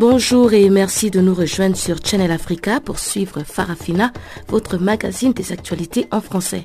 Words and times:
Bonjour 0.00 0.54
et 0.54 0.70
merci 0.70 1.10
de 1.10 1.20
nous 1.20 1.34
rejoindre 1.34 1.76
sur 1.76 1.98
Channel 2.02 2.30
Africa 2.30 2.80
pour 2.80 2.98
suivre 2.98 3.42
Farafina, 3.42 4.14
votre 4.48 4.78
magazine 4.78 5.34
des 5.34 5.52
actualités 5.52 6.06
en 6.10 6.22
français. 6.22 6.64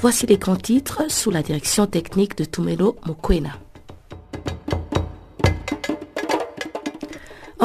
Voici 0.00 0.24
les 0.26 0.38
grands 0.38 0.54
titres 0.54 1.10
sous 1.10 1.32
la 1.32 1.42
direction 1.42 1.88
technique 1.88 2.38
de 2.38 2.44
Tumelo 2.44 2.94
Mokwena. 3.04 3.58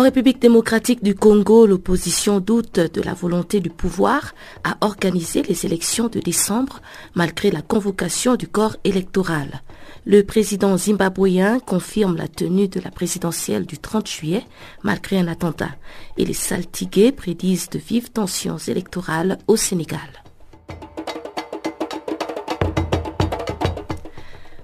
En 0.01 0.05
République 0.05 0.41
démocratique 0.41 1.03
du 1.03 1.13
Congo, 1.13 1.67
l'opposition 1.67 2.39
doute 2.39 2.79
de 2.79 3.01
la 3.03 3.13
volonté 3.13 3.59
du 3.59 3.69
pouvoir 3.69 4.33
à 4.63 4.75
organiser 4.81 5.43
les 5.43 5.67
élections 5.67 6.07
de 6.07 6.19
décembre 6.19 6.81
malgré 7.13 7.51
la 7.51 7.61
convocation 7.61 8.35
du 8.35 8.47
corps 8.47 8.77
électoral. 8.83 9.61
Le 10.07 10.23
président 10.23 10.75
zimbabwéen 10.75 11.59
confirme 11.59 12.17
la 12.17 12.27
tenue 12.27 12.67
de 12.67 12.79
la 12.79 12.89
présidentielle 12.89 13.67
du 13.67 13.77
30 13.77 14.09
juillet 14.09 14.43
malgré 14.81 15.19
un 15.19 15.27
attentat 15.27 15.75
et 16.17 16.25
les 16.25 16.33
saltigués 16.33 17.11
prédisent 17.11 17.69
de 17.69 17.77
vives 17.77 18.09
tensions 18.09 18.57
électorales 18.57 19.37
au 19.45 19.55
Sénégal. 19.55 20.20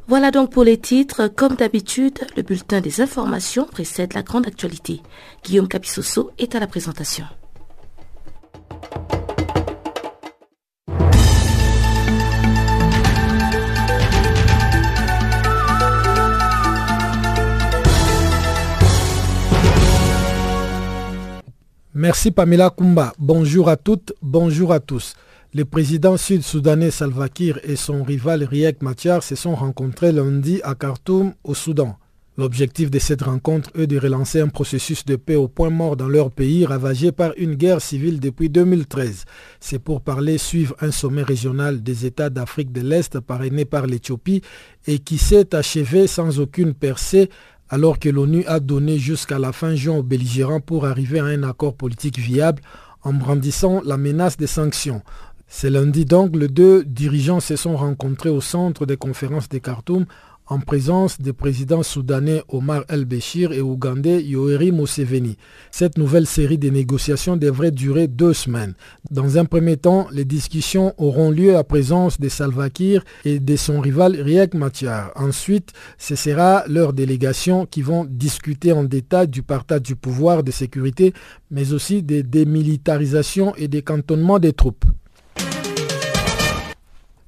Voilà 0.09 0.31
donc 0.31 0.51
pour 0.51 0.63
les 0.63 0.77
titres. 0.77 1.27
Comme 1.27 1.55
d'habitude, 1.55 2.19
le 2.37 2.41
bulletin 2.41 2.79
des 2.79 3.01
informations 3.01 3.65
précède 3.65 4.13
la 4.13 4.23
grande 4.23 4.47
actualité. 4.47 5.01
Guillaume 5.43 5.67
Capissoso 5.67 6.31
est 6.37 6.55
à 6.55 6.61
la 6.61 6.67
présentation. 6.67 7.25
Merci 21.93 22.31
Pamela 22.31 22.69
Kumba. 22.69 23.11
Bonjour 23.19 23.67
à 23.67 23.75
toutes, 23.75 24.13
bonjour 24.21 24.71
à 24.71 24.79
tous. 24.79 25.15
Le 25.53 25.63
président 25.63 26.17
sud-soudanais 26.17 26.91
Salva 26.91 27.29
Kiir 27.29 27.59
et 27.63 27.77
son 27.77 28.03
rival 28.03 28.43
Riek 28.43 28.81
Machar 28.81 29.23
se 29.23 29.35
sont 29.35 29.55
rencontrés 29.55 30.11
lundi 30.11 30.59
à 30.63 30.75
Khartoum, 30.75 31.33
au 31.45 31.53
Soudan. 31.53 31.97
L'objectif 32.37 32.91
de 32.91 32.99
cette 32.99 33.21
rencontre 33.21 33.71
est 33.73 33.87
de 33.87 33.97
relancer 33.97 34.41
un 34.41 34.49
processus 34.49 35.05
de 35.05 35.15
paix 35.15 35.37
au 35.37 35.47
point 35.47 35.69
mort 35.69 35.95
dans 35.95 36.09
leur 36.09 36.31
pays 36.31 36.65
ravagé 36.65 37.13
par 37.13 37.31
une 37.37 37.55
guerre 37.55 37.81
civile 37.81 38.19
depuis 38.19 38.49
2013. 38.49 39.23
C'est 39.61 39.79
pour 39.79 40.01
parler 40.01 40.37
suivre 40.37 40.75
un 40.81 40.91
sommet 40.91 41.23
régional 41.23 41.81
des 41.81 42.05
États 42.05 42.29
d'Afrique 42.29 42.73
de 42.73 42.81
l'Est 42.81 43.19
parrainé 43.21 43.63
par 43.63 43.87
l'Éthiopie 43.87 44.41
et 44.85 44.99
qui 44.99 45.17
s'est 45.17 45.55
achevé 45.55 46.07
sans 46.07 46.41
aucune 46.41 46.73
percée 46.73 47.29
alors 47.69 47.99
que 47.99 48.09
l'ONU 48.09 48.43
a 48.47 48.59
donné 48.59 48.99
jusqu'à 48.99 49.39
la 49.39 49.53
fin 49.53 49.75
juin 49.75 49.95
aux 49.95 50.03
belligérants 50.03 50.61
pour 50.61 50.85
arriver 50.85 51.19
à 51.19 51.25
un 51.25 51.43
accord 51.43 51.73
politique 51.73 52.19
viable 52.19 52.61
en 53.01 53.13
brandissant 53.13 53.81
la 53.85 53.97
menace 53.97 54.37
des 54.37 54.47
sanctions. 54.47 55.01
C'est 55.49 55.69
lundi 55.69 56.03
donc, 56.03 56.35
les 56.35 56.49
deux 56.49 56.83
dirigeants 56.83 57.39
se 57.39 57.55
sont 57.55 57.77
rencontrés 57.77 58.29
au 58.29 58.41
centre 58.41 58.85
des 58.85 58.97
conférences 58.97 59.47
de 59.47 59.57
Khartoum 59.59 60.05
en 60.45 60.59
présence 60.59 61.19
des 61.21 61.33
présidents 61.33 61.83
soudanais 61.83 62.43
Omar 62.49 62.83
el-Béchir 62.89 63.53
et 63.53 63.61
ougandais 63.61 64.23
Yoweri 64.23 64.71
Museveni. 64.71 65.37
Cette 65.71 65.97
nouvelle 65.97 66.25
série 66.25 66.57
de 66.57 66.69
négociations 66.69 67.37
devrait 67.37 67.71
durer 67.71 68.07
deux 68.07 68.33
semaines. 68.33 68.73
Dans 69.09 69.37
un 69.37 69.45
premier 69.45 69.77
temps, 69.77 70.07
les 70.11 70.25
discussions 70.25 70.93
auront 70.97 71.31
lieu 71.31 71.55
à 71.55 71.63
présence 71.63 72.19
de 72.19 72.29
Salva 72.29 72.69
Kiir 72.69 73.03
et 73.25 73.39
de 73.39 73.55
son 73.55 73.79
rival 73.79 74.19
Riek 74.19 74.53
Machar. 74.53 75.11
Ensuite, 75.15 75.71
ce 75.97 76.15
sera 76.15 76.65
leurs 76.67 76.93
délégations 76.93 77.65
qui 77.65 77.81
vont 77.81 78.05
discuter 78.05 78.73
en 78.73 78.83
détail 78.83 79.29
du 79.29 79.43
partage 79.43 79.81
du 79.81 79.95
pouvoir 79.95 80.43
de 80.43 80.51
sécurité, 80.51 81.13
mais 81.51 81.73
aussi 81.73 82.03
des 82.03 82.23
démilitarisations 82.23 83.55
et 83.55 83.67
des 83.67 83.81
cantonnements 83.81 84.39
des 84.39 84.53
troupes. 84.53 84.85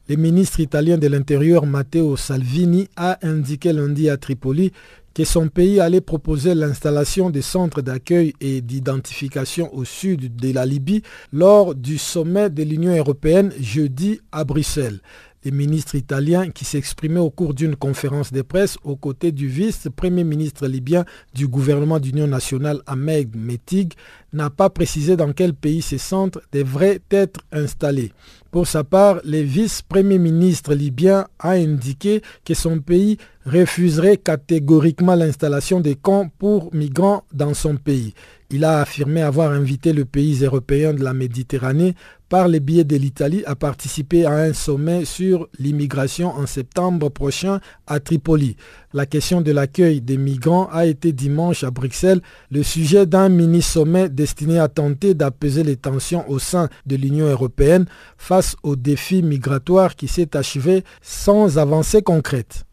Le 0.09 0.15
ministre 0.15 0.59
italien 0.59 0.97
de 0.97 1.05
l'Intérieur 1.05 1.67
Matteo 1.67 2.17
Salvini 2.17 2.87
a 2.95 3.19
indiqué 3.21 3.71
lundi 3.71 4.09
à 4.09 4.17
Tripoli 4.17 4.71
que 5.13 5.23
son 5.23 5.49
pays 5.49 5.79
allait 5.79 6.01
proposer 6.01 6.55
l'installation 6.55 7.29
des 7.29 7.43
centres 7.43 7.83
d'accueil 7.83 8.33
et 8.41 8.61
d'identification 8.61 9.71
au 9.71 9.85
sud 9.85 10.35
de 10.35 10.51
la 10.51 10.65
Libye 10.65 11.03
lors 11.31 11.75
du 11.75 11.99
sommet 11.99 12.49
de 12.49 12.63
l'Union 12.63 12.97
européenne 12.97 13.53
jeudi 13.59 14.19
à 14.31 14.45
Bruxelles. 14.45 14.99
Le 15.45 15.51
ministre 15.51 15.93
italien 15.93 16.49
qui 16.49 16.65
s'exprimait 16.65 17.19
au 17.19 17.29
cours 17.29 17.53
d'une 17.53 17.75
conférence 17.75 18.33
de 18.33 18.41
presse 18.41 18.77
aux 18.83 18.95
côtés 18.95 19.31
du 19.31 19.47
vice-premier 19.47 20.23
ministre 20.23 20.67
libyen 20.67 21.05
du 21.35 21.47
gouvernement 21.47 21.99
d'union 21.99 22.25
nationale 22.27 22.81
Ahmed 22.87 23.35
Metig 23.37 23.93
n'a 24.33 24.49
pas 24.49 24.71
précisé 24.71 25.15
dans 25.15 25.33
quel 25.33 25.53
pays 25.53 25.81
ces 25.83 25.97
centres 25.99 26.41
devraient 26.51 26.99
être 27.11 27.41
installés. 27.51 28.11
Pour 28.51 28.67
sa 28.67 28.83
part, 28.83 29.19
le 29.25 29.41
vice-premier 29.41 30.17
ministre 30.17 30.73
libyen 30.73 31.27
a 31.37 31.51
indiqué 31.51 32.23
que 32.43 32.55
son 32.55 32.79
pays 32.79 33.17
refuserait 33.49 34.17
catégoriquement 34.17 35.15
l'installation 35.15 35.79
des 35.79 35.95
camps 35.95 36.29
pour 36.37 36.73
migrants 36.73 37.23
dans 37.33 37.53
son 37.53 37.75
pays. 37.75 38.13
Il 38.51 38.63
a 38.63 38.81
affirmé 38.81 39.21
avoir 39.21 39.51
invité 39.51 39.93
le 39.93 40.05
pays 40.05 40.43
européen 40.43 40.93
de 40.93 41.03
la 41.03 41.13
Méditerranée 41.13 41.93
par 42.29 42.47
le 42.47 42.57
biais 42.59 42.83
de 42.83 42.95
l'Italie 42.95 43.43
à 43.45 43.55
participer 43.55 44.25
à 44.25 44.33
un 44.33 44.53
sommet 44.53 45.05
sur 45.05 45.47
l'immigration 45.59 46.29
en 46.29 46.45
septembre 46.47 47.09
prochain 47.09 47.59
à 47.85 47.99
Tripoli. 47.99 48.55
La 48.93 49.05
question 49.05 49.41
de 49.41 49.51
l'accueil 49.51 50.01
des 50.01 50.17
migrants 50.17 50.67
a 50.71 50.85
été 50.87 51.11
dimanche 51.11 51.63
à 51.63 51.71
Bruxelles 51.71 52.21
le 52.49 52.63
sujet 52.63 53.05
d'un 53.05 53.29
mini-sommet 53.29 54.09
destiné 54.09 54.57
à 54.59 54.67
tenter 54.67 55.13
d'apaiser 55.13 55.63
les 55.63 55.75
tensions 55.75 56.27
au 56.29 56.39
sein 56.39 56.69
de 56.85 56.95
l'Union 56.95 57.27
européenne 57.27 57.85
face 58.17 58.55
au 58.63 58.75
défi 58.75 59.21
migratoire 59.21 59.95
qui 59.95 60.07
s'est 60.07 60.35
achevé 60.35 60.83
sans 61.01 61.57
avancée 61.57 62.01
concrète. 62.01 62.65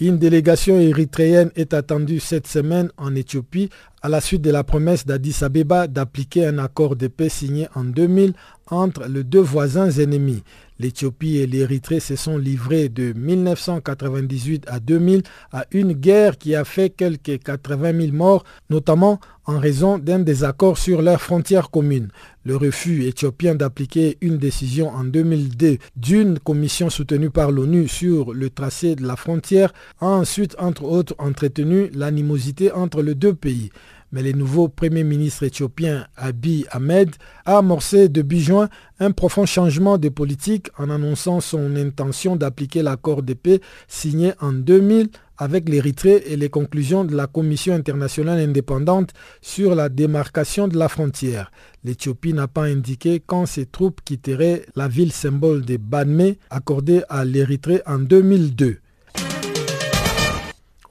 Une 0.00 0.16
délégation 0.16 0.80
érythréenne 0.80 1.50
est 1.56 1.74
attendue 1.74 2.20
cette 2.20 2.46
semaine 2.46 2.90
en 2.96 3.14
Éthiopie 3.14 3.68
à 4.00 4.08
la 4.08 4.22
suite 4.22 4.40
de 4.40 4.50
la 4.50 4.64
promesse 4.64 5.04
d'Addis 5.04 5.44
Abeba 5.44 5.88
d'appliquer 5.88 6.46
un 6.46 6.56
accord 6.56 6.96
de 6.96 7.06
paix 7.06 7.28
signé 7.28 7.68
en 7.74 7.84
2000 7.84 8.32
entre 8.70 9.06
les 9.06 9.24
deux 9.24 9.40
voisins 9.40 9.90
ennemis. 9.90 10.42
L'Éthiopie 10.80 11.36
et 11.36 11.46
l'Érythrée 11.46 12.00
se 12.00 12.16
sont 12.16 12.38
livrés 12.38 12.88
de 12.88 13.12
1998 13.12 14.64
à 14.66 14.80
2000 14.80 15.22
à 15.52 15.66
une 15.72 15.92
guerre 15.92 16.38
qui 16.38 16.54
a 16.54 16.64
fait 16.64 16.88
quelques 16.88 17.38
80 17.42 18.00
000 18.00 18.12
morts, 18.14 18.44
notamment 18.70 19.20
en 19.44 19.58
raison 19.58 19.98
d'un 19.98 20.20
désaccord 20.20 20.78
sur 20.78 21.02
leurs 21.02 21.20
frontières 21.20 21.68
communes. 21.68 22.08
Le 22.46 22.56
refus 22.56 23.04
éthiopien 23.04 23.54
d'appliquer 23.54 24.16
une 24.22 24.38
décision 24.38 24.88
en 24.88 25.04
2002 25.04 25.76
d'une 25.96 26.38
commission 26.38 26.88
soutenue 26.88 27.28
par 27.28 27.50
l'ONU 27.50 27.86
sur 27.86 28.32
le 28.32 28.48
tracé 28.48 28.96
de 28.96 29.06
la 29.06 29.16
frontière 29.16 29.74
a 30.00 30.06
ensuite, 30.06 30.56
entre 30.58 30.84
autres, 30.84 31.14
entretenu 31.18 31.90
l'animosité 31.92 32.72
entre 32.72 33.02
les 33.02 33.14
deux 33.14 33.34
pays 33.34 33.70
mais 34.12 34.22
le 34.22 34.32
nouveau 34.32 34.68
Premier 34.68 35.04
ministre 35.04 35.44
éthiopien 35.44 36.06
Abiy 36.16 36.66
Ahmed 36.70 37.10
a 37.44 37.58
amorcé 37.58 38.08
depuis 38.08 38.40
juin 38.40 38.68
un 38.98 39.12
profond 39.12 39.46
changement 39.46 39.98
de 39.98 40.08
politique 40.08 40.68
en 40.78 40.90
annonçant 40.90 41.40
son 41.40 41.76
intention 41.76 42.36
d'appliquer 42.36 42.82
l'accord 42.82 43.22
de 43.22 43.34
paix 43.34 43.60
signé 43.88 44.32
en 44.40 44.52
2000 44.52 45.08
avec 45.38 45.68
l'Érythrée 45.68 46.22
et 46.26 46.36
les 46.36 46.50
conclusions 46.50 47.04
de 47.04 47.16
la 47.16 47.26
Commission 47.26 47.74
internationale 47.74 48.40
indépendante 48.40 49.12
sur 49.40 49.74
la 49.74 49.88
démarcation 49.88 50.68
de 50.68 50.76
la 50.76 50.88
frontière. 50.88 51.50
L'Éthiopie 51.82 52.34
n'a 52.34 52.46
pas 52.46 52.64
indiqué 52.64 53.22
quand 53.24 53.46
ses 53.46 53.64
troupes 53.64 54.02
quitteraient 54.04 54.66
la 54.76 54.86
ville 54.86 55.12
symbole 55.12 55.64
de 55.64 55.78
Badme 55.78 56.34
accordée 56.50 57.02
à 57.08 57.24
l'Érythrée 57.24 57.80
en 57.86 57.98
2002. 57.98 58.80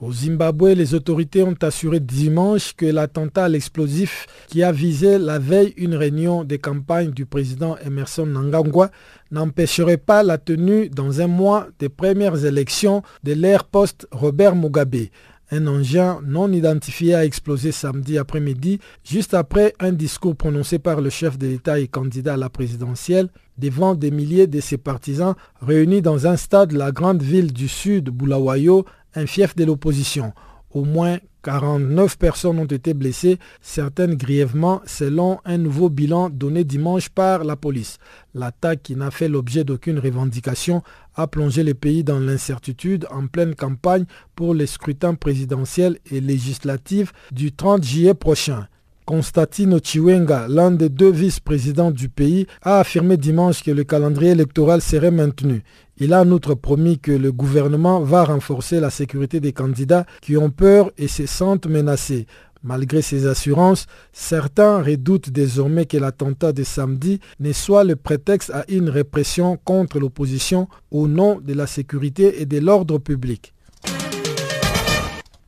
Au 0.02 0.12
Zimbabwe, 0.12 0.72
les 0.72 0.94
autorités 0.94 1.42
ont 1.42 1.56
assuré 1.60 2.00
dimanche 2.00 2.72
que 2.74 2.86
l'attentat 2.86 3.44
à 3.44 3.48
l'explosif 3.50 4.26
qui 4.48 4.62
a 4.62 4.72
visé 4.72 5.18
la 5.18 5.38
veille 5.38 5.74
une 5.76 5.94
réunion 5.94 6.42
de 6.42 6.56
campagne 6.56 7.10
du 7.10 7.26
président 7.26 7.76
Emerson 7.84 8.24
Nangangwa 8.24 8.90
n'empêcherait 9.30 9.98
pas 9.98 10.22
la 10.22 10.38
tenue 10.38 10.88
dans 10.88 11.20
un 11.20 11.26
mois 11.26 11.66
des 11.78 11.90
premières 11.90 12.46
élections 12.46 13.02
de 13.24 13.34
l'ère 13.34 13.64
post-Robert 13.64 14.56
Mugabe. 14.56 15.08
Un 15.52 15.66
engin 15.66 16.20
non 16.24 16.50
identifié 16.50 17.14
a 17.14 17.26
explosé 17.26 17.70
samedi 17.70 18.16
après-midi, 18.16 18.78
juste 19.04 19.34
après 19.34 19.74
un 19.80 19.92
discours 19.92 20.36
prononcé 20.36 20.78
par 20.78 21.02
le 21.02 21.10
chef 21.10 21.36
de 21.36 21.48
l'État 21.48 21.78
et 21.78 21.88
candidat 21.88 22.34
à 22.34 22.38
la 22.38 22.48
présidentielle 22.48 23.28
devant 23.58 23.94
des 23.94 24.10
milliers 24.10 24.46
de 24.46 24.60
ses 24.60 24.78
partisans 24.78 25.34
réunis 25.60 26.00
dans 26.00 26.26
un 26.26 26.36
stade 26.36 26.70
de 26.70 26.78
la 26.78 26.92
grande 26.92 27.22
ville 27.22 27.52
du 27.52 27.68
sud, 27.68 28.10
Bulawayo, 28.10 28.86
un 29.14 29.26
fief 29.26 29.56
de 29.56 29.64
l'opposition. 29.64 30.32
Au 30.72 30.84
moins 30.84 31.18
49 31.42 32.18
personnes 32.18 32.58
ont 32.58 32.66
été 32.66 32.94
blessées, 32.94 33.38
certaines 33.60 34.14
grièvement, 34.14 34.82
selon 34.86 35.40
un 35.44 35.58
nouveau 35.58 35.88
bilan 35.88 36.28
donné 36.30 36.64
dimanche 36.64 37.08
par 37.08 37.44
la 37.44 37.56
police. 37.56 37.98
L'attaque, 38.34 38.82
qui 38.82 38.94
n'a 38.94 39.10
fait 39.10 39.28
l'objet 39.28 39.64
d'aucune 39.64 39.98
revendication, 39.98 40.82
a 41.14 41.26
plongé 41.26 41.64
le 41.64 41.74
pays 41.74 42.04
dans 42.04 42.20
l'incertitude 42.20 43.06
en 43.10 43.26
pleine 43.26 43.54
campagne 43.54 44.04
pour 44.36 44.54
les 44.54 44.66
scrutins 44.66 45.14
présidentiels 45.14 45.98
et 46.10 46.20
législatifs 46.20 47.12
du 47.32 47.52
30 47.52 47.82
juillet 47.82 48.14
prochain. 48.14 48.68
Constantino 49.10 49.80
Chiwenga, 49.82 50.46
l'un 50.46 50.70
des 50.70 50.88
deux 50.88 51.10
vice-présidents 51.10 51.90
du 51.90 52.08
pays, 52.08 52.46
a 52.62 52.78
affirmé 52.78 53.16
dimanche 53.16 53.64
que 53.64 53.72
le 53.72 53.82
calendrier 53.82 54.30
électoral 54.30 54.80
serait 54.80 55.10
maintenu. 55.10 55.64
Il 55.96 56.12
a 56.12 56.20
en 56.20 56.30
outre 56.30 56.54
promis 56.54 57.00
que 57.00 57.10
le 57.10 57.32
gouvernement 57.32 58.02
va 58.02 58.22
renforcer 58.22 58.78
la 58.78 58.88
sécurité 58.88 59.40
des 59.40 59.52
candidats 59.52 60.06
qui 60.22 60.36
ont 60.36 60.50
peur 60.50 60.92
et 60.96 61.08
se 61.08 61.26
sentent 61.26 61.66
menacés. 61.66 62.26
Malgré 62.62 63.02
ces 63.02 63.26
assurances, 63.26 63.86
certains 64.12 64.80
redoutent 64.80 65.30
désormais 65.30 65.86
que 65.86 65.96
l'attentat 65.96 66.52
de 66.52 66.62
samedi 66.62 67.18
ne 67.40 67.50
soit 67.50 67.82
le 67.82 67.96
prétexte 67.96 68.50
à 68.50 68.64
une 68.68 68.88
répression 68.88 69.58
contre 69.64 69.98
l'opposition 69.98 70.68
au 70.92 71.08
nom 71.08 71.40
de 71.40 71.52
la 71.52 71.66
sécurité 71.66 72.40
et 72.40 72.46
de 72.46 72.58
l'ordre 72.58 72.98
public. 72.98 73.54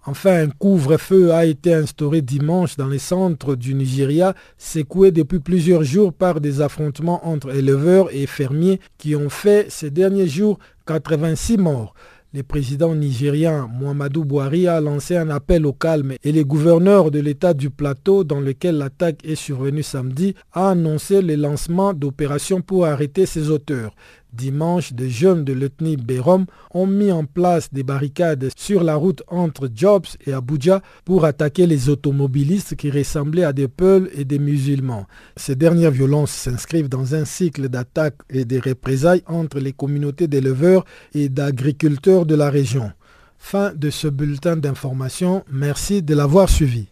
Enfin, 0.05 0.43
un 0.43 0.51
couvre-feu 0.51 1.33
a 1.33 1.47
été 1.47 1.73
instauré 1.73 2.23
dimanche 2.23 2.77
dans 2.77 2.89
les 2.89 2.99
centres 2.99 3.55
du 3.55 3.73
Nigeria, 3.75 4.35
secoué 4.59 5.13
depuis 5.13 5.39
plusieurs 5.39 5.85
jours 5.85 6.13
par 6.13 6.41
des 6.41 6.61
affrontements 6.61 7.25
entre 7.29 7.55
éleveurs 7.55 8.09
et 8.13 8.27
fermiers 8.27 8.81
qui 8.99 9.15
ont 9.15 9.31
fait 9.31 9.71
ces 9.71 9.91
derniers 9.91 10.27
jours 10.27 10.59
86 10.87 11.57
morts. 11.57 11.95
Le 12.35 12.43
président 12.43 12.95
nigérien 12.95 13.69
Muhammadu 13.79 14.25
Buhari 14.25 14.67
a 14.67 14.81
lancé 14.81 15.17
un 15.19 15.29
appel 15.29 15.67
au 15.67 15.75
calme 15.75 16.15
et 16.25 16.33
le 16.33 16.45
gouverneur 16.45 17.11
de 17.11 17.21
l'État 17.21 17.53
du 17.53 17.69
plateau 17.69 18.25
dans 18.25 18.41
lequel 18.41 18.79
l'attaque 18.79 19.21
est 19.23 19.35
survenue 19.35 19.83
samedi 19.83 20.35
a 20.53 20.71
annoncé 20.71 21.21
le 21.21 21.35
lancement 21.37 21.93
d'opérations 21.93 22.63
pour 22.63 22.87
arrêter 22.87 23.27
ses 23.27 23.51
auteurs. 23.51 23.95
Dimanche, 24.33 24.93
des 24.93 25.11
jeunes 25.11 25.45
de 25.45 25.53
l'ethnie 25.53 25.97
Bérom 25.97 26.47
ont 26.73 26.87
mis 26.87 27.13
en 27.13 27.25
place 27.25 27.73
des 27.73 27.83
barricades 27.83 28.49
sur 28.57 28.83
la 28.83 28.95
route 28.95 29.23
entre 29.29 29.69
Jobs 29.75 30.07
et 30.27 30.33
Abuja 30.33 30.83
pour 31.05 31.25
attaquer 31.25 31.67
les 31.67 31.89
automobilistes 31.89 32.77
qui 32.77 32.91
ressemblaient 32.91 33.45
à 33.45 33.53
des 33.53 33.69
Peuls 33.69 34.11
et 34.15 34.25
des 34.25 34.39
musulmans. 34.39 35.07
Ces 35.37 35.55
dernières 35.55 35.91
violences 35.91 36.31
s'inscrivent 36.31 36.89
dans 36.89 37.15
un 37.15 37.25
cycle 37.25 37.69
d'attaques 37.69 38.19
et 38.31 38.45
de 38.45 38.59
représailles 38.59 39.23
entre 39.27 39.59
les 39.59 39.73
communautés 39.73 40.29
d'éleveurs 40.29 40.85
et 41.15 41.29
d'agriculteurs 41.29 42.27
de 42.27 42.35
la 42.35 42.51
région. 42.51 42.91
Fin 43.39 43.73
de 43.75 43.91
ce 43.91 44.07
bulletin 44.07 44.57
d'information. 44.57 45.45
Merci 45.51 46.03
de 46.03 46.15
l'avoir 46.15 46.49
suivi. 46.49 46.92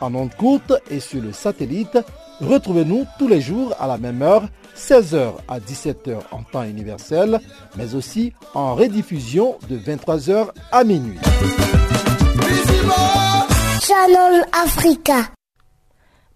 En 0.00 0.14
ondes 0.14 0.34
courtes 0.36 0.72
et 0.90 1.00
sur 1.00 1.22
le 1.22 1.32
satellite, 1.32 1.98
retrouvez-nous 2.40 3.06
tous 3.18 3.28
les 3.28 3.40
jours 3.40 3.74
à 3.78 3.86
la 3.86 3.98
même 3.98 4.22
heure, 4.22 4.48
16h 4.76 5.34
à 5.48 5.60
17h 5.60 6.18
en 6.30 6.42
temps 6.42 6.62
universel, 6.64 7.40
mais 7.76 7.94
aussi 7.94 8.32
en 8.54 8.74
rediffusion 8.74 9.56
de 9.68 9.78
23h 9.78 10.48
à 10.72 10.84
minuit. 10.84 11.18
Channel 13.82 14.44
Africa. 14.52 15.30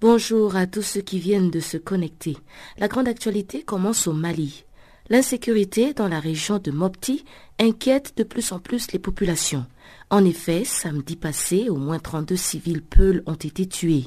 Bonjour 0.00 0.54
à 0.54 0.66
tous 0.66 0.82
ceux 0.82 1.00
qui 1.00 1.18
viennent 1.18 1.50
de 1.50 1.60
se 1.60 1.76
connecter. 1.76 2.36
La 2.76 2.88
grande 2.88 3.08
actualité 3.08 3.62
commence 3.62 4.06
au 4.06 4.12
Mali. 4.12 4.64
L'insécurité 5.08 5.94
dans 5.94 6.08
la 6.08 6.20
région 6.20 6.58
de 6.58 6.70
Mopti 6.70 7.24
inquiète 7.58 8.12
de 8.18 8.22
plus 8.22 8.52
en 8.52 8.58
plus 8.58 8.92
les 8.92 8.98
populations. 8.98 9.64
En 10.10 10.24
effet, 10.24 10.64
samedi 10.64 11.16
passé, 11.16 11.68
au 11.68 11.76
moins 11.76 11.98
32 11.98 12.34
civils 12.34 12.82
Peuls 12.82 13.22
ont 13.26 13.34
été 13.34 13.68
tués. 13.68 14.06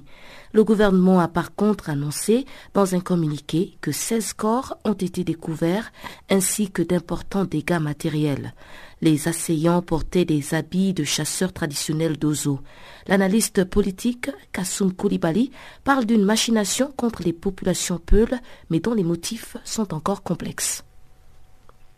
Le 0.51 0.63
gouvernement 0.63 1.19
a 1.19 1.27
par 1.27 1.53
contre 1.53 1.92
annoncé 1.92 2.45
dans 2.74 2.95
un 2.95 3.00
communiqué 3.00 3.77
que 3.81 3.92
16 3.92 4.33
corps 4.33 4.77
ont 4.83 4.94
été 4.94 5.24
découverts 5.24 5.92
ainsi 6.31 6.71
que 6.71 6.81
d'importants 6.81 7.45
dégâts 7.45 7.80
matériels. 7.80 8.56
Les 9.01 9.27
assaillants 9.27 9.83
portaient 9.83 10.25
des 10.25 10.56
habits 10.56 10.94
de 10.94 11.03
chasseurs 11.03 11.53
traditionnels 11.53 12.18
d'Ozo. 12.18 12.62
L'analyste 13.07 13.63
politique 13.65 14.31
Kassoum 14.53 14.94
Koulibaly 14.94 15.51
parle 15.83 16.05
d'une 16.05 16.25
machination 16.25 16.91
contre 16.98 17.22
les 17.22 17.34
populations 17.34 18.00
Peuls, 18.00 18.39
mais 18.72 18.79
dont 18.79 18.96
les 18.96 19.03
motifs 19.03 19.55
sont 19.63 19.93
encore 19.93 20.24
complexes. 20.24 20.84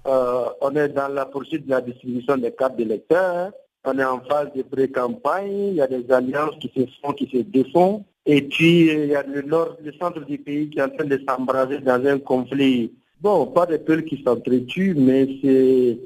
Euh, 0.05 0.49
on 0.59 0.75
est 0.75 0.89
dans 0.89 1.07
la 1.07 1.25
poursuite 1.25 1.65
de 1.65 1.69
la 1.69 1.79
distribution 1.79 2.35
des 2.35 2.51
cartes 2.51 2.75
d'électeurs. 2.75 3.53
On 3.85 3.97
est 3.99 4.03
en 4.03 4.21
phase 4.21 4.49
de 4.55 4.61
pré-campagne. 4.61 5.69
Il 5.69 5.75
y 5.75 5.81
a 5.81 5.87
des 5.87 6.09
alliances 6.11 6.55
qui 6.59 6.71
se 6.75 6.81
font, 7.01 7.13
qui 7.13 7.29
se 7.29 7.37
défont. 7.37 8.05
Et 8.25 8.41
puis, 8.41 8.87
il 8.89 9.07
y 9.07 9.15
a 9.15 9.23
le 9.23 9.91
centre 9.99 10.23
du 10.25 10.37
pays 10.37 10.69
qui 10.69 10.79
est 10.79 10.83
en 10.83 10.89
train 10.89 11.05
de 11.05 11.21
s'embraser 11.27 11.79
dans 11.79 12.05
un 12.05 12.19
conflit. 12.19 12.93
Bon, 13.19 13.47
pas 13.47 13.65
des 13.65 13.79
peuples 13.79 14.03
qui 14.03 14.21
s'entretuent, 14.23 14.95
mais 14.95 15.27
c'est... 15.41 15.97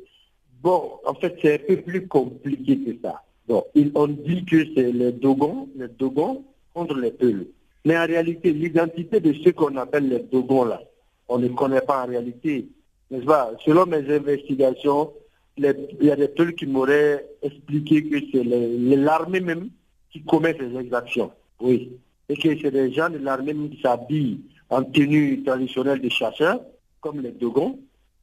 Bon, 0.62 0.92
en 1.06 1.14
fait, 1.14 1.38
c'est 1.42 1.54
un 1.56 1.76
peu 1.76 1.82
plus 1.82 2.08
compliqué 2.08 2.80
que 2.80 2.92
ça. 3.04 3.22
Bon, 3.48 3.64
on 3.96 4.08
dit 4.08 4.44
que 4.46 4.66
c'est 4.76 4.92
les 4.92 5.12
Dogons, 5.12 5.70
les 5.78 5.88
Dogons 5.88 6.44
contre 6.74 6.96
les 6.96 7.12
peuples. 7.12 7.46
Mais 7.86 7.98
en 7.98 8.06
réalité, 8.06 8.52
l'identité 8.52 9.20
de 9.20 9.34
ceux 9.44 9.52
qu'on 9.52 9.78
appelle 9.78 10.10
les 10.10 10.20
Dogons, 10.20 10.66
là, 10.66 10.82
on 11.30 11.38
ne 11.38 11.48
connaît 11.50 11.82
pas 11.82 12.04
en 12.04 12.08
réalité. 12.08 12.68
N'est-ce 13.10 13.26
pas? 13.26 13.52
Selon 13.64 13.86
mes 13.86 14.12
investigations, 14.14 15.14
il 15.58 16.06
y 16.06 16.12
a 16.12 16.16
des 16.16 16.28
peuples 16.28 16.54
qui 16.54 16.66
m'auraient 16.66 17.26
expliqué 17.42 18.04
que 18.04 18.18
c'est 18.32 18.44
l'armée 18.44 19.40
même 19.40 19.70
qui 20.12 20.22
commet 20.24 20.56
ces 20.58 20.78
exactions. 20.78 21.32
Oui. 21.60 21.92
Et 22.30 22.36
que 22.36 22.58
c'est 22.62 22.72
des 22.72 22.92
gens 22.92 23.10
de 23.10 23.18
l'armée 23.18 23.54
qui 23.54 23.82
s'habillent 23.82 24.42
en 24.70 24.84
tenue 24.84 25.44
traditionnelle 25.44 26.02
des 26.02 26.10
chasseurs, 26.10 26.62
comme 27.02 27.22
les 27.22 27.32
Dogons, 27.32 27.80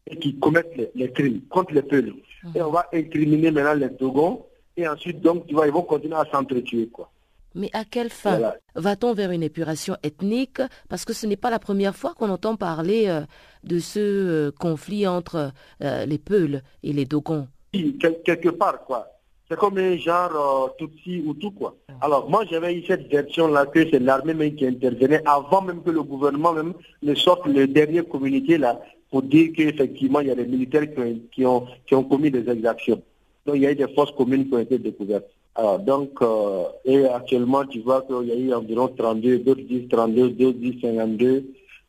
et 0.09 0.17
qui 0.17 0.39
commettent 0.39 0.91
les, 0.95 1.11
crimes 1.13 1.41
contre 1.49 1.75
les 1.75 1.83
peuples. 1.83 2.15
Et 2.55 2.61
on 2.61 2.71
va 2.71 2.89
incriminer 2.93 3.51
maintenant 3.51 3.75
les 3.75 3.89
Dogons, 3.89 4.45
et 4.77 4.87
ensuite, 4.87 5.21
donc, 5.21 5.47
tu 5.47 5.55
vois, 5.55 5.67
ils 5.67 5.73
vont 5.73 5.83
continuer 5.83 6.17
à 6.17 6.27
s'entretuer, 6.31 6.89
quoi. 6.89 7.11
Mais 7.55 7.71
à 7.73 7.85
quelle 7.85 8.11
fin 8.11 8.53
Va-t-on 8.75 9.15
vers 9.15 9.31
une 9.31 9.43
épuration 9.43 9.97
ethnique? 10.03 10.61
Parce 10.89 11.05
que 11.05 11.13
ce 11.13 11.27
n'est 11.27 11.37
pas 11.37 11.51
la 11.51 11.59
première 11.61 11.95
fois 11.95 12.15
qu'on 12.15 12.29
entend 12.29 12.57
parler 12.57 13.07
euh, 13.07 13.21
de 13.63 13.79
ce 13.79 14.01
euh, 14.01 14.51
conflit 14.59 15.07
entre 15.07 15.53
euh, 15.83 16.05
les 16.07 16.19
Peuls 16.19 16.63
et 16.83 16.93
les 16.93 17.05
Dogons. 17.05 17.47
quelque 17.73 18.51
part, 18.51 18.85
quoi. 18.85 19.07
C'est 19.49 19.59
comme 19.59 19.79
un 19.79 19.97
genre 19.97 20.75
Tutsi 20.79 21.23
ou 21.25 21.35
tout, 21.35 21.51
quoi. 21.53 21.77
Alors, 22.01 22.29
moi, 22.29 22.45
j'avais 22.51 22.75
eu 22.75 22.85
cette 22.87 23.09
version-là 23.09 23.67
que 23.67 23.89
c'est 23.91 23.99
l'armée 23.99 24.35
même 24.35 24.55
qui 24.55 24.67
intervenait 24.67 25.21
avant 25.27 25.63
même 25.63 25.83
que 25.83 25.91
le 25.91 26.03
gouvernement 26.03 26.53
même 26.53 26.73
ne 27.03 27.15
sorte 27.15 27.47
le 27.47 27.69
dernier 27.69 28.03
communiqué, 28.03 28.59
là, 28.59 28.81
pour 29.11 29.23
dire 29.23 29.51
qu'effectivement, 29.55 30.21
il 30.21 30.29
y 30.29 30.31
a 30.31 30.35
des 30.35 30.47
militaires 30.47 30.93
qui 30.93 30.99
ont, 30.99 31.21
qui 31.31 31.47
ont, 31.47 31.67
qui 31.87 31.95
ont 31.95 32.05
commis 32.05 32.31
des 32.31 32.49
exactions. 32.51 33.03
Donc, 33.47 33.57
il 33.57 33.63
y 33.63 33.67
a 33.67 33.73
eu 33.73 33.77
des 33.77 33.89
forces 33.95 34.13
communes 34.13 34.49
qui 34.49 34.55
ont 34.55 34.59
été 34.59 34.79
découvertes. 34.79 35.29
Alors, 35.57 35.79
donc, 35.79 36.11
euh, 36.21 36.65
et 36.85 37.07
actuellement, 37.07 37.65
tu 37.65 37.81
vois 37.81 38.03
qu'il 38.03 38.29
y 38.29 38.33
a 38.33 38.37
eu 38.37 38.53
environ 38.53 38.89
32, 38.89 39.39
d'autres 39.39 39.63
disent 39.63 39.89
32, 39.89 40.31
d'autres 40.31 40.59
disent 40.59 40.81
52 40.81 41.45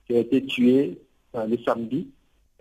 qui 0.05 0.13
ont 0.13 0.19
été 0.19 0.45
tués 0.45 0.97
le 1.33 1.57
samedi. 1.65 2.07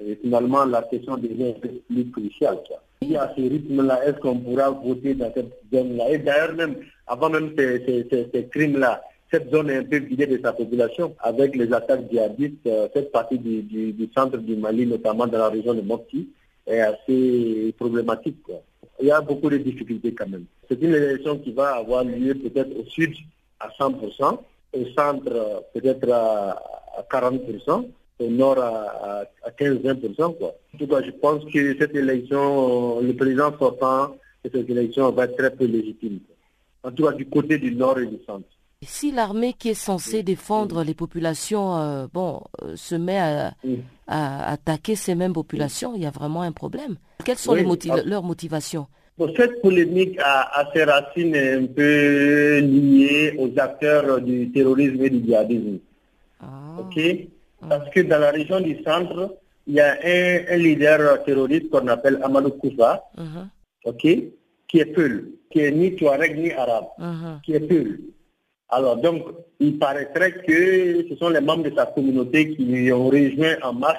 Et 0.02 0.16
finalement, 0.16 0.64
la 0.64 0.82
question 0.82 1.16
devient 1.16 1.50
un 1.50 1.60
peu 1.60 1.68
plus 1.88 2.10
cruciale. 2.10 2.58
Si 3.02 3.16
à 3.16 3.32
ce 3.36 3.42
rythme-là, 3.42 4.06
est-ce 4.06 4.18
qu'on 4.18 4.38
pourra 4.38 4.70
voter 4.70 5.14
dans 5.14 5.32
cette 5.32 5.52
zone-là? 5.72 6.10
Et 6.10 6.18
d'ailleurs, 6.18 6.54
même 6.54 6.76
avant 7.06 7.30
même 7.30 7.52
ces, 7.56 8.48
crimes-là, 8.50 9.02
cette 9.30 9.50
zone 9.50 9.70
est 9.70 9.76
un 9.76 9.84
peu 9.84 9.98
vidée 9.98 10.26
de 10.26 10.40
sa 10.42 10.52
population 10.52 11.14
avec 11.20 11.54
les 11.54 11.72
attaques 11.72 12.10
djihadistes. 12.10 12.66
Euh, 12.66 12.88
cette 12.94 13.12
partie 13.12 13.38
du, 13.38 13.62
du, 13.62 14.08
centre 14.16 14.38
du 14.38 14.56
Mali, 14.56 14.86
notamment 14.86 15.26
dans 15.26 15.38
la 15.38 15.48
région 15.48 15.74
de 15.74 15.80
Mopti, 15.80 16.28
est 16.66 16.80
assez 16.80 17.74
problématique. 17.78 18.42
Quoi. 18.42 18.62
Il 19.00 19.06
y 19.06 19.10
a 19.10 19.20
beaucoup 19.20 19.50
de 19.50 19.58
difficultés 19.58 20.14
quand 20.14 20.28
même. 20.28 20.46
C'est 20.68 20.80
une 20.80 20.94
élection 20.94 21.38
qui 21.38 21.52
va 21.52 21.76
avoir 21.76 22.04
lieu 22.04 22.34
peut-être 22.34 22.76
au 22.78 22.84
sud 22.86 23.14
à 23.60 23.68
100%, 23.68 24.38
au 24.72 24.86
centre 24.96 25.64
peut-être 25.74 26.10
à 26.10 26.62
40%, 27.10 27.88
au 28.20 28.28
nord 28.28 28.58
à, 28.58 29.24
15-20%. 29.58 30.36
Quoi. 30.38 30.54
En 30.74 30.78
tout 30.78 30.86
cas, 30.86 31.02
je 31.02 31.10
pense 31.10 31.44
que 31.52 31.76
cette 31.78 31.94
élection, 31.94 33.00
le 33.00 33.14
président 33.14 33.56
sortant 33.58 34.16
de 34.44 34.50
cette 34.52 34.68
élection 34.70 35.10
va 35.12 35.24
être 35.24 35.36
très 35.36 35.50
peu 35.50 35.64
légitime. 35.64 36.20
En 36.82 36.92
tout 36.92 37.04
cas, 37.04 37.12
du 37.12 37.26
côté 37.26 37.58
du 37.58 37.74
nord 37.74 37.98
et 37.98 38.06
du 38.06 38.18
centre. 38.26 38.48
Si 38.86 39.12
l'armée 39.12 39.52
qui 39.52 39.70
est 39.70 39.74
censée 39.74 40.22
défendre 40.22 40.82
les 40.84 40.94
populations 40.94 41.76
euh, 41.76 42.06
bon, 42.12 42.42
euh, 42.62 42.76
se 42.76 42.94
met 42.94 43.18
à, 43.18 43.52
attaquer 44.06 44.96
ces 44.96 45.14
mêmes 45.14 45.32
populations, 45.32 45.94
il 45.94 46.02
y 46.02 46.06
a 46.06 46.10
vraiment 46.10 46.42
un 46.42 46.52
problème. 46.52 46.96
Quelles 47.24 47.38
sont 47.38 47.54
les 47.54 47.66
ah. 47.90 47.96
leurs 48.04 48.22
motivations? 48.22 48.86
Cette 49.36 49.62
polémique 49.62 50.18
a, 50.18 50.60
a, 50.60 50.72
ses 50.72 50.84
racines 50.84 51.36
un 51.36 51.66
peu 51.66 52.58
liées 52.58 53.36
aux 53.38 53.50
acteurs 53.58 54.20
du 54.20 54.50
terrorisme 54.50 55.04
et 55.04 55.10
du 55.10 55.24
djihadisme. 55.24 55.78
Ah. 56.40 56.80
Parce 57.68 57.88
que 57.90 58.00
dans 58.00 58.18
la 58.18 58.30
région 58.30 58.60
du 58.60 58.82
centre, 58.82 59.36
il 59.66 59.74
y 59.74 59.80
a 59.80 59.96
un, 60.04 60.56
leader 60.56 61.22
terroriste 61.24 61.70
qu'on 61.70 61.86
appelle 61.88 62.18
Amadou 62.22 62.50
Koufa, 62.50 63.04
uh-huh. 63.16 63.96
qui 63.98 64.78
est 64.78 64.84
Peul, 64.86 65.30
qui 65.50 65.60
est 65.60 65.70
ni 65.70 65.94
Touareg 65.96 66.36
ni 66.36 66.52
Arabe, 66.52 66.88
uh-huh. 66.98 67.40
qui 67.42 67.54
est 67.54 67.60
Peul. 67.60 68.00
Alors 68.70 68.96
donc, 68.96 69.22
il 69.60 69.78
paraîtrait 69.78 70.32
que 70.32 71.06
ce 71.08 71.16
sont 71.16 71.28
les 71.28 71.40
membres 71.40 71.64
de 71.68 71.74
sa 71.74 71.86
communauté 71.86 72.54
qui 72.56 72.90
ont 72.92 73.08
rejoint 73.08 73.56
en 73.62 73.72
masse 73.72 73.96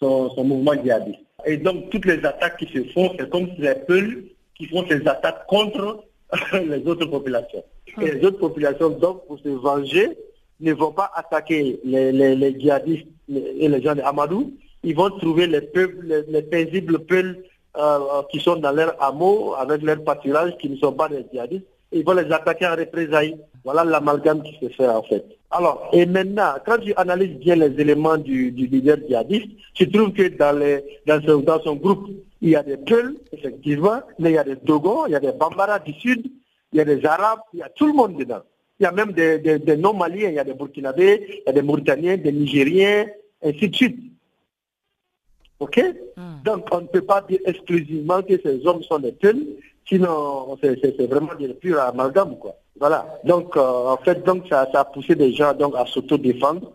son, 0.00 0.30
mouvement 0.44 0.74
djihadiste. 0.74 1.20
Et 1.44 1.56
donc, 1.56 1.90
toutes 1.90 2.06
les 2.06 2.24
attaques 2.24 2.58
qui 2.58 2.66
se 2.66 2.84
font, 2.92 3.12
c'est 3.18 3.28
comme 3.30 3.48
si 3.54 3.60
les 3.60 3.74
Peuls 3.74 4.24
qui 4.54 4.66
font 4.66 4.84
ces 4.88 5.06
attaques 5.06 5.46
contre 5.46 6.04
les 6.52 6.86
autres 6.86 7.06
populations. 7.06 7.62
Et 8.00 8.12
les 8.12 8.24
autres 8.24 8.38
populations, 8.38 8.90
donc, 8.90 9.26
pour 9.26 9.38
se 9.38 9.48
venger, 9.48 10.16
ne 10.60 10.72
vont 10.72 10.92
pas 10.92 11.10
attaquer 11.14 11.78
les, 11.84 12.12
les, 12.12 12.58
djihadistes 12.58 13.06
et 13.28 13.68
les 13.68 13.82
gens 13.82 13.94
de 13.94 14.00
Amadou, 14.00 14.54
ils 14.82 14.94
vont 14.94 15.10
trouver 15.10 15.46
les 15.46 15.60
peuples, 15.60 16.24
les, 16.28 16.42
paisibles 16.42 17.00
peuples 17.00 17.38
euh, 17.76 18.22
qui 18.30 18.40
sont 18.40 18.56
dans 18.56 18.72
leur 18.72 19.00
hameau, 19.02 19.54
avec 19.54 19.82
leur 19.82 20.02
pâturage, 20.02 20.56
qui 20.58 20.70
ne 20.70 20.76
sont 20.76 20.92
pas 20.92 21.08
des 21.08 21.24
djihadistes, 21.30 21.66
ils 21.92 22.04
vont 22.04 22.14
les 22.14 22.32
attaquer 22.32 22.66
en 22.66 22.76
représailles. 22.76 23.36
Voilà 23.66 23.82
l'amalgame 23.82 24.44
qui 24.44 24.56
se 24.60 24.68
fait 24.68 24.86
en 24.86 25.02
fait. 25.02 25.24
Alors, 25.50 25.90
et 25.92 26.06
maintenant, 26.06 26.54
quand 26.64 26.78
tu 26.78 26.94
analyses 26.94 27.36
bien 27.38 27.56
les 27.56 27.80
éléments 27.80 28.16
du, 28.16 28.52
du 28.52 28.68
leader 28.68 28.96
djihadiste, 29.08 29.48
tu 29.74 29.90
trouves 29.90 30.12
que 30.12 30.28
dans, 30.28 30.56
les, 30.56 30.84
dans, 31.04 31.20
son, 31.20 31.40
dans 31.40 31.60
son 31.62 31.74
groupe, 31.74 32.08
il 32.40 32.50
y 32.50 32.56
a 32.56 32.62
des 32.62 32.76
Peuls, 32.76 33.16
effectivement, 33.32 34.02
mais 34.20 34.30
il 34.30 34.34
y 34.34 34.38
a 34.38 34.44
des 34.44 34.54
Dogons, 34.54 35.06
il 35.06 35.12
y 35.12 35.14
a 35.16 35.20
des 35.20 35.32
Bambara 35.32 35.80
du 35.80 35.92
Sud, 35.94 36.30
il 36.72 36.78
y 36.78 36.80
a 36.80 36.84
des 36.84 37.04
Arabes, 37.04 37.40
il 37.54 37.58
y 37.58 37.62
a 37.64 37.68
tout 37.68 37.88
le 37.88 37.92
monde 37.92 38.16
dedans. 38.16 38.42
Il 38.78 38.84
y 38.84 38.86
a 38.86 38.92
même 38.92 39.10
des, 39.10 39.40
des, 39.40 39.76
non-maliens, 39.76 40.28
il 40.28 40.34
y 40.34 40.38
a 40.38 40.44
des 40.44 40.54
Burkinabés, 40.54 41.26
il 41.28 41.42
y 41.44 41.50
a 41.50 41.52
des 41.52 41.62
Mauritaniens, 41.62 42.16
des 42.18 42.30
Nigériens, 42.30 43.06
ainsi 43.42 43.68
de 43.68 43.74
suite. 43.74 43.98
OK? 45.58 45.82
Hmm. 46.16 46.42
Donc, 46.44 46.68
on 46.70 46.82
ne 46.82 46.86
peut 46.86 47.02
pas 47.02 47.20
dire 47.22 47.40
exclusivement 47.44 48.22
que 48.22 48.40
ces 48.40 48.64
hommes 48.64 48.84
sont 48.84 49.00
des 49.00 49.14
tels, 49.14 49.44
sinon 49.88 50.58
c'est 50.62 51.06
vraiment 51.06 51.34
des 51.38 51.54
purs 51.54 51.80
amalgames, 51.80 52.38
quoi. 52.38 52.56
Voilà. 52.78 53.06
Donc, 53.24 53.56
euh, 53.56 53.60
en 53.88 53.96
fait, 53.96 54.24
donc 54.24 54.44
ça, 54.48 54.68
ça, 54.70 54.80
a 54.80 54.84
poussé 54.84 55.14
des 55.14 55.32
gens 55.32 55.54
donc, 55.54 55.74
à 55.76 55.86
s'auto-défendre 55.86 56.72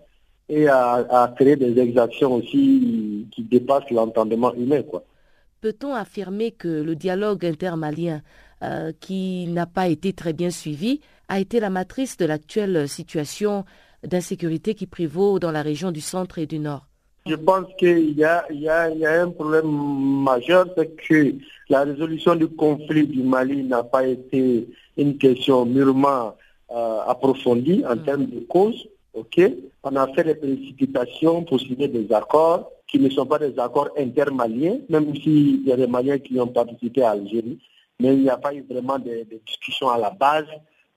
et 0.50 0.68
à, 0.68 0.94
à, 1.10 1.27
créer 1.36 1.56
des 1.56 1.80
exactions 1.80 2.34
aussi 2.34 3.27
qui 3.32 3.44
dépassent 3.44 3.89
l'entendement 3.91 4.53
humain, 4.56 4.82
quoi. 4.82 5.03
Peut-on 5.62 5.94
affirmer 5.94 6.51
que 6.51 6.68
le 6.68 6.96
dialogue 6.96 7.46
intermalien, 7.46 8.24
euh, 8.63 8.91
qui 9.00 9.46
n'a 9.48 9.68
pas 9.68 9.88
été 9.88 10.12
très 10.12 10.34
bien 10.34 10.50
suivi, 10.50 11.01
a 11.30 11.39
été 11.39 11.60
la 11.60 11.70
matrice 11.70 12.18
de 12.18 12.25
l'actuelle 12.25 12.89
situation 12.89 13.63
d'insécurité 14.03 14.74
qui 14.74 14.88
prévaut 14.88 15.38
dans 15.38 15.51
la 15.51 15.62
région 15.62 15.91
du 15.91 16.01
centre 16.01 16.39
et 16.39 16.48
du 16.48 16.58
nord? 16.58 16.88
Je 17.27 17.36
pense 17.36 17.68
qu'il 17.77 18.18
y, 18.18 18.24
a, 18.25 18.44
un 19.22 19.30
problème 19.30 20.24
majeur, 20.24 20.65
c'est 20.75 20.96
que 20.96 21.36
la 21.71 21.83
résolution 21.85 22.35
du 22.35 22.49
conflit 22.49 23.07
du 23.07 23.23
Mali 23.23 23.63
n'a 23.63 23.81
pas 23.83 24.05
été 24.05 24.67
une 24.97 25.17
question 25.17 25.65
mûrement 25.65 26.35
euh, 26.69 26.99
approfondie 27.07 27.81
en 27.89 27.95
mm. 27.95 28.03
termes 28.03 28.25
de 28.25 28.39
cause. 28.41 28.87
On 29.83 29.95
a 29.95 30.07
fait 30.13 30.25
des 30.25 30.35
précipitations 30.35 31.43
pour 31.43 31.59
signer 31.61 31.87
des 31.87 32.11
accords 32.13 32.69
qui 32.87 32.99
ne 32.99 33.09
sont 33.09 33.25
pas 33.25 33.39
des 33.39 33.57
accords 33.57 33.89
intermaliens, 33.97 34.79
même 34.89 35.15
s'il 35.15 35.65
y 35.65 35.71
a 35.71 35.77
des 35.77 35.87
Maliens 35.87 36.19
qui 36.19 36.37
ont 36.39 36.47
participé 36.47 37.03
à 37.03 37.11
Algérie, 37.11 37.57
mais 37.99 38.13
il 38.15 38.21
n'y 38.23 38.29
a 38.29 38.37
pas 38.37 38.53
eu 38.53 38.65
vraiment 38.69 38.99
de 38.99 39.25
discussions 39.47 39.89
à 39.89 39.97
la 39.97 40.09
base 40.09 40.47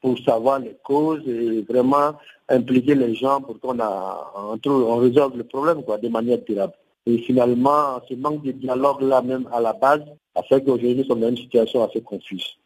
pour 0.01 0.19
savoir 0.19 0.59
les 0.59 0.77
causes 0.83 1.23
et 1.27 1.63
vraiment 1.63 2.15
impliquer 2.49 2.97
les 2.97 3.15
gens 3.15 3.41
pour 3.41 3.61
qu'on 3.61 3.79
on 3.81 4.97
résolve 4.97 5.37
le 5.37 5.45
problème 5.45 5.83
quoi, 5.85 5.99
de 5.99 6.09
manière 6.09 6.39
durable. 6.39 6.75
Et 7.07 7.19
finalement, 7.19 8.01
ce 8.09 8.15
manque 8.15 8.43
de 8.43 8.53
dialogue-là 8.53 9.23
même 9.23 9.49
à 9.53 9.61
la 9.61 9.73
base 9.73 10.03
a 10.35 10.43
fait 10.43 10.63
qu'aujourd'hui 10.65 11.05
sommes 11.07 11.21
dans 11.21 11.29
une 11.29 11.37
situation 11.37 11.85
assez 11.85 12.01
confuse. 12.01 12.57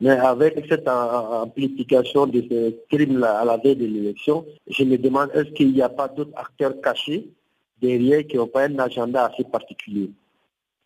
Mais 0.00 0.10
avec 0.10 0.64
cette 0.68 0.88
amplification 0.88 2.26
de 2.26 2.42
ces 2.48 2.78
crimes-là 2.90 3.40
à 3.40 3.44
la 3.44 3.56
veille 3.58 3.76
de 3.76 3.86
l'élection, 3.86 4.46
je 4.66 4.84
me 4.84 4.96
demande 4.96 5.30
est-ce 5.34 5.50
qu'il 5.50 5.72
n'y 5.72 5.82
a 5.82 5.88
pas 5.88 6.08
d'autres 6.08 6.32
acteurs 6.36 6.80
cachés 6.80 7.28
derrière 7.80 8.26
qui 8.26 8.36
n'ont 8.36 8.46
pas 8.46 8.64
un 8.64 8.78
agenda 8.78 9.26
assez 9.26 9.44
particulier? 9.44 10.10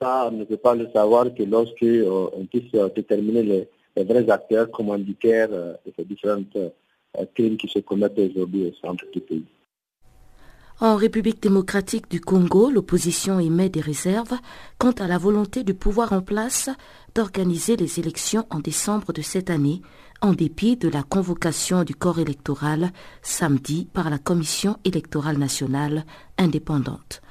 Ça, 0.01 0.29
on 0.33 0.37
ne 0.37 0.45
peut 0.45 0.57
pas 0.57 0.75
le 0.75 0.89
savoir 0.93 1.33
que 1.33 1.45
lorsque 1.45 1.83
euh, 1.85 2.29
on 2.37 2.45
puisse 2.47 2.75
euh, 2.75 2.89
déterminer 2.89 3.43
les, 3.45 3.69
vrais 4.03 4.29
acteurs 4.29 4.69
commanditaires 4.71 5.49
euh, 5.53 5.75
de 5.87 5.93
ces 5.97 6.05
différentes 6.05 6.57
euh, 6.57 6.71
crimes 7.35 7.57
qui 7.57 7.69
se 7.69 7.79
commettent 7.79 8.19
aujourd'hui 8.19 8.67
au 8.67 8.73
centre 8.85 9.05
du 9.13 9.21
pays. 9.21 9.45
En 10.83 10.97
République 10.97 11.41
démocratique 11.41 12.11
du 12.11 12.21
Congo, 12.21 12.69
l'opposition 12.69 13.39
émet 13.39 13.69
des 13.69 13.81
réserves 13.81 14.35
quant 14.79 14.91
à 14.91 15.07
la 15.07 15.17
volonté 15.17 15.63
du 15.63 15.75
pouvoir 15.75 16.13
en 16.13 16.23
place 16.23 16.71
d'organiser 17.15 17.77
les 17.77 18.01
élections 18.01 18.49
en 18.51 18.59
décembre 18.59 19.13
de 19.13 19.23
cette 19.23 19.49
année, 19.49 19.81
en 20.23 20.33
dépit 20.33 20.77
de 20.77 20.89
la 20.89 21.05
convocation 21.05 21.85
du 21.85 21.95
corps 21.95 22.19
électoral 22.19 22.91
samedi 23.23 23.89
par 23.93 24.11
la 24.11 24.19
Commission 24.19 24.77
électorale 24.85 25.39
nationale 25.39 26.05
indépendante. 26.37 27.23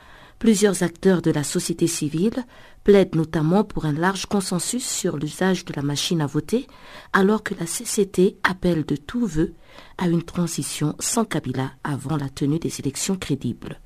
Plusieurs 0.42 0.82
acteurs 0.82 1.22
de 1.22 1.30
la 1.30 1.44
société 1.44 1.86
civile 1.86 2.44
plaident 2.84 3.14
notamment 3.14 3.64
pour 3.64 3.86
un 3.86 3.94
large 3.94 4.26
consensus 4.26 4.84
sur 4.84 5.18
l'usage 5.18 5.66
de 5.66 5.74
la 5.76 5.84
machine 5.84 6.20
à 6.20 6.26
voter, 6.26 6.66
alors 7.14 7.44
que 7.44 7.54
la 7.54 7.68
CCT 7.68 8.38
appelle 8.42 8.84
de 8.84 8.96
tout 8.96 9.28
vœu 9.28 9.54
à 10.00 10.08
une 10.08 10.24
transition 10.24 10.96
sans 10.98 11.26
Kabila 11.26 11.74
avant 11.84 12.18
la 12.18 12.28
tenue 12.28 12.58
des 12.58 12.80
élections 12.80 13.18
crédibles. 13.18 13.80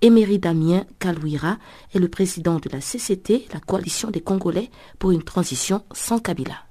Émery 0.00 0.38
Damien 0.38 0.86
Kalouira 1.00 1.58
est 1.94 1.98
le 1.98 2.08
président 2.08 2.56
de 2.56 2.70
la 2.70 2.80
CCT, 2.80 3.48
la 3.52 3.60
coalition 3.60 4.10
des 4.10 4.22
Congolais 4.22 4.70
pour 4.98 5.10
une 5.10 5.22
transition 5.22 5.82
sans 5.92 6.18
Kabila. 6.18 6.64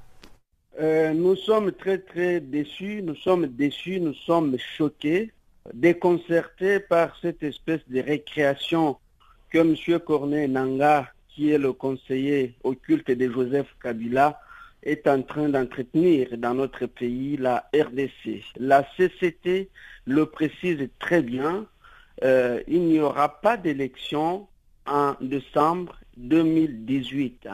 Euh, 0.79 1.13
nous 1.13 1.35
sommes 1.35 1.71
très 1.71 1.99
très 1.99 2.39
déçus, 2.39 3.03
nous 3.03 3.15
sommes 3.17 3.45
déçus, 3.45 3.99
nous 3.99 4.15
sommes 4.25 4.57
choqués, 4.75 5.31
déconcertés 5.71 6.79
par 6.79 7.15
cette 7.21 7.43
espèce 7.43 7.87
de 7.87 7.99
récréation 7.99 8.97
que 9.49 9.57
M. 9.59 9.99
Cornet 9.99 10.47
Nanga, 10.47 11.11
qui 11.29 11.51
est 11.51 11.57
le 11.57 11.73
conseiller 11.73 12.55
occulte 12.63 13.11
de 13.11 13.31
Joseph 13.31 13.67
Kabila, 13.81 14.39
est 14.83 15.07
en 15.07 15.21
train 15.21 15.49
d'entretenir 15.49 16.37
dans 16.37 16.53
notre 16.53 16.85
pays 16.85 17.37
la 17.37 17.69
RDC. 17.73 18.43
La 18.57 18.83
CCT 18.95 19.69
le 20.05 20.25
précise 20.25 20.87
très 20.99 21.21
bien, 21.21 21.65
euh, 22.23 22.61
il 22.67 22.81
n'y 22.83 22.99
aura 22.99 23.41
pas 23.41 23.57
d'élection 23.57 24.47
en 24.85 25.15
décembre 25.21 25.95
2018. 26.17 27.47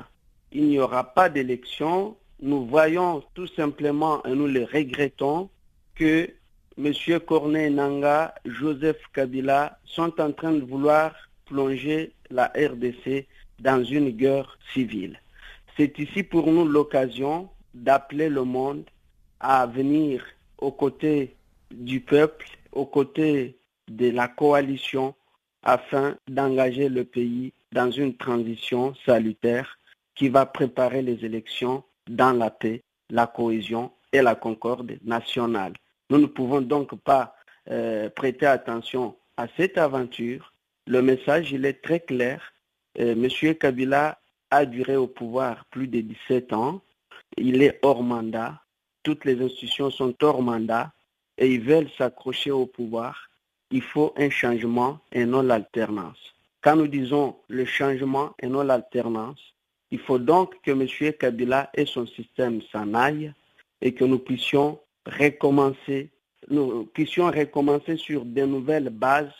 Il 0.51 0.67
n'y 0.67 0.79
aura 0.79 1.13
pas 1.13 1.29
d'élection. 1.29 2.15
Nous 2.41 2.65
voyons 2.65 3.23
tout 3.33 3.47
simplement, 3.47 4.23
et 4.25 4.31
nous 4.31 4.47
le 4.47 4.63
regrettons, 4.63 5.49
que 5.95 6.29
M. 6.77 6.93
Cornet 7.25 7.69
Nanga, 7.69 8.35
Joseph 8.45 9.01
Kabila 9.13 9.79
sont 9.85 10.19
en 10.19 10.31
train 10.31 10.53
de 10.53 10.65
vouloir 10.65 11.13
plonger 11.45 12.11
la 12.29 12.51
RDC 12.55 13.27
dans 13.59 13.83
une 13.83 14.09
guerre 14.09 14.57
civile. 14.73 15.19
C'est 15.77 15.97
ici 15.99 16.23
pour 16.23 16.47
nous 16.47 16.65
l'occasion 16.65 17.49
d'appeler 17.73 18.29
le 18.29 18.43
monde 18.43 18.85
à 19.39 19.65
venir 19.67 20.23
aux 20.57 20.71
côtés 20.71 21.35
du 21.71 21.99
peuple, 21.99 22.47
aux 22.71 22.85
côtés 22.85 23.57
de 23.87 24.09
la 24.09 24.27
coalition 24.27 25.15
afin 25.63 26.15
d'engager 26.27 26.89
le 26.89 27.03
pays 27.03 27.53
dans 27.71 27.91
une 27.91 28.15
transition 28.15 28.93
salutaire 29.05 29.77
qui 30.15 30.29
va 30.29 30.45
préparer 30.45 31.01
les 31.01 31.25
élections 31.25 31.83
dans 32.07 32.31
la 32.31 32.49
paix, 32.49 32.83
la 33.09 33.27
cohésion 33.27 33.91
et 34.13 34.21
la 34.21 34.35
concorde 34.35 34.97
nationale. 35.03 35.73
Nous 36.09 36.19
ne 36.19 36.27
pouvons 36.27 36.61
donc 36.61 36.95
pas 37.01 37.35
euh, 37.69 38.09
prêter 38.09 38.45
attention 38.45 39.15
à 39.37 39.47
cette 39.57 39.77
aventure. 39.77 40.53
Le 40.87 41.01
message, 41.01 41.51
il 41.51 41.65
est 41.65 41.81
très 41.81 41.99
clair. 41.99 42.53
Euh, 42.99 43.15
Monsieur 43.15 43.55
Kabila 43.55 44.19
a 44.51 44.65
duré 44.65 44.95
au 44.95 45.07
pouvoir 45.07 45.65
plus 45.71 45.87
de 45.87 46.01
17 46.01 46.53
ans. 46.53 46.81
Il 47.37 47.63
est 47.63 47.79
hors 47.81 48.03
mandat. 48.03 48.61
Toutes 49.01 49.25
les 49.25 49.41
institutions 49.41 49.89
sont 49.89 50.13
hors 50.21 50.43
mandat 50.43 50.91
et 51.39 51.51
ils 51.51 51.61
veulent 51.61 51.89
s'accrocher 51.97 52.51
au 52.51 52.67
pouvoir. 52.67 53.29
Il 53.71 53.81
faut 53.81 54.13
un 54.15 54.29
changement 54.29 54.99
et 55.11 55.25
non 55.25 55.41
l'alternance. 55.41 56.19
Quand 56.61 56.75
nous 56.75 56.87
disons 56.87 57.35
le 57.47 57.65
changement 57.65 58.35
et 58.39 58.47
non 58.47 58.61
l'alternance, 58.63 59.39
il 59.89 59.99
faut 59.99 60.19
donc 60.19 60.53
que 60.61 60.71
M. 60.71 61.13
Kabila 61.13 61.71
et 61.73 61.85
son 61.85 62.05
système 62.05 62.61
s'en 62.71 62.93
aillent 62.93 63.33
et 63.81 63.93
que 63.93 64.05
nous 64.05 64.19
puissions 64.19 64.79
recommencer, 65.05 66.09
nous 66.49 66.85
puissions 66.85 67.25
recommencer 67.25 67.97
sur 67.97 68.23
de 68.23 68.45
nouvelles 68.45 68.89
bases 68.89 69.33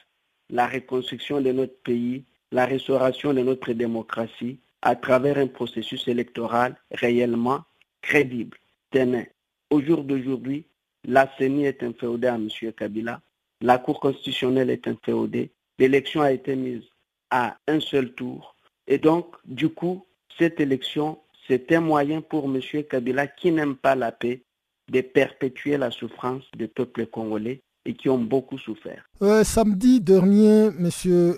la 0.50 0.68
reconstruction 0.68 1.42
de 1.42 1.52
notre 1.52 1.78
pays, 1.84 2.24
la 2.52 2.66
restauration 2.66 3.34
de 3.34 3.42
notre 3.42 3.74
démocratie 3.74 4.60
à 4.82 4.96
travers 4.96 5.38
un 5.38 5.48
processus 5.48 6.08
électoral 6.08 6.76
réellement 6.92 7.64
crédible. 8.02 8.58
Tenez, 8.92 9.30
au 9.70 9.82
jour 9.82 10.04
d'aujourd'hui, 10.04 10.66
la 11.06 11.30
CENI 11.38 11.66
est 11.66 11.84
inféodée 11.84 12.28
à 12.28 12.36
M. 12.36 12.50
Kabila, 12.78 13.22
la 13.62 13.78
Cour 13.78 14.00
constitutionnelle 14.00 14.70
est 14.70 14.88
inféodée, 14.88 15.52
l'élection 15.80 16.22
a 16.22 16.32
été 16.32 16.56
mise 16.56 16.84
à 17.32 17.58
un 17.68 17.80
seul 17.80 18.14
tour, 18.14 18.56
et 18.88 18.98
donc, 18.98 19.36
du 19.46 19.70
coup, 19.70 20.06
cette 20.38 20.60
élection, 20.60 21.20
c'est 21.48 21.72
un 21.72 21.82
moyen 21.82 22.22
pour 22.22 22.46
M. 22.46 22.62
Kabila 22.84 23.28
qui 23.28 23.52
n'aime 23.52 23.76
pas 23.76 23.96
la 23.96 24.12
paix 24.12 24.44
de 24.92 25.02
perpétuer 25.02 25.78
la 25.78 25.92
souffrance 25.92 26.44
des 26.56 26.68
peuples 26.68 27.08
congolais 27.08 27.62
et 27.86 27.94
qui 27.94 28.10
ont 28.10 28.20
beaucoup 28.20 28.58
souffert. 28.58 29.04
Euh, 29.22 29.44
samedi 29.44 30.02
dernier, 30.02 30.66
M. 30.78 30.90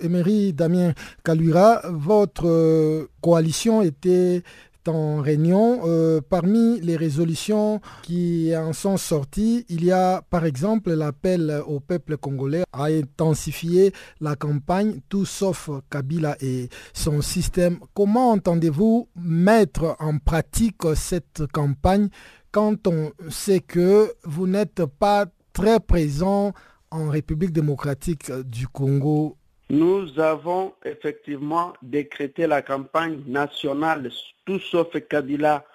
Emery 0.01 0.53
Damien 0.53 0.93
Kaluira, 1.23 1.81
votre 1.89 2.47
euh, 2.47 3.07
coalition 3.21 3.81
était 3.81 4.43
en 4.87 5.21
réunion. 5.21 5.81
Euh, 5.85 6.21
parmi 6.21 6.79
les 6.79 6.95
résolutions 6.95 7.81
qui 8.03 8.53
en 8.55 8.73
sont 8.73 8.97
sorties, 8.97 9.65
il 9.69 9.83
y 9.83 9.91
a 9.91 10.21
par 10.29 10.45
exemple 10.45 10.93
l'appel 10.93 11.61
au 11.67 11.79
peuple 11.79 12.17
congolais 12.17 12.63
à 12.71 12.85
intensifier 12.85 13.91
la 14.21 14.35
campagne 14.35 14.99
tout 15.09 15.25
sauf 15.25 15.69
Kabila 15.89 16.37
et 16.41 16.69
son 16.93 17.21
système. 17.21 17.79
Comment 17.93 18.31
entendez-vous 18.31 19.09
mettre 19.15 19.95
en 19.99 20.17
pratique 20.19 20.83
cette 20.95 21.43
campagne 21.51 22.09
quand 22.51 22.87
on 22.87 23.11
sait 23.29 23.59
que 23.59 24.13
vous 24.23 24.47
n'êtes 24.47 24.85
pas 24.85 25.25
très 25.57 25.79
présent 25.79 26.53
en 26.91 27.09
République 27.09 27.51
démocratique 27.51 28.31
du 28.45 28.67
Congo 28.67 29.37
Nous 29.71 30.19
avons 30.19 30.73
effectivement 30.85 31.73
décrété 31.81 32.45
la 32.45 32.61
campagne 32.61 33.23
nationale 33.25 34.11
tout 34.45 34.59
sauf 34.59 34.89
Kabila 35.09 35.65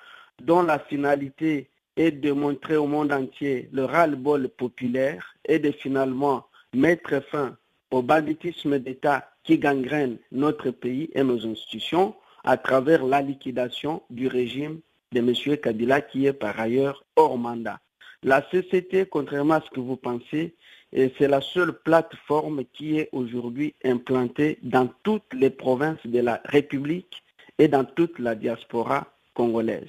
dont 0.40 0.62
la 0.62 0.78
finalité 0.78 1.68
est 1.96 2.12
de 2.12 2.30
montrer 2.30 2.76
au 2.76 2.86
monde 2.86 3.12
entier 3.12 3.68
le 3.72 3.84
ras-le-bol 3.84 4.48
populaire 4.50 5.34
et 5.44 5.58
de 5.58 5.72
finalement 5.72 6.46
mettre 6.72 7.20
fin 7.32 7.56
au 7.90 8.02
banditisme 8.02 8.78
d'État 8.78 9.28
qui 9.42 9.59
gangrène 9.59 10.16
notre 10.30 10.70
pays 10.70 11.11
et 11.12 11.24
nos 11.24 11.44
institutions 11.44 12.14
à 12.44 12.57
travers 12.57 13.04
la 13.04 13.20
liquidation 13.20 14.02
du 14.11 14.28
régime 14.28 14.78
de 15.11 15.18
M. 15.18 15.57
Kabila 15.57 16.00
qui 16.02 16.26
est 16.26 16.33
par 16.33 16.61
ailleurs 16.61 17.04
hors 17.16 17.37
mandat. 17.37 17.80
La 18.22 18.40
CCT, 18.40 19.06
contrairement 19.06 19.54
à 19.54 19.61
ce 19.62 19.70
que 19.70 19.80
vous 19.80 19.96
pensez, 19.96 20.54
c'est 20.92 21.28
la 21.28 21.40
seule 21.40 21.72
plateforme 21.72 22.64
qui 22.72 22.98
est 22.98 23.08
aujourd'hui 23.12 23.74
implantée 23.85 24.58
dans 24.62 24.88
toutes 25.02 25.35
les 25.35 25.50
provinces 25.50 26.04
de 26.04 26.20
la 26.20 26.40
République 26.44 27.22
et 27.58 27.66
dans 27.68 27.85
toute 27.85 28.18
la 28.18 28.35
diaspora 28.35 29.08
congolaise. 29.35 29.88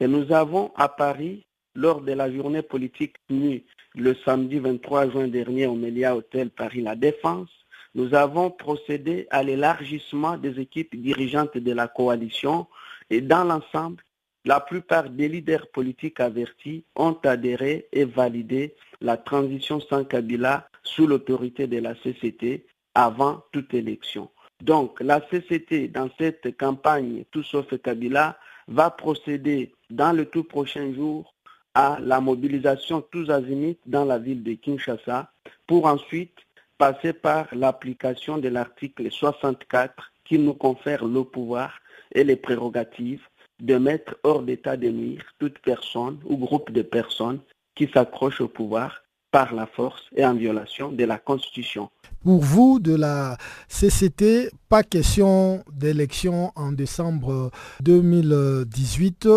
Et 0.00 0.06
nous 0.06 0.32
avons 0.32 0.72
à 0.76 0.88
Paris, 0.88 1.46
lors 1.74 2.00
de 2.00 2.12
la 2.12 2.30
journée 2.32 2.62
politique 2.62 3.16
tenue 3.28 3.64
le 3.94 4.14
samedi 4.24 4.58
23 4.58 5.10
juin 5.10 5.28
dernier 5.28 5.66
au 5.66 5.74
Melia 5.74 6.16
Hôtel 6.16 6.50
Paris 6.50 6.82
La 6.82 6.96
Défense, 6.96 7.48
nous 7.94 8.14
avons 8.14 8.50
procédé 8.50 9.26
à 9.30 9.42
l'élargissement 9.42 10.36
des 10.36 10.60
équipes 10.60 11.00
dirigeantes 11.00 11.56
de 11.56 11.72
la 11.72 11.88
coalition 11.88 12.66
et 13.08 13.20
dans 13.20 13.44
l'ensemble, 13.44 14.02
la 14.44 14.60
plupart 14.60 15.10
des 15.10 15.28
leaders 15.28 15.68
politiques 15.68 16.20
avertis 16.20 16.84
ont 16.96 17.16
adhéré 17.24 17.88
et 17.92 18.04
validé 18.04 18.74
la 19.00 19.16
transition 19.16 19.80
sans 19.80 20.04
Kabila 20.04 20.68
sous 20.82 21.06
l'autorité 21.06 21.66
de 21.66 21.78
la 21.78 21.94
CCT 21.94 22.66
avant 22.94 23.42
toute 23.52 23.74
élection. 23.74 24.30
Donc 24.60 25.00
la 25.00 25.20
CCT, 25.20 25.88
dans 25.88 26.10
cette 26.18 26.56
campagne 26.56 27.24
Tout 27.30 27.42
sauf 27.42 27.66
Kabila, 27.78 28.38
va 28.68 28.90
procéder 28.90 29.72
dans 29.90 30.12
le 30.12 30.26
tout 30.26 30.44
prochain 30.44 30.92
jour 30.94 31.34
à 31.74 31.98
la 32.00 32.20
mobilisation 32.20 33.00
tous 33.00 33.30
azimuts 33.30 33.78
dans 33.86 34.04
la 34.04 34.18
ville 34.18 34.42
de 34.42 34.54
Kinshasa 34.54 35.30
pour 35.66 35.86
ensuite 35.86 36.36
passer 36.78 37.12
par 37.12 37.46
l'application 37.52 38.38
de 38.38 38.48
l'article 38.48 39.10
64 39.10 40.12
qui 40.24 40.38
nous 40.38 40.54
confère 40.54 41.04
le 41.04 41.24
pouvoir 41.24 41.78
et 42.12 42.24
les 42.24 42.36
prérogatives 42.36 43.22
de 43.60 43.76
mettre 43.76 44.16
hors 44.22 44.42
d'état 44.42 44.76
de 44.76 44.88
nuire 44.88 45.24
toute 45.38 45.58
personne 45.60 46.18
ou 46.24 46.36
groupe 46.36 46.70
de 46.72 46.82
personnes 46.82 47.40
qui 47.74 47.88
s'accrochent 47.92 48.40
au 48.40 48.48
pouvoir 48.48 49.02
par 49.30 49.54
la 49.54 49.66
force 49.66 50.02
et 50.16 50.24
en 50.24 50.34
violation 50.34 50.90
de 50.90 51.04
la 51.04 51.18
Constitution. 51.18 51.88
Pour 52.24 52.40
vous, 52.40 52.80
de 52.80 52.94
la 52.94 53.36
CCT, 53.68 54.50
pas 54.68 54.82
question 54.82 55.64
d'élection 55.72 56.52
en 56.56 56.72
décembre 56.72 57.50
2018. 57.80 59.28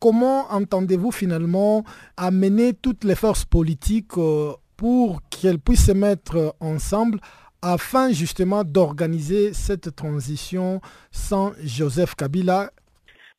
Comment 0.00 0.50
entendez-vous 0.50 1.12
finalement 1.12 1.84
amener 2.16 2.74
toutes 2.74 3.04
les 3.04 3.14
forces 3.14 3.44
politiques 3.44 4.18
euh, 4.18 4.52
pour 4.76 5.20
qu'elles 5.30 5.58
puissent 5.58 5.86
se 5.86 5.92
mettre 5.92 6.56
ensemble 6.60 7.20
afin 7.62 8.12
justement 8.12 8.64
d'organiser 8.64 9.54
cette 9.54 9.96
transition 9.96 10.80
sans 11.10 11.52
Joseph 11.62 12.14
Kabila 12.14 12.70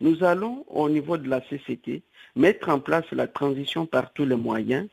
nous 0.02 0.24
allons, 0.24 0.66
au 0.68 0.90
niveau 0.90 1.18
de 1.18 1.30
la 1.30 1.42
CCT, 1.42 2.04
mettre 2.36 2.70
en 2.70 2.80
place 2.80 3.10
la 3.12 3.28
transition 3.28 3.86
par 3.86 4.12
tous 4.14 4.26
les 4.26 4.36
moyens 4.36 4.88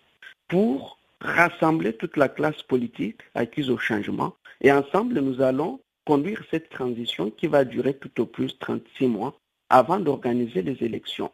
pour 0.48 0.98
rassembler 1.20 1.92
toute 1.94 2.16
la 2.16 2.28
classe 2.28 2.62
politique 2.62 3.20
acquise 3.34 3.70
au 3.70 3.78
changement. 3.78 4.34
Et 4.60 4.70
ensemble, 4.72 5.18
nous 5.20 5.40
allons 5.40 5.80
conduire 6.04 6.42
cette 6.50 6.68
transition 6.68 7.30
qui 7.30 7.46
va 7.46 7.64
durer 7.64 7.94
tout 7.94 8.20
au 8.20 8.26
plus 8.26 8.58
36 8.58 9.06
mois 9.06 9.34
avant 9.68 9.98
d'organiser 9.98 10.62
les 10.62 10.82
élections. 10.84 11.30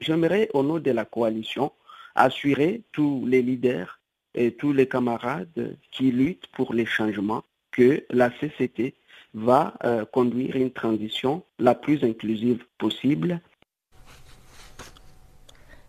J'aimerais, 0.00 0.48
au 0.54 0.62
nom 0.62 0.78
de 0.78 0.90
la 0.90 1.04
coalition, 1.04 1.72
assurer 2.14 2.82
tous 2.92 3.24
les 3.26 3.42
leaders 3.42 4.00
et 4.34 4.52
tous 4.52 4.72
les 4.72 4.88
camarades 4.88 5.76
qui 5.92 6.10
luttent 6.10 6.48
pour 6.48 6.74
les 6.74 6.86
changements 6.86 7.44
que 7.70 8.04
la 8.10 8.30
CCT 8.30 8.94
va 9.36 9.74
euh, 9.84 10.04
conduire 10.06 10.56
une 10.56 10.72
transition 10.72 11.44
la 11.58 11.74
plus 11.74 12.02
inclusive 12.02 12.64
possible. 12.78 13.40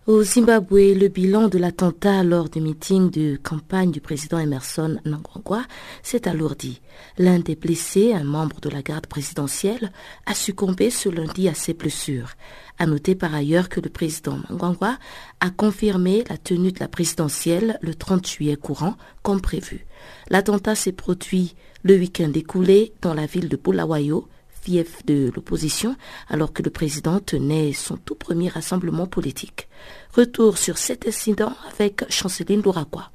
Au 0.05 0.23
Zimbabwe, 0.23 0.93
le 0.93 1.07
bilan 1.09 1.49
de 1.49 1.57
l'attentat 1.57 2.23
lors 2.23 2.49
du 2.49 2.61
meeting 2.61 3.09
de 3.09 3.35
campagne 3.35 3.91
du 3.91 3.99
président 3.99 4.39
Emerson 4.39 4.99
Mnangagwa 5.05 5.63
s'est 6.01 6.29
alourdi. 6.29 6.81
L'un 7.17 7.39
des 7.39 7.55
blessés, 7.55 8.13
un 8.13 8.23
membre 8.23 8.61
de 8.61 8.69
la 8.69 8.81
garde 8.81 9.07
présidentielle, 9.07 9.91
a 10.25 10.33
succombé 10.33 10.91
ce 10.91 11.09
lundi 11.09 11.49
à 11.49 11.53
ses 11.53 11.73
blessures. 11.73 12.31
À 12.79 12.85
noter 12.85 13.15
par 13.15 13.35
ailleurs 13.35 13.67
que 13.67 13.81
le 13.81 13.89
président 13.89 14.39
Mnangagwa 14.49 14.97
a 15.41 15.49
confirmé 15.49 16.23
la 16.29 16.37
tenue 16.37 16.71
de 16.71 16.79
la 16.79 16.87
présidentielle 16.87 17.77
le 17.81 17.93
30 17.93 18.25
juillet 18.25 18.55
courant, 18.55 18.95
comme 19.23 19.41
prévu. 19.41 19.86
L'attentat 20.29 20.75
s'est 20.75 20.91
produit 20.91 21.55
le 21.83 21.95
week-end 21.95 22.31
écoulé 22.33 22.93
dans 23.01 23.13
la 23.13 23.25
ville 23.25 23.49
de 23.49 23.57
Bulawayo, 23.57 24.27
fief 24.61 25.05
de 25.05 25.31
l'opposition, 25.35 25.95
alors 26.27 26.51
que 26.53 26.63
le 26.63 26.69
président 26.69 27.19
tenait 27.19 27.73
son 27.73 27.97
tout 27.97 28.15
premier 28.15 28.49
rassemblement 28.49 29.07
politique. 29.07 29.67
Retour 30.13 30.57
sur 30.57 30.77
cet 30.77 31.07
incident 31.07 31.53
avec 31.71 32.03
Chanceline 32.09 32.61
Louraqua. 32.61 33.11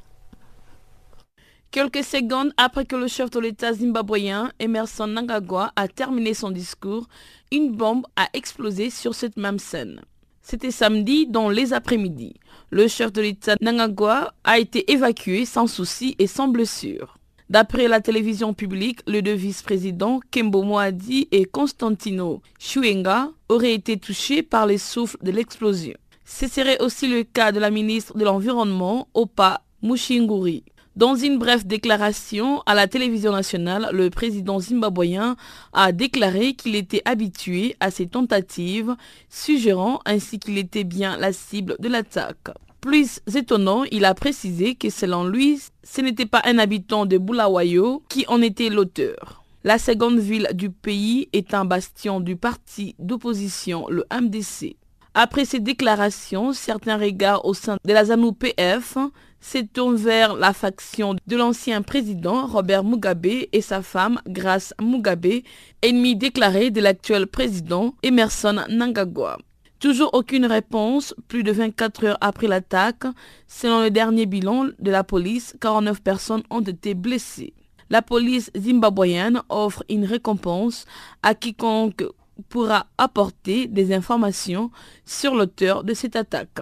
Quelques 1.70 2.05
secondes 2.05 2.52
après 2.59 2.85
que 2.85 2.96
le 2.96 3.09
chef 3.09 3.31
de 3.31 3.40
l'État 3.40 3.72
zimbabwéen, 3.72 4.52
Emerson 4.59 5.07
Nangagwa, 5.07 5.72
a 5.74 5.88
terminé 5.88 6.35
son 6.35 6.50
discours, 6.50 7.09
une 7.50 7.74
bombe 7.74 8.07
a 8.14 8.28
explosé 8.35 8.90
sur 8.90 9.14
cette 9.14 9.38
même 9.38 9.59
scène. 9.59 10.02
C'était 10.42 10.70
samedi 10.70 11.26
dans 11.26 11.48
les 11.48 11.72
après-midi. 11.72 12.35
Le 12.74 12.88
chef 12.88 13.12
de 13.12 13.20
l'État 13.20 13.54
Nangagwa 13.61 14.32
a 14.44 14.58
été 14.58 14.90
évacué 14.90 15.44
sans 15.44 15.66
souci 15.66 16.16
et 16.18 16.26
sans 16.26 16.48
blessure. 16.48 17.18
D'après 17.50 17.87
la 17.87 18.00
télévision 18.00 18.54
publique, 18.54 19.00
les 19.06 19.20
deux 19.20 19.35
vice-présidents 19.35 20.20
Kembo 20.30 20.62
Moadi 20.62 21.28
et 21.32 21.44
Constantino 21.44 22.40
Chuenga 22.58 23.28
auraient 23.50 23.74
été 23.74 23.98
touchés 23.98 24.42
par 24.42 24.64
les 24.64 24.78
souffles 24.78 25.18
de 25.20 25.32
l'explosion. 25.32 25.92
Ce 26.24 26.48
serait 26.48 26.80
aussi 26.80 27.08
le 27.08 27.24
cas 27.24 27.52
de 27.52 27.61
la 27.61 27.68
ministre 27.68 28.16
de 28.16 28.24
l'Environnement, 28.24 29.06
Opa 29.12 29.61
Mushinguri. 29.82 30.64
Dans 30.94 31.16
une 31.16 31.38
brève 31.38 31.66
déclaration 31.66 32.62
à 32.66 32.74
la 32.74 32.87
télévision 32.87 33.33
nationale, 33.33 33.88
le 33.94 34.11
président 34.11 34.61
zimbabwéen 34.61 35.37
a 35.72 35.90
déclaré 35.90 36.52
qu'il 36.52 36.76
était 36.76 37.00
habitué 37.07 37.76
à 37.81 37.90
ces 37.90 38.07
tentatives, 38.07 38.94
suggérant 39.31 40.00
ainsi 40.05 40.38
qu'il 40.38 40.59
était 40.59 40.85
bien 40.85 41.16
la 41.16 41.33
cible 41.33 41.76
de 41.78 41.88
l'attaque. 41.88 42.50
Plus 42.83 43.20
étonnant, 43.35 43.85
il 43.90 44.05
a 44.05 44.12
précisé 44.12 44.74
que 44.74 44.90
selon 44.90 45.24
lui, 45.24 45.62
ce 45.83 46.02
n'était 46.02 46.26
pas 46.26 46.42
un 46.44 46.59
habitant 46.59 47.07
de 47.07 47.16
Bulawayo 47.16 48.02
qui 48.11 48.26
en 48.28 48.42
était 48.42 48.68
l'auteur. 48.68 49.42
La 49.64 49.78
seconde 49.78 50.18
ville 50.18 50.48
du 50.52 50.68
pays 50.68 51.28
est 51.33 51.55
un 51.55 51.64
bastion 51.64 52.20
du 52.20 52.37
parti 52.37 52.96
d'opposition, 52.98 53.87
le 53.88 54.05
MDC. 54.12 54.76
Après 55.14 55.44
ces 55.44 55.61
déclarations, 55.61 56.55
certains 56.55 56.96
regards 56.96 57.44
au 57.44 57.53
sein 57.53 57.77
de 57.85 57.92
la 57.92 58.07
ZANU-PF 58.07 58.96
se 59.40 59.59
tournent 59.59 59.96
vers 59.96 60.35
la 60.35 60.55
faction 60.55 61.16
de 61.27 61.37
l'ancien 61.37 61.83
président 61.83 62.46
Robert 62.46 62.83
Mugabe 62.83 63.27
et 63.53 63.61
sa 63.61 63.83
femme 63.83 64.22
Grace 64.27 64.72
Mugabe, 64.81 65.42
ennemi 65.83 66.16
déclaré 66.16 66.70
de 66.70 66.81
l'actuel 66.81 67.27
président 67.27 67.94
Emerson 68.03 68.64
Nangagwa. 68.70 69.37
Toujours 69.81 70.14
aucune 70.14 70.46
réponse, 70.46 71.14
plus 71.29 71.42
de 71.42 71.53
24 71.53 72.05
heures 72.05 72.18
après 72.22 72.46
l'attaque. 72.46 73.05
Selon 73.46 73.83
le 73.83 73.90
dernier 73.90 74.25
bilan 74.25 74.68
de 74.79 74.90
la 74.90 75.05
police, 75.05 75.55
49 75.61 76.01
personnes 76.01 76.44
ont 76.48 76.61
été 76.62 76.94
blessées. 76.94 77.53
La 77.90 78.01
police 78.01 78.51
zimbabwéenne 78.57 79.42
offre 79.51 79.85
une 79.90 80.07
récompense 80.07 80.87
à 81.22 81.35
quiconque 81.35 82.05
pourra 82.48 82.87
apporter 82.98 83.66
des 83.66 83.92
informations 83.92 84.70
sur 85.05 85.35
l'auteur 85.35 85.85
de 85.85 85.94
cette 85.94 86.16
attaque. 86.16 86.61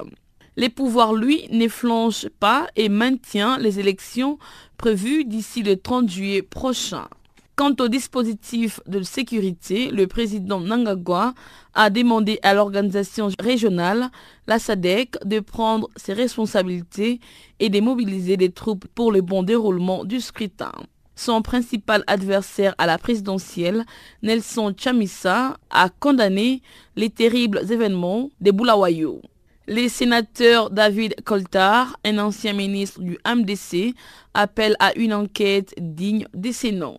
Les 0.57 0.69
pouvoirs, 0.69 1.14
lui, 1.14 1.47
ne 1.51 1.69
flanchent 1.69 2.29
pas 2.40 2.69
et 2.77 2.88
maintient 2.88 3.59
les 3.59 3.79
élections 3.79 4.38
prévues 4.77 5.25
d'ici 5.25 5.62
le 5.62 5.77
30 5.77 6.09
juillet 6.11 6.43
prochain. 6.43 7.09
Quant 7.57 7.75
au 7.79 7.88
dispositif 7.88 8.81
de 8.87 9.03
sécurité, 9.03 9.90
le 9.90 10.07
président 10.07 10.61
Nangagwa 10.61 11.35
a 11.75 11.90
demandé 11.90 12.38
à 12.43 12.55
l'organisation 12.55 13.29
régionale, 13.38 14.11
la 14.47 14.59
SADEC, 14.59 15.19
de 15.27 15.40
prendre 15.40 15.88
ses 15.95 16.14
responsabilités 16.14 17.21
et 17.59 17.69
de 17.69 17.81
mobiliser 17.81 18.38
des 18.38 18.51
troupes 18.51 18.87
pour 18.95 19.12
le 19.12 19.21
bon 19.21 19.43
déroulement 19.43 20.05
du 20.05 20.21
scrutin. 20.21 20.73
Son 21.21 21.43
principal 21.43 22.03
adversaire 22.07 22.75
à 22.79 22.87
la 22.87 22.97
présidentielle, 22.97 23.85
Nelson 24.23 24.73
Chamisa, 24.75 25.59
a 25.69 25.91
condamné 25.91 26.63
les 26.97 27.11
terribles 27.11 27.61
événements 27.71 28.31
de 28.41 28.51
Bulawayo. 28.51 29.21
Les 29.67 29.91
sénateurs 29.91 30.71
David 30.71 31.17
Coltard, 31.23 31.99
un 32.07 32.17
ancien 32.17 32.55
ministre 32.55 33.03
du 33.03 33.19
MDC, 33.27 33.95
appellent 34.33 34.77
à 34.79 34.97
une 34.97 35.13
enquête 35.13 35.75
digne 35.77 36.27
de 36.33 36.53
ces 36.53 36.73
noms. 36.73 36.97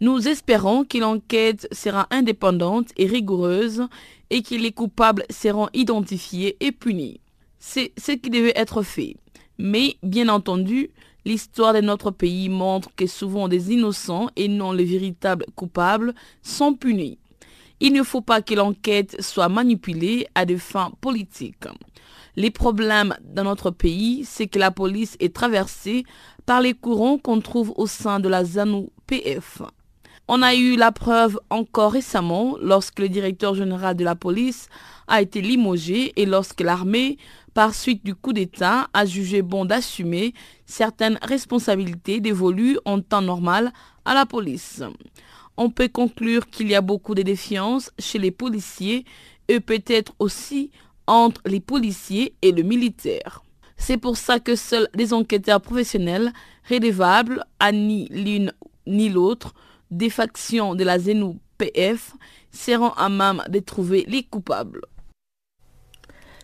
Nous 0.00 0.28
espérons 0.28 0.84
que 0.84 0.98
l'enquête 0.98 1.66
sera 1.72 2.06
indépendante 2.12 2.90
et 2.96 3.06
rigoureuse 3.06 3.88
et 4.30 4.42
que 4.42 4.54
les 4.54 4.70
coupables 4.70 5.24
seront 5.28 5.70
identifiés 5.74 6.56
et 6.60 6.70
punis. 6.70 7.18
C'est 7.58 7.90
ce 7.98 8.12
qui 8.12 8.30
devait 8.30 8.52
être 8.54 8.82
fait. 8.84 9.16
Mais, 9.58 9.96
bien 10.04 10.28
entendu, 10.28 10.90
l'histoire 11.26 11.74
de 11.74 11.80
notre 11.80 12.12
pays 12.12 12.48
montre 12.48 12.88
que 12.96 13.06
souvent 13.06 13.48
des 13.48 13.72
innocents 13.72 14.28
et 14.36 14.48
non 14.48 14.72
les 14.72 14.84
véritables 14.84 15.44
coupables 15.56 16.14
sont 16.40 16.72
punis. 16.72 17.18
Il 17.80 17.92
ne 17.92 18.04
faut 18.04 18.22
pas 18.22 18.40
que 18.40 18.54
l'enquête 18.54 19.20
soit 19.20 19.50
manipulée 19.50 20.28
à 20.34 20.46
des 20.46 20.56
fins 20.56 20.92
politiques. 21.00 21.66
Les 22.36 22.50
problèmes 22.50 23.14
dans 23.22 23.44
notre 23.44 23.70
pays, 23.70 24.24
c'est 24.24 24.46
que 24.46 24.58
la 24.58 24.70
police 24.70 25.16
est 25.20 25.34
traversée 25.34 26.04
par 26.46 26.60
les 26.60 26.74
courants 26.74 27.18
qu'on 27.18 27.40
trouve 27.40 27.72
au 27.76 27.86
sein 27.86 28.20
de 28.20 28.28
la 28.28 28.44
ZANU-PF. 28.44 29.62
On 30.28 30.42
a 30.42 30.54
eu 30.54 30.76
la 30.76 30.92
preuve 30.92 31.38
encore 31.50 31.92
récemment 31.92 32.56
lorsque 32.60 33.00
le 33.00 33.08
directeur 33.08 33.54
général 33.54 33.96
de 33.96 34.04
la 34.04 34.14
police 34.14 34.68
a 35.08 35.22
été 35.22 35.40
limogé 35.40 36.12
et 36.20 36.26
lorsque 36.26 36.60
l'armée, 36.60 37.18
par 37.56 37.74
suite 37.74 38.04
du 38.04 38.14
coup 38.14 38.34
d'État, 38.34 38.90
a 38.92 39.06
jugé 39.06 39.40
bon 39.40 39.64
d'assumer 39.64 40.34
certaines 40.66 41.18
responsabilités 41.22 42.20
dévolues 42.20 42.78
en 42.84 43.00
temps 43.00 43.22
normal 43.22 43.72
à 44.04 44.12
la 44.12 44.26
police. 44.26 44.82
On 45.56 45.70
peut 45.70 45.88
conclure 45.88 46.50
qu'il 46.50 46.68
y 46.68 46.74
a 46.74 46.82
beaucoup 46.82 47.14
de 47.14 47.22
défiance 47.22 47.90
chez 47.98 48.18
les 48.18 48.30
policiers 48.30 49.06
et 49.48 49.60
peut-être 49.60 50.12
aussi 50.18 50.70
entre 51.06 51.40
les 51.46 51.60
policiers 51.60 52.34
et 52.42 52.52
le 52.52 52.62
militaire. 52.62 53.42
C'est 53.78 53.96
pour 53.96 54.18
ça 54.18 54.38
que 54.38 54.54
seuls 54.54 54.90
des 54.94 55.14
enquêteurs 55.14 55.62
professionnels, 55.62 56.34
rédevables 56.64 57.42
à 57.58 57.72
ni 57.72 58.06
l'une 58.10 58.52
ni 58.86 59.08
l'autre, 59.08 59.54
des 59.90 60.10
factions 60.10 60.74
de 60.74 60.84
la 60.84 60.98
ZENU-PF 60.98 62.16
seront 62.50 62.90
à 62.90 63.08
même 63.08 63.42
de 63.48 63.60
trouver 63.60 64.04
les 64.08 64.24
coupables. 64.24 64.82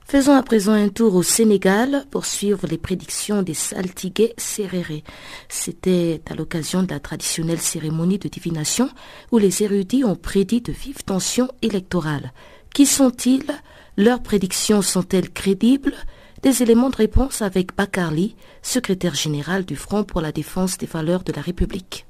Faisons 0.04 0.34
à 0.34 0.42
présent 0.42 0.72
un 0.72 0.88
tour 0.88 1.14
au 1.14 1.22
Sénégal 1.22 2.04
pour 2.10 2.26
suivre 2.26 2.66
les 2.66 2.76
prédictions 2.76 3.42
des 3.42 3.54
saltigués 3.54 4.34
serrérés. 4.36 5.04
C'était 5.48 6.20
à 6.28 6.34
l'occasion 6.34 6.82
de 6.82 6.90
la 6.90 7.00
traditionnelle 7.00 7.60
cérémonie 7.60 8.18
de 8.18 8.28
divination 8.28 8.90
où 9.30 9.38
les 9.38 9.62
érudits 9.62 10.04
ont 10.04 10.16
prédit 10.16 10.60
de 10.60 10.72
vives 10.72 11.04
tensions 11.04 11.48
électorales. 11.62 12.32
Qui 12.74 12.84
sont-ils? 12.84 13.50
Leurs 13.96 14.22
prédictions 14.22 14.82
sont-elles 14.82 15.30
crédibles? 15.30 15.94
Des 16.42 16.62
éléments 16.62 16.90
de 16.90 16.96
réponse 16.96 17.40
avec 17.40 17.74
Bakarli, 17.74 18.34
secrétaire 18.60 19.14
général 19.14 19.64
du 19.64 19.76
Front 19.76 20.04
pour 20.04 20.20
la 20.20 20.32
défense 20.32 20.76
des 20.76 20.86
valeurs 20.86 21.22
de 21.22 21.32
la 21.32 21.40
République 21.40 22.06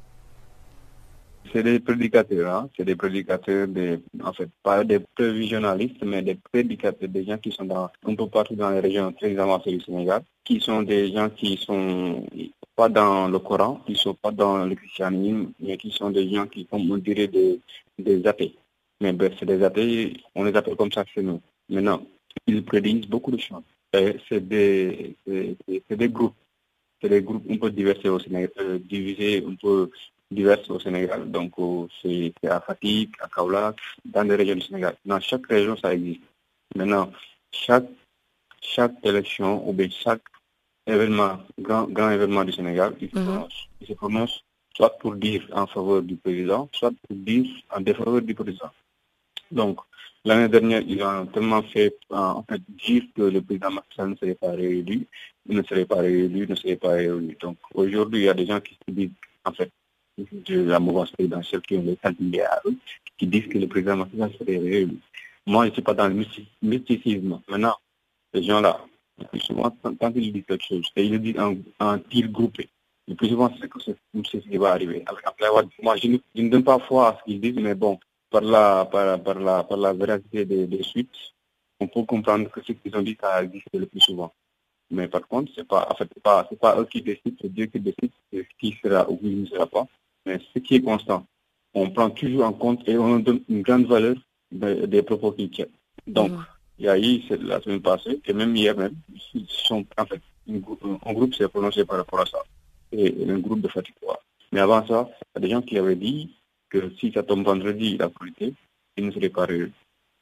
c'est 1.53 1.63
des 1.63 1.81
prédicateurs, 1.81 2.55
hein. 2.55 2.71
c'est 2.77 2.85
des 2.85 2.97
prédicateurs, 2.97 3.69
des, 3.69 4.01
en 4.23 4.33
fait, 4.33 4.49
pas 4.63 4.85
des 4.85 5.01
prévisionnalistes, 5.01 6.03
mais 6.05 6.23
des 6.23 6.35
prédicateurs, 6.37 7.09
des 7.09 7.25
gens 7.25 7.39
qui 7.39 7.53
sont 7.53 7.65
dans, 7.65 7.91
un 8.07 8.15
peu 8.15 8.27
partout 8.27 8.55
dans 8.55 8.71
les 8.71 8.81
régions 8.81 9.13
très 9.13 9.37
avancées 9.39 9.73
du 9.77 9.81
Sénégal, 9.85 10.23
qui 10.45 10.61
sont 10.61 10.83
des 10.83 11.13
gens 11.13 11.29
qui 11.31 11.57
sont 11.59 12.27
pas 12.75 12.89
dans 12.89 13.29
le 13.29 13.39
Coran, 13.39 13.81
qui 13.87 13.95
sont 13.97 14.15
pas 14.15 14.31
dans 14.31 14.65
le 14.65 14.75
christianisme, 14.75 15.53
mais 15.61 15.77
qui 15.77 15.91
sont 15.91 16.11
des 16.11 16.31
gens 16.33 16.47
qui, 16.47 16.65
comme 16.67 16.91
on 16.91 16.97
dirait, 16.97 17.29
des, 17.29 17.61
des 17.99 18.27
athées. 18.27 18.55
Mais 19.01 19.15
c'est 19.39 19.47
des 19.47 19.63
athées, 19.63 20.17
on 20.35 20.45
les 20.45 20.55
appelle 20.57 20.77
comme 20.77 20.93
ça 20.93 21.05
chez 21.05 21.23
nous. 21.23 21.41
Maintenant, 21.69 22.03
ils 22.47 22.65
prédisent 22.65 23.07
beaucoup 23.07 23.31
de 23.31 23.39
choses. 23.39 23.63
C'est 24.29 24.41
des, 24.49 25.17
des 25.27 26.09
groupes. 26.09 26.35
C'est 27.03 27.09
des 27.09 27.21
groupes 27.23 27.45
un 27.51 27.57
peu 27.57 27.71
divisés 27.71 28.09
au 28.09 28.19
Sénégal, 28.21 28.51
euh, 28.61 28.79
divisés 28.79 29.45
un 29.47 29.57
peu 29.57 29.91
diverses 30.33 30.69
au 30.71 30.81
Sénégal. 30.81 31.31
Donc, 31.31 31.53
c'est 32.03 32.33
à 32.49 32.61
Fatigue, 32.61 33.11
à 33.21 33.29
Kaolack, 33.29 33.77
dans 34.05 34.23
les 34.23 34.35
régions 34.37 34.55
du 34.55 34.63
Sénégal. 34.63 34.97
Dans 35.05 35.21
chaque 35.21 35.47
région, 35.47 35.77
ça 35.77 35.95
existe. 35.95 36.23
Maintenant, 36.75 37.13
chaque, 37.51 37.89
chaque 38.61 38.95
élection 39.05 39.69
ou 39.69 39.73
bien 39.73 39.89
chaque 39.91 40.23
événement, 40.87 41.39
grand, 41.61 41.85
grand 41.85 42.11
événement 42.11 42.45
du 42.45 42.53
Sénégal, 42.53 42.95
il, 43.01 43.11
se 43.87 43.93
prononce 43.95 44.43
soit 44.77 44.97
pour 44.99 45.15
dire 45.17 45.47
en 45.53 45.67
faveur 45.67 46.03
du 46.03 46.17
président, 46.17 46.69
soit 46.73 46.91
pour 47.07 47.17
dire 47.17 47.47
en 47.71 47.81
défaveur 47.81 48.23
du 48.23 48.35
président. 48.35 48.71
Donc, 49.51 49.81
l'année 50.25 50.49
dernière, 50.49 50.83
ils 50.87 51.03
ont 51.03 51.27
tellement 51.27 51.63
fait, 51.63 51.95
en 52.11 52.43
fait, 52.45 52.61
dire 52.83 53.03
que 53.15 53.23
le 53.23 53.43
président 53.43 53.71
Maxime 53.71 54.11
ne 54.11 54.17
serait 54.17 54.35
pas 54.35 54.53
réélu, 54.53 55.07
il 55.49 55.57
ne 55.57 55.63
serait 55.63 55.85
pas 55.85 55.97
réélu, 55.97 56.47
ne 56.49 56.55
serait 56.55 56.77
pas 56.77 56.93
réélu. 56.93 57.37
Donc, 57.41 57.59
aujourd'hui, 57.75 58.21
il 58.21 58.25
y 58.25 58.29
a 58.29 58.35
des 58.35 58.47
gens 58.47 58.61
qui 58.61 58.75
se 58.87 58.93
disent, 58.93 59.11
en 59.45 59.53
fait, 59.53 59.71
de 60.31 60.63
la 60.63 60.81
mouvance 60.81 61.11
présidentielle 61.11 61.61
qui 61.63 61.77
ont 61.77 61.83
les 61.83 61.97
candidats 61.97 62.53
à 62.55 62.61
eux, 62.67 62.77
qui 63.19 63.27
disent 63.27 63.47
que 63.49 63.59
le 63.59 63.67
président 63.67 63.97
Macky 63.97 64.17
serait 64.39 64.59
réélu. 64.59 64.99
Moi, 65.47 65.65
je 65.65 65.71
ne 65.71 65.75
suis 65.75 65.83
pas 65.83 65.95
dans 65.95 66.09
le 66.09 66.25
mysticisme. 66.63 67.41
Maintenant, 67.49 67.77
ces 68.33 68.43
gens-là, 68.43 68.81
souvent, 69.41 69.77
quand 69.83 70.13
ils 70.15 70.33
disent 70.33 70.45
quelque 70.47 70.65
chose, 70.65 70.87
et 70.97 71.05
ils 71.05 71.13
le 71.13 71.19
disent 71.19 71.39
en, 71.39 71.57
en 71.81 71.99
tir 71.99 72.29
groupé, 72.29 72.69
le 73.09 73.15
plus 73.15 73.29
souvent, 73.29 73.51
c'est 73.61 73.69
que 73.69 73.81
c'est 73.81 73.97
ce 74.25 74.49
qui 74.49 74.57
va 74.57 74.73
arriver. 74.73 75.05
Moi, 75.83 75.97
je 75.97 76.09
ne, 76.09 76.49
donne 76.49 76.63
pas 76.65 76.79
foi 76.79 77.09
à 77.09 77.19
ce 77.19 77.25
qu'ils 77.25 77.41
disent, 77.41 77.57
mais 77.57 77.75
bon, 77.75 77.99
par 78.31 78.43
la, 78.43 78.85
par, 78.91 79.21
par 79.23 79.39
la, 79.39 79.65
par 79.65 79.77
la 79.77 79.93
véracité 79.93 80.45
des, 80.45 80.83
suites, 80.83 81.11
on 81.81 81.89
peut 81.89 82.05
comprendre 82.05 82.49
que 82.51 82.63
ce 82.63 82.73
qu'ils 82.73 82.97
ont 82.97 83.03
dit, 83.03 83.17
ça 83.21 83.43
existe 83.43 83.67
le 83.75 83.87
plus 83.87 84.01
souvent. 84.01 84.33
Mais 84.91 85.09
par 85.09 85.27
contre, 85.27 85.51
c'est 85.55 85.67
pas, 85.67 85.89
en 85.91 85.95
fait, 85.97 86.09
pas, 86.23 86.47
c'est 86.49 86.59
pas 86.59 86.79
eux 86.79 86.85
qui 86.85 87.03
décident, 87.03 87.37
c'est 87.41 87.53
Dieu 87.53 87.67
qui 87.67 87.81
décide 87.81 88.13
qui 88.59 88.79
sera 88.83 89.09
ou 89.11 89.17
qui 89.17 89.27
ne 89.35 89.47
sera 89.47 89.67
pas. 89.67 89.87
Mais 90.27 90.41
ce 90.55 90.59
qui 90.61 90.77
est 90.77 90.83
constant, 90.83 91.27
on 91.75 91.91
prend 91.91 92.11
toujours 92.11 92.45
en 92.45 92.53
compte 92.53 92.87
et 92.89 92.97
on 92.97 93.19
donne 93.19 93.41
une 93.49 93.63
grande 93.63 93.87
valeur 93.87 94.15
des, 94.51 95.03
propos 95.03 95.33
qu'ils 95.33 95.51
tiennent. 95.51 95.69
Donc, 96.07 96.33
Il 96.79 96.87
y 96.87 96.89
a 96.89 96.99
eu 96.99 97.23
la 97.43 97.61
semaine 97.61 97.81
passée, 97.81 98.21
et 98.25 98.33
même 98.33 98.55
hier 98.57 98.77
même, 98.77 98.95
ils 99.35 99.47
sont, 99.49 99.85
en 99.97 100.07
fait, 100.07 100.21
un 100.49 101.13
groupe 101.13 101.35
s'est 101.35 101.49
prononcé 101.49 101.85
par 101.85 101.99
rapport 101.99 102.21
à 102.21 102.27
ça. 102.27 102.39
Et 102.93 103.15
un 103.29 103.39
groupe 103.39 103.61
de 103.61 103.69
fatigue. 103.69 103.95
Mais 104.53 104.61
avant 104.61 104.87
ça, 104.87 105.09
il 105.11 105.27
y 105.35 105.39
a 105.39 105.41
des 105.41 105.51
gens 105.51 105.63
qui 105.63 105.79
avaient 105.79 105.97
dit 105.97 106.35
que 106.69 106.93
si 106.99 107.11
ça 107.13 107.23
tombe 107.23 107.45
vendredi, 107.45 107.97
la 107.97 108.11
priorité, 108.11 108.53
il 108.97 109.07
ne 109.07 109.11
serait 109.13 109.31
pas 109.31 109.47
réuni. 109.47 109.73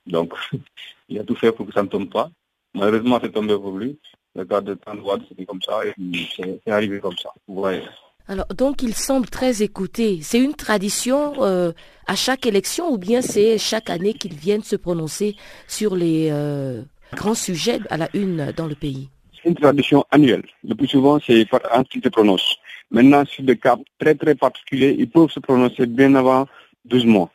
Donc, 0.06 0.34
il 1.08 1.18
a 1.18 1.24
tout 1.24 1.34
fait 1.34 1.52
pour 1.52 1.66
que 1.66 1.72
ça 1.72 1.82
ne 1.82 1.88
tombe 1.88 2.10
pas. 2.10 2.30
Malheureusement, 2.74 3.18
c'est 3.20 3.32
tombé 3.32 3.54
pour 3.54 3.76
lui. 3.76 3.98
Le 4.36 4.44
cas 4.44 4.60
de 4.60 4.74
Tanwad, 4.74 5.22
c'était 5.28 5.44
comme 5.44 5.62
ça, 5.62 5.80
et 5.84 5.94
c'est 6.36 6.70
arrivé 6.70 7.00
comme 7.00 7.16
ça. 7.16 7.32
Vous 7.48 7.56
voyez. 7.56 7.82
Alors, 8.30 8.46
donc, 8.56 8.84
il 8.84 8.94
semble 8.94 9.26
très 9.26 9.60
écouté. 9.60 10.20
C'est 10.22 10.38
une 10.38 10.54
tradition 10.54 11.42
euh, 11.42 11.72
à 12.06 12.14
chaque 12.14 12.46
élection 12.46 12.88
ou 12.92 12.96
bien 12.96 13.22
c'est 13.22 13.58
chaque 13.58 13.90
année 13.90 14.14
qu'ils 14.14 14.34
viennent 14.34 14.62
se 14.62 14.76
prononcer 14.76 15.34
sur 15.66 15.96
les 15.96 16.28
euh, 16.30 16.80
grands 17.16 17.34
sujets 17.34 17.80
à 17.90 17.96
la 17.96 18.08
une 18.14 18.52
dans 18.56 18.68
le 18.68 18.76
pays? 18.76 19.08
C'est 19.34 19.48
une 19.48 19.56
tradition 19.56 20.04
annuelle. 20.12 20.44
Le 20.62 20.76
plus 20.76 20.86
souvent, 20.86 21.18
c'est 21.26 21.44
un 21.72 21.82
qui 21.82 22.00
se 22.00 22.08
prononce. 22.08 22.56
Maintenant, 22.92 23.24
sur 23.24 23.42
des 23.42 23.56
cas 23.58 23.76
très, 23.98 24.14
très 24.14 24.36
particuliers, 24.36 24.94
ils 24.96 25.10
peuvent 25.10 25.30
se 25.30 25.40
prononcer 25.40 25.86
bien 25.86 26.14
avant 26.14 26.46
12 26.84 27.06
mois. 27.06 27.32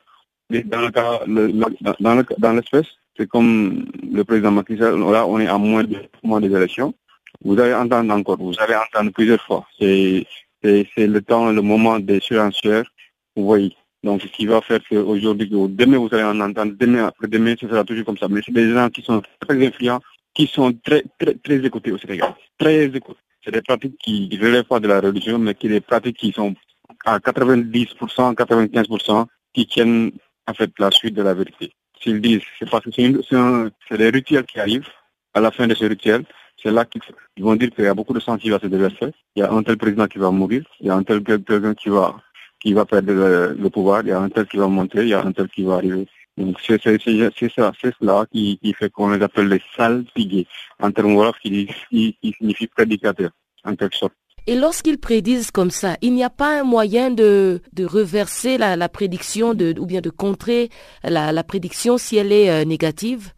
Mais 0.49 0.63
dans 0.63 0.79
le 0.79 0.91
cas, 0.91 1.19
dans 2.38 2.53
l'espèce, 2.53 2.88
c'est 3.17 3.27
comme 3.27 3.86
le 4.13 4.23
président 4.23 4.51
Macky 4.51 4.77
Sall, 4.77 4.97
là, 5.12 5.27
on 5.27 5.41
est 5.41 5.47
à 5.47 5.58
moins 5.58 5.84
de 5.84 5.97
mois 6.23 6.39
des 6.39 6.55
élections. 6.55 6.93
Vous 7.43 7.60
allez 7.60 7.73
entendre 7.73 8.13
encore, 8.13 8.38
vous 8.38 8.53
allez 8.60 8.75
entendre 8.75 9.12
plusieurs 9.12 9.41
fois. 9.41 9.67
C'est 9.77 10.25
c'est 10.95 11.08
le 11.08 11.21
temps, 11.21 11.51
le 11.51 11.62
moment 11.62 11.99
des 11.99 12.19
surenchères, 12.19 12.86
vous 13.36 13.45
voyez. 13.45 13.75
Donc, 14.04 14.21
ce 14.21 14.28
qui 14.28 14.45
va 14.45 14.62
faire 14.62 14.80
qu'aujourd'hui, 14.88 15.49
demain, 15.49 15.97
vous 15.97 16.10
allez 16.12 16.23
en 16.23 16.39
entendre, 16.39 16.73
demain, 16.78 17.08
après-demain, 17.08 17.56
ce 17.60 17.67
sera 17.67 17.84
toujours 17.84 18.06
comme 18.06 18.17
ça. 18.17 18.28
Mais 18.28 18.41
c'est 18.45 18.51
des 18.51 18.71
gens 18.71 18.89
qui 18.89 19.01
sont 19.01 19.21
très 19.39 19.65
influents, 19.65 19.99
qui 20.34 20.47
sont 20.47 20.73
très, 20.84 21.04
très, 21.19 21.34
très 21.36 21.65
écoutés 21.65 21.91
au 21.91 21.97
Sénégal. 21.97 22.36
Très 22.60 22.86
écoutés. 22.86 23.19
C'est 23.43 23.51
des 23.51 23.62
pratiques 23.62 23.97
qui 23.97 24.30
ne 24.32 24.45
relèvent 24.45 24.65
pas 24.65 24.80
de 24.80 24.88
la 24.88 24.99
religion, 24.99 25.39
mais 25.39 25.56
qui 25.56 25.67
des 25.67 25.82
pratiques 25.82 26.17
qui 26.17 26.32
sont 26.32 26.54
à 27.06 27.19
90%, 27.19 28.36
95%, 28.36 29.25
qui 29.54 29.65
tiennent, 29.67 30.12
en 30.47 30.54
fait, 30.54 30.71
la 30.78 30.91
suite 30.91 31.15
de 31.15 31.23
la 31.23 31.34
vérité. 31.34 31.71
S'ils 32.01 32.21
disent, 32.21 32.41
c'est 32.60 32.69
parce 32.69 32.86
que 32.86 32.91
c'est 32.91 33.97
des 33.97 34.10
rituels 34.10 34.45
qui 34.45 34.60
arrivent. 34.60 34.89
À 35.34 35.41
la 35.41 35.51
fin 35.51 35.67
de 35.67 35.75
ce 35.75 35.84
rituel, 35.84 36.23
c'est 36.62 36.72
là 36.72 36.86
qu'ils 36.86 37.02
vont 37.39 37.56
dire 37.56 37.70
qu'il 37.72 37.84
y 37.84 37.88
a 37.88 37.94
beaucoup 37.94 38.13
de 38.13 38.20
sang 38.20 38.38
qui 38.38 38.50
va 38.50 38.60
se 38.60 38.68
déverser. 38.68 39.12
Il 39.36 39.39
y 39.39 39.44
a 39.44 39.52
un 39.52 39.63
tel 39.63 39.78
président 39.78 40.08
qui 40.08 40.18
va 40.18 40.32
mourir, 40.32 40.63
il 40.80 40.88
y 40.88 40.89
a 40.89 40.96
un 40.96 41.04
tel 41.04 41.24
quelqu'un 41.24 41.74
qui 41.74 41.89
va 41.89 42.15
qui 42.60 42.74
va 42.74 42.86
perdre 42.86 43.13
le, 43.13 43.70
pouvoir, 43.70 44.02
il 44.02 44.10
y 44.10 44.12
a 44.12 44.20
un 44.20 44.30
tel 44.30 44.48
qui 44.48 44.58
va 44.58 44.68
monter, 44.68 45.02
il 45.02 45.10
y 45.10 45.13
a 45.13 45.24
un 45.24 45.32
tel 45.32 45.48
qui 45.50 45.63
va 45.63 45.76
arriver. 45.76 46.08
Donc 46.38 46.58
c'est 46.65 46.82
ça, 46.82 47.72
c'est 47.80 47.94
cela 48.00 48.26
qui, 48.32 48.60
fait 48.78 48.89
qu'on 48.89 49.10
les 49.10 49.22
appelle 49.22 49.48
les 49.48 49.62
saltigués, 49.76 50.48
en 50.82 50.91
termes 50.91 51.15
wolof 51.15 51.38
qui, 51.39 51.70
qui, 51.89 52.18
qui 52.22 52.34
signifie 52.34 52.68
prédicateur, 52.68 53.30
en 53.63 53.76
quelque 53.76 53.96
sorte. 53.96 54.13
Et 54.48 54.56
lorsqu'ils 54.56 55.00
prédisent 55.00 55.50
comme 55.50 55.72
ça, 55.72 55.98
il 56.02 56.13
n'y 56.13 56.24
a 56.24 56.30
pas 56.30 56.60
un 56.60 56.63
moyen 56.63 57.10
de, 57.10 57.62
de 57.74 57.86
reverser 57.86 58.58
la, 58.58 58.76
la 58.76 58.89
prédiction 58.89 59.54
de, 59.54 59.74
ou 59.80 59.86
bien 59.86 60.02
de 60.02 60.12
contrer 60.12 60.70
la, 61.04 61.32
la 61.32 61.44
prédiction 61.44 61.98
si 61.98 62.18
elle 62.18 62.32
est 62.32 62.50
euh, 62.52 62.63
négative? 62.63 63.32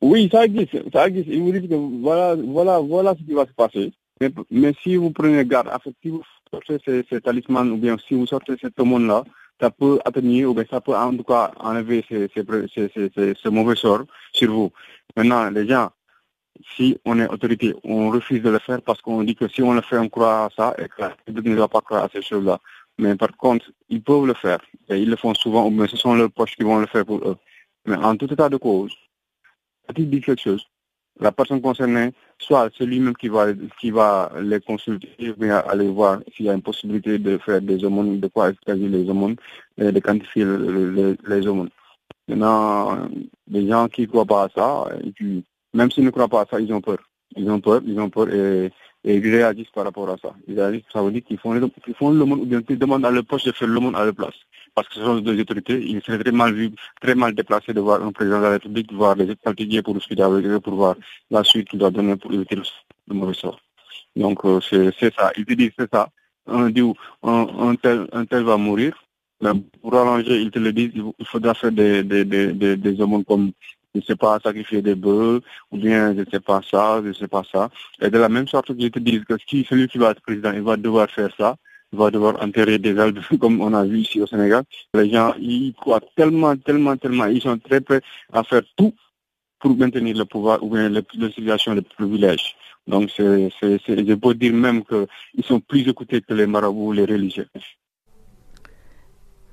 Oui, 0.00 0.28
ça 0.30 0.44
existe, 0.44 0.76
ça 0.92 1.08
existe. 1.08 1.28
Ils 1.28 1.42
vous 1.42 1.52
disent 1.52 1.68
que 1.68 1.74
voilà, 1.74 2.36
voilà, 2.36 2.78
voilà 2.78 3.14
ce 3.18 3.24
qui 3.24 3.34
va 3.34 3.46
se 3.46 3.52
passer. 3.52 3.92
Mais, 4.50 4.72
si 4.82 4.96
vous 4.96 5.10
prenez 5.10 5.44
garde, 5.44 5.68
si 6.02 6.10
vous 6.10 6.22
sortez 6.52 7.04
ces, 7.08 7.20
talismans 7.20 7.70
ou 7.70 7.76
bien 7.76 7.96
si 8.06 8.14
vous 8.14 8.26
sortez 8.26 8.54
ce 8.60 8.82
monde-là, 8.82 9.24
ça 9.60 9.70
peut 9.70 9.98
atténuer 10.04 10.44
ou 10.44 10.54
bien 10.54 10.64
ça 10.70 10.80
peut 10.80 10.96
en 10.96 11.16
tout 11.16 11.24
cas 11.24 11.52
enlever 11.58 12.04
ce 12.08 13.48
mauvais 13.48 13.76
sort 13.76 14.04
sur 14.32 14.52
vous. 14.52 14.70
Maintenant, 15.16 15.50
les 15.50 15.66
gens, 15.68 15.90
si 16.76 16.98
on 17.04 17.18
est 17.18 17.28
autorité, 17.28 17.74
on 17.84 18.10
refuse 18.10 18.42
de 18.42 18.50
le 18.50 18.58
faire 18.58 18.82
parce 18.82 19.00
qu'on 19.02 19.22
dit 19.22 19.34
que 19.34 19.48
si 19.48 19.62
on 19.62 19.72
le 19.74 19.82
fait, 19.82 19.98
on 19.98 20.08
croit 20.08 20.46
à 20.46 20.48
ça 20.56 20.74
et 20.78 20.88
que 20.88 21.00
la 21.00 21.14
ne 21.28 21.54
va 21.54 21.68
pas 21.68 21.80
croire 21.80 22.04
à 22.04 22.08
ces 22.12 22.22
choses-là. 22.22 22.58
Mais 22.98 23.14
par 23.16 23.36
contre, 23.36 23.70
ils 23.88 24.02
peuvent 24.02 24.26
le 24.26 24.34
faire. 24.34 24.58
Et 24.88 24.98
ils 24.98 25.10
le 25.10 25.16
font 25.16 25.34
souvent, 25.34 25.66
ou 25.66 25.70
bien 25.70 25.86
ce 25.86 25.96
sont 25.96 26.14
leurs 26.14 26.30
poches 26.30 26.56
qui 26.56 26.64
vont 26.64 26.78
le 26.78 26.86
faire 26.86 27.04
pour 27.04 27.18
eux. 27.18 27.36
Mais 27.86 27.96
en 27.96 28.16
tout 28.16 28.32
état 28.32 28.48
de 28.48 28.56
cause, 28.56 28.94
dit 29.94 30.20
quelque 30.20 30.40
chose, 30.40 30.66
la 31.20 31.32
personne 31.32 31.60
concernée, 31.60 32.12
soit 32.38 32.70
c'est 32.76 32.86
lui-même 32.86 33.16
qui 33.16 33.28
va, 33.28 33.46
qui 33.80 33.90
va 33.90 34.30
les 34.40 34.60
consulter, 34.60 35.08
ou 35.20 35.44
aller 35.44 35.88
voir 35.88 36.20
s'il 36.34 36.46
y 36.46 36.50
a 36.50 36.54
une 36.54 36.62
possibilité 36.62 37.18
de 37.18 37.38
faire 37.38 37.60
des 37.60 37.84
aumônes, 37.84 38.20
de 38.20 38.28
quoi 38.28 38.50
extraire 38.50 38.76
les 38.76 39.08
aumônes, 39.10 39.36
et 39.76 39.90
de 39.90 40.00
quantifier 40.00 40.44
les, 40.44 41.16
les. 41.26 41.42
Maintenant, 42.28 43.08
les 43.50 43.66
gens 43.66 43.88
qui 43.88 44.02
ne 44.02 44.06
croient 44.06 44.26
pas 44.26 44.44
à 44.44 44.48
ça, 44.54 44.84
même 45.72 45.90
s'ils 45.90 46.04
ne 46.04 46.10
croient 46.10 46.28
pas 46.28 46.42
à 46.42 46.46
ça, 46.46 46.60
ils 46.60 46.72
ont 46.72 46.80
peur. 46.80 46.98
Ils 47.36 47.50
ont 47.50 47.60
peur, 47.60 47.80
ils 47.86 47.98
ont 47.98 48.10
peur 48.10 48.28
et, 48.32 48.70
ils 49.04 49.30
réagissent 49.30 49.70
par 49.70 49.84
rapport 49.84 50.08
à 50.10 50.16
ça. 50.18 50.34
Ils 50.46 50.58
réagissent, 50.60 50.84
ça 50.92 51.02
veut 51.02 51.10
dire 51.10 51.24
qu'ils 51.24 51.38
font, 51.38 51.54
ils 51.54 51.94
font 51.94 52.10
le 52.10 52.24
monde, 52.24 52.40
ou 52.40 52.46
bien 52.46 52.62
qu'ils 52.62 52.78
demandent 52.78 53.06
à 53.06 53.10
leur 53.10 53.24
poste 53.24 53.46
de 53.46 53.52
faire 53.52 53.68
le 53.68 53.80
monde 53.80 53.96
à 53.96 54.04
leur 54.04 54.14
place 54.14 54.34
parce 54.78 54.88
que 54.88 54.94
ce 54.94 55.04
sont 55.04 55.18
deux 55.18 55.40
autorités, 55.40 55.80
il 55.84 56.00
serait 56.02 56.18
très 56.18 56.30
mal 56.30 56.54
vu, 56.54 56.70
très 57.00 57.16
mal 57.16 57.34
déplacé 57.34 57.72
de 57.72 57.80
voir 57.80 58.00
un 58.00 58.12
président 58.12 58.38
de 58.38 58.44
la 58.44 58.50
République, 58.50 58.92
voir 58.92 59.16
les 59.16 59.34
saltigués 59.42 59.82
pour 59.82 59.94
discuter 59.94 60.22
avec 60.22 60.46
eux, 60.46 60.60
pour 60.60 60.74
voir 60.74 60.94
la 61.32 61.42
suite 61.42 61.68
qu'il 61.68 61.80
doit 61.80 61.90
donner 61.90 62.14
pour 62.14 62.32
éviter 62.32 62.54
le, 62.54 62.62
mauvais 63.12 63.34
sort. 63.34 63.60
Donc 64.14 64.44
euh, 64.44 64.60
c'est 64.60 65.12
ça, 65.16 65.32
il 65.36 65.44
te 65.44 65.54
dit 65.54 65.72
c'est 65.76 65.90
ça. 65.92 66.08
Un 66.46 66.70
dit 66.70 66.82
un, 67.24 67.74
tel, 67.82 68.06
un 68.12 68.24
tel 68.24 68.44
va 68.44 68.56
mourir, 68.56 68.92
mais 69.40 69.50
pour 69.82 69.94
allonger, 69.96 70.40
il 70.40 70.50
te 70.52 70.60
le 70.60 70.72
dit, 70.72 70.92
il 70.94 71.26
faudra 71.26 71.54
faire 71.54 71.72
des, 71.72 72.04
des, 72.04 72.24
des, 72.24 72.52
des, 72.52 72.76
des 72.76 72.96
comme 73.26 73.50
je 73.94 74.00
ne 74.00 74.04
sais 74.04 74.16
pas, 74.16 74.38
sacrifier 74.38 74.80
des 74.80 74.94
bœufs, 74.94 75.40
ou 75.72 75.76
bien 75.76 76.14
je 76.14 76.20
ne 76.20 76.24
sais 76.30 76.40
pas 76.40 76.60
ça, 76.70 77.00
je 77.02 77.08
ne 77.08 77.12
sais 77.12 77.26
pas 77.26 77.42
ça. 77.50 77.68
Et 78.00 78.10
de 78.10 78.18
la 78.18 78.28
même 78.28 78.46
sorte 78.46 78.74
qu'ils 78.76 78.92
te 78.92 79.00
disent 79.00 79.24
que 79.24 79.34
celui 79.68 79.88
qui 79.88 79.98
va 79.98 80.12
être 80.12 80.22
président, 80.22 80.52
il 80.52 80.62
va 80.62 80.76
devoir 80.76 81.10
faire 81.10 81.34
ça, 81.36 81.56
va 81.92 82.10
devoir 82.10 82.42
enterrer 82.42 82.78
des 82.78 82.98
algues 82.98 83.20
comme 83.40 83.60
on 83.60 83.72
a 83.74 83.84
vu 83.84 84.00
ici 84.00 84.20
au 84.20 84.26
Sénégal. 84.26 84.64
Les 84.94 85.10
gens, 85.10 85.34
ils 85.40 85.74
croient 85.74 86.00
tellement, 86.16 86.56
tellement, 86.56 86.96
tellement, 86.96 87.26
ils 87.26 87.42
sont 87.42 87.58
très 87.58 87.80
prêts 87.80 88.02
à 88.32 88.42
faire 88.42 88.62
tout 88.76 88.94
pour 89.58 89.76
maintenir 89.76 90.16
le 90.16 90.24
pouvoir 90.24 90.62
ou 90.62 90.70
bien 90.70 90.88
l'utilisation 90.88 91.74
des 91.74 91.82
privilèges. 91.82 92.54
Donc, 92.86 93.10
c'est, 93.14 93.50
je 93.60 94.14
peux 94.14 94.34
dire 94.34 94.54
même 94.54 94.82
qu'ils 94.84 95.44
sont 95.44 95.60
plus 95.60 95.86
écoutés 95.88 96.20
que 96.22 96.32
les 96.32 96.46
marabouts 96.46 96.88
ou 96.88 96.92
les 96.92 97.04
religieux. 97.04 97.46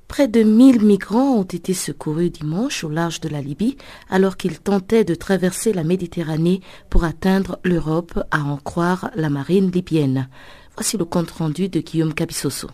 Près 0.07 0.27
de 0.27 0.43
1000 0.43 0.81
migrants 0.81 1.39
ont 1.39 1.43
été 1.43 1.73
secourus 1.73 2.29
dimanche 2.29 2.83
au 2.83 2.89
large 2.89 3.19
de 3.19 3.27
la 3.27 3.41
Libye 3.41 3.75
alors 4.09 4.37
qu'ils 4.37 4.59
tentaient 4.59 5.03
de 5.03 5.15
traverser 5.15 5.73
la 5.73 5.83
Méditerranée 5.83 6.61
pour 6.89 7.03
atteindre 7.03 7.59
l'Europe, 7.63 8.17
à 8.31 8.43
en 8.43 8.57
croire 8.57 9.09
la 9.15 9.29
marine 9.29 9.71
libyenne. 9.71 10.29
Voici 10.75 10.97
le 10.97 11.05
compte 11.05 11.31
rendu 11.31 11.69
de 11.69 11.79
Guillaume 11.79 12.13
Cabissoso. 12.13 12.69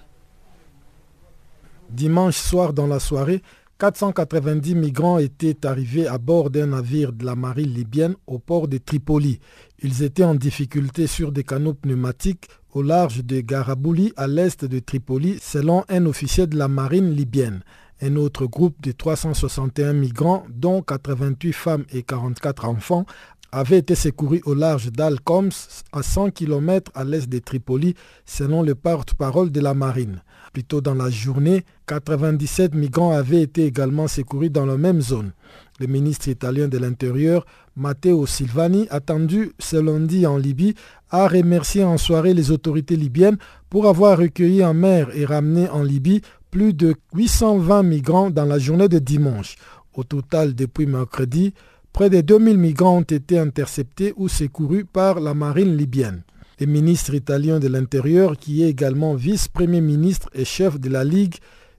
Dimanche 1.89 2.37
soir 2.37 2.73
dans 2.73 2.87
la 2.87 2.99
soirée, 2.99 3.43
490 3.77 4.75
migrants 4.75 5.19
étaient 5.19 5.65
arrivés 5.67 6.07
à 6.07 6.17
bord 6.17 6.49
d'un 6.49 6.67
navire 6.67 7.13
de 7.13 7.25
la 7.25 7.35
marine 7.35 7.73
libyenne 7.73 8.15
au 8.25 8.39
port 8.39 8.67
de 8.67 8.77
Tripoli. 8.79 9.39
Ils 9.83 10.01
étaient 10.01 10.23
en 10.23 10.35
difficulté 10.35 11.05
sur 11.05 11.31
des 11.31 11.43
canaux 11.43 11.73
pneumatiques 11.73 12.47
au 12.73 12.81
large 12.81 13.23
de 13.23 13.41
Garabouli 13.41 14.13
à 14.17 14.27
l'est 14.27 14.65
de 14.65 14.79
Tripoli 14.79 15.37
selon 15.41 15.83
un 15.89 16.05
officier 16.05 16.47
de 16.47 16.57
la 16.57 16.67
marine 16.67 17.11
libyenne. 17.11 17.63
Un 18.03 18.15
autre 18.15 18.47
groupe 18.47 18.81
de 18.81 18.91
361 18.91 19.93
migrants, 19.93 20.43
dont 20.49 20.81
88 20.81 21.53
femmes 21.53 21.85
et 21.91 22.01
44 22.01 22.65
enfants, 22.65 23.05
avait 23.51 23.79
été 23.79 23.95
secouru 23.95 24.41
au 24.45 24.53
large 24.53 24.91
d'Al-Koms, 24.91 25.49
à 25.91 26.03
100 26.03 26.31
km 26.31 26.91
à 26.95 27.03
l'est 27.03 27.27
de 27.27 27.39
Tripoli, 27.39 27.95
selon 28.25 28.63
le 28.63 28.75
porte-parole 28.75 29.51
de 29.51 29.59
la 29.59 29.73
marine. 29.73 30.21
Plus 30.53 30.63
tôt 30.63 30.81
dans 30.81 30.93
la 30.93 31.09
journée, 31.09 31.63
97 31.87 32.75
migrants 32.75 33.11
avaient 33.11 33.41
été 33.41 33.65
également 33.65 34.07
secourus 34.07 34.49
dans 34.49 34.65
la 34.65 34.77
même 34.77 35.01
zone. 35.01 35.31
Le 35.79 35.87
ministre 35.87 36.27
italien 36.27 36.67
de 36.67 36.77
l'Intérieur, 36.77 37.45
Matteo 37.75 38.25
Silvani, 38.25 38.87
attendu 38.89 39.51
ce 39.59 39.77
lundi 39.77 40.25
en 40.27 40.37
Libye, 40.37 40.75
a 41.09 41.27
remercié 41.27 41.83
en 41.83 41.97
soirée 41.97 42.33
les 42.33 42.51
autorités 42.51 42.95
libyennes 42.95 43.37
pour 43.69 43.87
avoir 43.87 44.17
recueilli 44.17 44.63
en 44.63 44.73
mer 44.73 45.09
et 45.13 45.25
ramené 45.25 45.69
en 45.69 45.83
Libye 45.83 46.21
plus 46.51 46.73
de 46.73 46.95
820 47.15 47.83
migrants 47.83 48.29
dans 48.29 48.45
la 48.45 48.59
journée 48.59 48.89
de 48.89 48.99
dimanche. 48.99 49.55
Au 49.93 50.03
total, 50.03 50.53
depuis 50.53 50.85
mercredi, 50.85 51.53
Près 51.93 52.09
de 52.09 52.21
2000 52.21 52.57
migrants 52.57 52.99
ont 52.99 53.01
été 53.01 53.37
interceptés 53.37 54.13
ou 54.15 54.29
secourus 54.29 54.85
par 54.85 55.19
la 55.19 55.33
marine 55.33 55.75
libyenne. 55.75 56.23
Le 56.59 56.65
ministre 56.65 57.13
italien 57.13 57.59
de 57.59 57.67
l'Intérieur, 57.67 58.37
qui 58.37 58.63
est 58.63 58.69
également 58.69 59.13
vice-premier 59.13 59.81
ministre 59.81 60.29
et 60.33 60.45
chef 60.45 60.79
de 60.79 60.89
la 60.89 61.03
Ligue, 61.03 61.35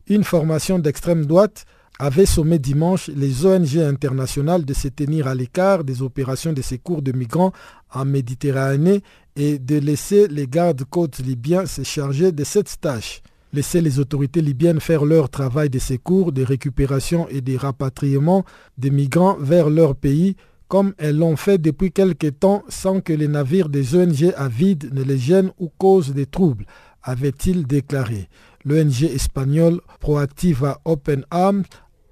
une 0.09 0.25
formation 0.25 0.79
d'extrême 0.79 1.25
droite, 1.25 1.65
avait 1.99 2.27
sommé 2.27 2.59
dimanche 2.59 3.09
les 3.09 3.47
ONG 3.47 3.79
internationales 3.79 4.65
de 4.65 4.75
se 4.75 4.89
tenir 4.89 5.29
à 5.29 5.35
l'écart 5.35 5.83
des 5.85 6.03
opérations 6.03 6.53
de 6.53 6.63
secours 6.63 7.01
de 7.01 7.13
migrants 7.13 7.53
en 7.93 8.05
Méditerranée 8.05 9.03
et 9.37 9.59
de 9.59 9.79
laisser 9.79 10.29
les 10.29 10.47
gardes-côtes 10.47 11.21
libyens 11.21 11.65
se 11.67 11.85
charger 11.85 12.33
de 12.33 12.45
cette 12.45 12.81
tâche. 12.81 13.23
Laisser 13.55 13.83
les 13.83 13.99
autorités 13.99 14.41
libyennes 14.41 14.81
faire 14.81 15.05
leur 15.05 15.29
travail 15.29 15.69
de 15.69 15.79
secours, 15.79 16.33
de 16.33 16.43
récupération 16.43 17.29
et 17.29 17.43
de 17.43 17.57
rapatriement 17.57 18.45
des 18.79 18.91
migrants 18.91 19.37
vers 19.39 19.69
leur 19.69 19.95
pays, 19.95 20.37
comme 20.69 20.95
elles 20.97 21.19
l'ont 21.19 21.37
fait 21.37 21.59
depuis 21.59 21.93
quelque 21.93 22.29
temps 22.29 22.63
sans 22.71 23.03
que 23.03 23.13
les 23.13 23.29
navires 23.29 23.69
des 23.69 23.95
ONG 23.95 24.33
avides 24.39 24.89
ne 24.95 25.03
les 25.03 25.19
gênent 25.19 25.53
ou 25.59 25.71
causent 25.77 26.15
des 26.15 26.25
troubles, 26.25 26.65
avait-il 27.03 27.67
déclaré. 27.67 28.31
L'ONG 28.65 29.03
espagnole 29.03 29.83
Proactiva 30.01 30.81
Open 30.87 31.27
Arms 31.31 31.65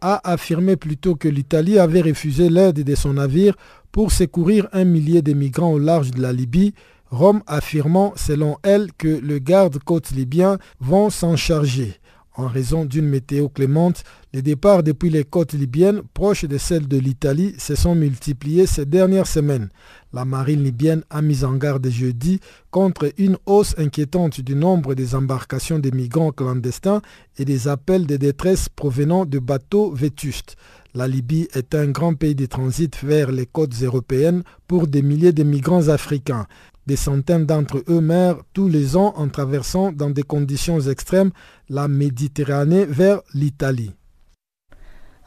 a 0.03 0.21
affirmé 0.31 0.77
plutôt 0.77 1.15
que 1.15 1.29
l'Italie 1.29 1.79
avait 1.79 2.03
refusé 2.03 2.51
l'aide 2.51 2.85
de 2.85 2.95
son 2.95 3.15
navire 3.15 3.57
pour 3.93 4.13
secourir 4.13 4.69
un 4.73 4.85
millier 4.85 5.23
de 5.23 5.33
migrants 5.33 5.73
au 5.73 5.79
large 5.79 6.11
de 6.11 6.21
la 6.21 6.35
Libye, 6.35 6.75
Rome 7.11 7.43
affirmant 7.47 8.13
selon 8.15 8.57
elle 8.63 8.93
que 8.97 9.09
le 9.09 9.39
garde-côte 9.39 10.11
libyen 10.13 10.59
vont 10.79 11.11
s'en 11.11 11.37
charger. 11.37 11.97
En 12.37 12.47
raison 12.47 12.85
d'une 12.85 13.09
météo 13.09 13.49
clémente, 13.49 14.05
les 14.33 14.41
départs 14.41 14.85
depuis 14.85 15.11
les 15.11 15.25
côtes 15.25 15.53
libyennes, 15.53 16.03
proches 16.15 16.45
de 16.45 16.57
celles 16.57 16.87
de 16.87 16.97
l'Italie, 16.97 17.55
se 17.59 17.75
sont 17.75 17.97
multipliés 17.97 18.67
ces 18.67 18.87
dernières 18.87 19.27
semaines. 19.27 19.69
La 20.13 20.25
marine 20.25 20.63
libyenne 20.63 21.03
a 21.11 21.21
mis 21.21 21.45
en 21.45 21.55
garde 21.55 21.89
jeudi 21.91 22.39
contre 22.71 23.13
une 23.19 23.37
hausse 23.47 23.75
inquiétante 23.77 24.41
du 24.41 24.55
nombre 24.55 24.95
des 24.95 25.17
embarcations 25.17 25.81
de 25.81 25.91
migrants 25.95 26.31
clandestins 26.31 27.03
et 27.37 27.45
des 27.45 27.67
appels 27.67 28.07
de 28.07 28.17
détresse 28.17 28.69
provenant 28.69 29.27
de 29.27 29.41
bateaux 29.41 29.91
vétustes. 29.93 30.57
La 30.93 31.07
Libye 31.07 31.47
est 31.55 31.77
un 31.77 31.87
grand 31.89 32.15
pays 32.15 32.35
de 32.35 32.47
transit 32.47 32.97
vers 33.05 33.31
les 33.31 33.47
côtes 33.47 33.81
européennes 33.81 34.43
pour 34.67 34.89
des 34.89 35.03
milliers 35.03 35.33
de 35.33 35.45
migrants 35.45 35.87
africains. 35.87 36.47
Des 36.87 36.97
centaines 36.97 37.47
d'entre 37.47 37.85
eux 37.89 38.01
meurent 38.01 38.43
tous 38.53 38.69
les 38.69 38.97
ans 38.97 39.13
en 39.17 39.29
traversant 39.29 39.93
dans 39.93 40.11
des 40.11 40.23
conditions 40.23 40.81
extrêmes 40.81 41.31
la 41.69 41.89
Méditerranée 41.89 42.85
vers 42.85 43.21
l'Italie. 43.35 43.93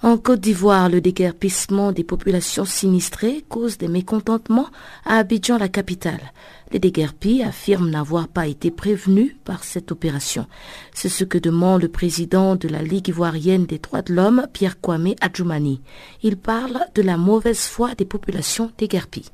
En 0.06 0.18
Côte 0.18 0.42
d'Ivoire, 0.42 0.89
le 0.89 1.00
déguerpissement 1.00 1.94
des 1.94 2.04
populations 2.04 2.66
sinistrées 2.66 3.46
cause 3.48 3.78
des 3.78 3.88
mécontentements 3.88 4.68
à 5.06 5.16
Abidjan, 5.16 5.58
la 5.58 5.70
capitale. 5.70 6.34
Les 6.74 6.80
déguerpis 6.80 7.42
affirment 7.42 7.89
n'avoir 7.89 8.28
pas 8.28 8.48
été 8.48 8.70
prévenus 8.70 9.34
par 9.46 9.63
cette 9.63 9.94
opération. 9.94 10.46
C'est 10.94 11.08
ce 11.08 11.24
que 11.24 11.38
demande 11.38 11.84
le 11.84 11.88
président 11.88 12.58
de 12.58 12.68
la 12.68 12.82
Ligue 12.82 13.08
ivoirienne 13.08 13.66
des 13.66 13.80
droits 13.80 14.02
de 14.02 14.13
l'homme, 14.13 14.46
Pierre 14.52 14.82
Kwame 14.82 15.16
Adjoumani. 15.22 15.80
Il 16.22 16.36
parle 16.36 16.82
de 16.96 17.02
la 17.02 17.16
mauvaise 17.16 17.62
foi 17.62 17.96
des 17.96 18.04
populations 18.04 18.72
déguerpies. 18.78 19.32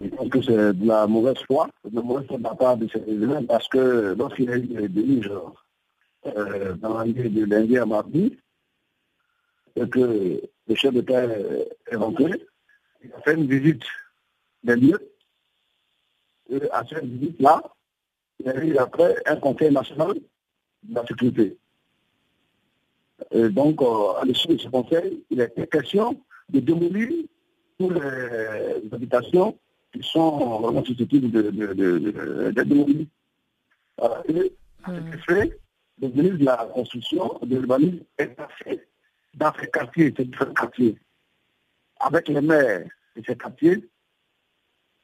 Je 0.00 0.08
pense 0.10 0.28
que 0.28 0.42
c'est 0.42 0.72
de 0.74 0.86
la 0.86 1.06
mauvaise 1.06 1.38
foi, 1.46 1.68
de 1.84 1.96
la 1.96 2.02
mauvaise 2.02 2.26
foi 2.28 2.38
de 2.38 2.42
la 2.44 2.54
part 2.54 2.76
de 2.76 2.86
ces 2.88 3.00
éléments, 3.00 3.42
parce 3.44 3.66
que 3.68 4.14
lorsqu'il 4.16 4.50
a 4.50 4.56
eu 4.56 4.66
des 4.66 4.88
délits 4.88 5.22
euh, 6.26 6.74
dans 6.74 6.98
l'année 6.98 7.28
de 7.28 7.44
lundi 7.44 7.78
à 7.78 7.86
mardi, 7.86 8.38
et 9.74 9.88
que 9.88 10.40
le 10.68 10.74
chef 10.74 10.94
d'État 10.94 11.24
est 11.24 11.96
rentré, 11.96 12.30
il 13.02 13.12
a 13.12 13.20
fait 13.22 13.34
une 13.34 13.46
visite 13.46 13.82
des 14.62 14.76
lieux, 14.76 15.12
et 16.50 16.70
à 16.70 16.84
cette 16.88 17.04
visite-là, 17.04 17.62
il 18.38 18.46
y 18.46 18.50
a 18.50 18.64
eu 18.64 18.76
après 18.76 19.16
un 19.26 19.36
conseil 19.36 19.72
national 19.72 20.14
de 20.84 20.94
la 20.94 21.04
sécurité. 21.06 21.58
Et 23.32 23.48
donc, 23.48 23.82
euh, 23.82 24.12
à 24.20 24.24
l'issue 24.24 24.48
de 24.48 24.58
ce 24.58 24.68
conseil, 24.68 25.24
il 25.28 25.40
a 25.40 25.46
été 25.46 25.66
question 25.66 26.22
de 26.48 26.60
démolir 26.60 27.08
toutes 27.78 27.94
les 27.94 28.92
habitations 28.92 29.58
qui 29.92 30.02
sont 30.02 30.60
vraiment 30.60 30.84
susceptibles 30.84 31.30
d'être 31.30 31.50
de, 31.50 31.72
de, 31.74 31.98
de, 31.98 32.62
de 32.62 33.06
voilà. 33.98 34.22
Et 34.28 34.52
à 34.84 34.92
cet 34.94 35.14
effet, 35.14 35.58
le 36.00 36.08
ministre 36.08 36.38
de 36.38 36.44
la 36.44 36.56
Construction, 36.72 37.38
de 37.42 37.56
l'urbanisme, 37.56 38.04
est 38.18 38.28
passé 38.28 38.86
dans 39.34 39.52
ces 39.60 39.68
quartiers, 39.68 40.14
ces 40.16 40.24
différents 40.24 40.54
quartiers, 40.54 40.96
avec 42.00 42.28
les 42.28 42.40
maires 42.40 42.86
de 43.16 43.22
ces 43.26 43.36
quartiers, 43.36 43.88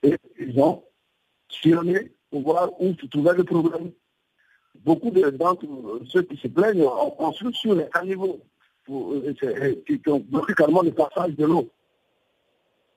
et 0.03 0.16
ils 0.38 0.61
ont 0.61 0.85
sillonné 1.49 2.12
pour 2.31 2.42
voir 2.42 2.70
où 2.81 2.94
se 2.94 3.07
trouvait 3.07 3.35
le 3.35 3.44
problème. 3.44 3.90
Beaucoup 4.85 5.11
d'entre 5.11 5.66
ceux 6.07 6.23
qui 6.23 6.37
se 6.37 6.49
plaignent 6.49 6.83
ont 6.83 7.11
construit 7.11 7.55
sur 7.55 7.75
les 7.75 7.88
caniveaux 7.88 8.40
pour, 8.85 9.14
qui 9.87 10.01
ont 10.09 10.20
bloqué 10.20 10.55
carrément 10.55 10.83
le 10.83 10.92
passage 10.92 11.35
de 11.37 11.47
l'eau. 11.47 11.68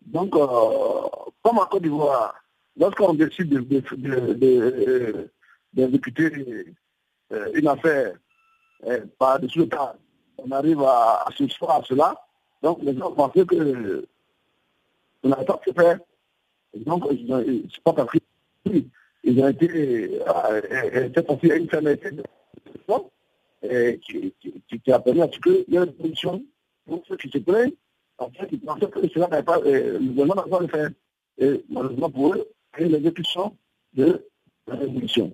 Donc, 0.05 0.35
euh, 0.35 1.26
comme 1.47 1.59
en 1.59 1.65
Côte 1.65 1.83
d'Ivoire, 1.83 2.35
lorsqu'on 2.75 3.13
décide 3.13 3.49
d'exécuter 3.49 3.95
de, 3.95 5.33
de, 5.73 6.73
euh, 7.31 7.51
une 7.53 7.67
affaire 7.69 8.15
euh, 8.85 9.05
par-dessus 9.17 9.59
le 9.59 9.65
cadre, 9.67 9.95
on 10.37 10.51
arrive 10.51 10.81
à, 10.81 11.23
à 11.25 11.29
se 11.31 11.43
à 11.65 11.81
cela. 11.87 12.21
Donc, 12.61 12.79
les 12.81 12.97
gens 12.97 13.13
pensaient 13.13 13.45
que 13.45 14.05
on 15.23 15.29
n'avait 15.29 15.45
pas 15.45 15.57
pu 15.57 15.71
faire. 15.71 15.99
Et 16.73 16.79
donc, 16.79 17.05
c'est 17.09 17.83
pas 17.83 17.93
compris. 17.93 18.21
Ils 19.23 19.41
ont 19.41 19.47
été, 19.47 20.19
c'est 21.15 21.29
aussi 21.29 21.47
une 21.47 21.69
fermeté 21.69 22.11
de 22.11 22.23
qui, 24.01 24.33
qui, 24.41 24.79
qui 24.79 24.91
a 24.91 24.99
permis 24.99 25.21
à 25.21 25.29
ce 25.31 25.39
qu'il 25.39 25.65
y 25.69 25.77
ait 25.77 25.83
une 25.83 25.97
solution 25.97 26.43
pour 26.85 27.03
ceux 27.07 27.15
qui 27.15 27.29
se 27.29 27.37
plaignent 27.37 27.73
en 28.17 28.29
fait, 28.31 28.47
ils 28.51 28.59
pensaient 28.59 28.89
que 28.89 29.07
cela 29.09 29.27
n'avait 29.27 29.43
pas, 29.43 29.59
euh, 29.59 29.99
le 29.99 30.09
gouvernement 30.09 30.35
n'avait 30.35 30.49
pas 30.49 30.59
le 30.59 30.67
faire. 30.67 30.89
Et 31.37 31.63
malheureusement 31.69 32.09
pour 32.09 32.33
eux, 32.33 32.47
a 32.73 32.79
l'exécution 32.81 33.55
de 33.93 34.25
la 34.67 34.75
révolution. 34.75 35.33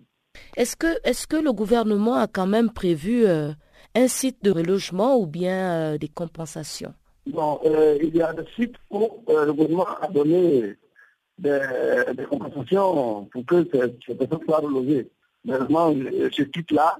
Est-ce 0.58 0.76
que, 0.76 0.88
est 1.04 1.26
que 1.28 1.38
le 1.38 1.54
gouvernement 1.54 2.16
a 2.16 2.28
quand 2.28 2.48
même 2.48 2.72
prévu 2.72 3.26
euh, 3.26 3.52
un 3.96 4.08
site 4.08 4.44
de 4.44 4.52
relogement 4.52 5.18
ou 5.18 5.26
bien 5.28 5.94
euh, 5.94 5.98
des 5.98 6.08
compensations? 6.08 6.94
Non, 7.26 7.60
euh, 7.66 7.98
il 8.02 8.16
y 8.16 8.22
a 8.22 8.34
des 8.34 8.46
sites 8.56 8.76
où 8.89 9.08
le 9.28 9.52
gouvernement 9.54 9.88
a 10.02 10.08
donné 10.08 10.76
des, 11.38 11.60
des 12.18 12.26
compensations 12.26 13.26
pour 13.26 13.46
que 13.46 13.63
ces, 13.72 13.96
ces 14.06 14.16
personnes 14.16 14.46
soient 14.46 14.60
relogées. 14.60 15.10
Malheureusement, 15.46 15.94
ce 16.32 16.44
titre-là, 16.44 16.98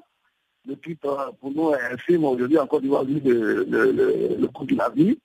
le 0.66 0.78
titre 0.78 1.34
pour 1.39 1.52
nous 1.52 1.72
est 1.72 1.94
infime 1.94 2.24
aujourd'hui 2.24 2.58
encore 2.58 2.80
d'Ivoire 2.82 3.04
vu 3.04 3.20
le, 3.20 3.66
le, 3.66 3.92
le, 3.92 4.36
le 4.39 4.48
coût 4.48 4.66
de 4.66 4.76
la 4.76 4.89
vie 4.89 5.18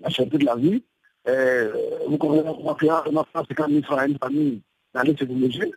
la 0.00 0.10
cherté 0.10 0.38
de 0.38 0.44
la 0.44 0.56
vie. 0.56 0.82
Euh, 1.28 1.72
vous 2.06 2.18
comprenez 2.18 2.42
France, 2.42 3.46
c'est 3.48 3.54
quand 3.54 3.68
même 3.68 3.82
à 3.90 4.06
une 4.06 4.18
famille 4.18 4.62
d'aller 4.94 5.16
se 5.16 5.24
déménager. 5.24 5.72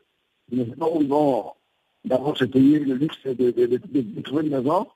Mais 0.52 0.66
pas 0.66 0.88
où 0.90 1.02
ils 1.02 1.08
vont 1.08 1.54
d'abord 2.06 2.38
se 2.38 2.46
payer 2.46 2.80
le 2.80 2.96
luxe 2.96 3.22
de, 3.26 4.22
trouver 4.22 4.44
une 4.44 4.58
maison, 4.58 4.88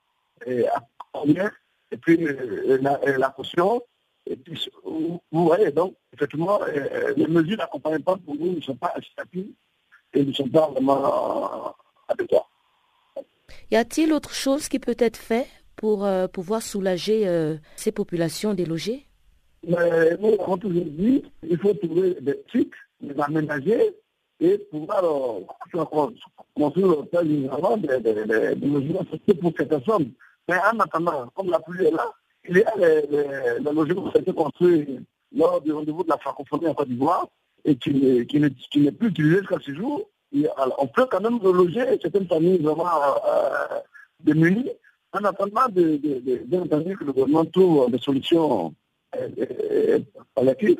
et 0.44 0.66
à 0.66 0.82
combien, 1.12 1.50
et 1.90 1.96
puis 1.96 2.18
euh, 2.26 2.78
la, 2.80 2.98
la, 3.16 3.30
caution. 3.30 3.82
Et 4.26 4.36
puis, 4.36 4.68
vous, 4.84 5.20
voyez, 5.30 5.70
donc, 5.70 5.94
effectivement, 6.12 6.60
euh, 6.62 7.14
les 7.16 7.28
mesures 7.28 7.56
d'accompagnement 7.56 8.18
pour 8.18 8.34
nous 8.34 8.56
ne 8.56 8.60
sont 8.60 8.74
pas 8.74 8.92
incitatives 8.96 9.52
et 10.12 10.24
ne 10.24 10.32
sont 10.32 10.48
pas 10.48 10.68
vraiment 10.68 11.74
adéquates. 12.08 12.42
Y 13.70 13.76
a-t-il 13.76 14.12
autre 14.12 14.32
chose 14.32 14.68
qui 14.68 14.78
peut 14.78 14.96
être 14.98 15.16
fait 15.16 15.46
pour 15.76 16.04
euh, 16.04 16.26
pouvoir 16.26 16.62
soulager 16.62 17.26
euh, 17.26 17.56
ces 17.76 17.92
populations 17.92 18.54
délogées? 18.54 19.05
Mais 19.66 20.16
nous 20.18 20.40
avons 20.40 20.56
toujours 20.56 20.84
dit 20.84 21.22
qu'il 21.40 21.58
faut 21.58 21.74
trouver 21.74 22.16
des 22.20 22.42
sites, 22.52 22.72
les 23.00 23.18
aménager 23.20 23.94
et 24.40 24.58
pouvoir 24.70 25.04
euh, 25.04 25.40
construire 26.54 27.02
des, 27.12 28.00
des, 28.00 28.14
des, 28.14 28.54
des 28.54 28.66
logements 28.66 29.04
sociaux 29.10 29.34
pour 29.40 29.52
ces 29.58 29.66
personnes. 29.66 30.12
Mais 30.48 30.56
en 30.72 30.78
attendant, 30.78 31.26
comme 31.34 31.50
la 31.50 31.58
pluie 31.58 31.86
est 31.86 31.90
là, 31.90 32.12
il 32.48 32.58
y 32.58 32.62
a 32.62 32.74
les, 32.76 33.72
logements 33.72 34.10
qui 34.10 34.18
ont 34.18 34.20
été 34.20 34.32
construits 34.32 35.00
lors 35.34 35.60
du 35.60 35.72
rendez-vous 35.72 36.04
de 36.04 36.08
la 36.08 36.18
francophonie 36.18 36.68
en 36.68 36.74
Côte 36.74 36.88
d'Ivoire 36.88 37.26
et 37.64 37.76
qui, 37.76 37.90
n'est 37.90 38.92
plus 38.92 39.08
utilisé 39.08 39.38
jusqu'à 39.38 39.58
ce 39.60 39.74
jour. 39.74 40.08
On 40.78 40.86
peut 40.86 41.06
quand 41.10 41.20
même 41.20 41.38
reloger 41.38 41.98
certaines 42.00 42.28
familles 42.28 42.58
vraiment 42.58 42.86
euh, 42.86 43.80
démunies 44.20 44.70
en 45.12 45.24
attendant 45.24 45.68
de, 45.70 45.96
de, 45.96 46.94
que 46.94 47.04
le 47.04 47.12
gouvernement 47.12 47.44
trouve 47.46 47.90
des 47.90 47.98
solutions 47.98 48.74
relative 50.36 50.78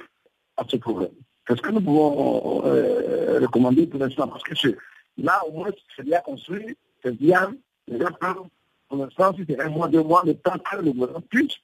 à 0.56 0.64
ce 0.68 0.76
problème. 0.76 1.10
Qu'est-ce 1.46 1.62
que 1.62 1.70
nous 1.70 1.80
pouvons 1.80 2.62
euh, 2.64 3.38
recommander 3.40 3.86
pour 3.86 4.00
l'instant? 4.00 4.26
Parce 4.26 4.42
que 4.42 4.76
là, 5.18 5.40
au 5.46 5.52
moins, 5.52 5.70
c'est 5.96 6.04
bien 6.04 6.20
construit, 6.20 6.76
c'est 7.02 7.16
bien, 7.16 7.54
les 7.86 7.98
gens 7.98 8.10
peuvent, 8.20 8.46
pour 8.88 8.98
l'instant, 8.98 9.34
si 9.36 9.44
c'est 9.48 9.60
un 9.60 9.68
mois, 9.68 9.88
deux 9.88 10.02
mois, 10.02 10.22
le 10.26 10.34
temps 10.34 10.58
que 10.58 10.76
le 10.76 10.92
gouvernement 10.92 11.22
puisse 11.30 11.54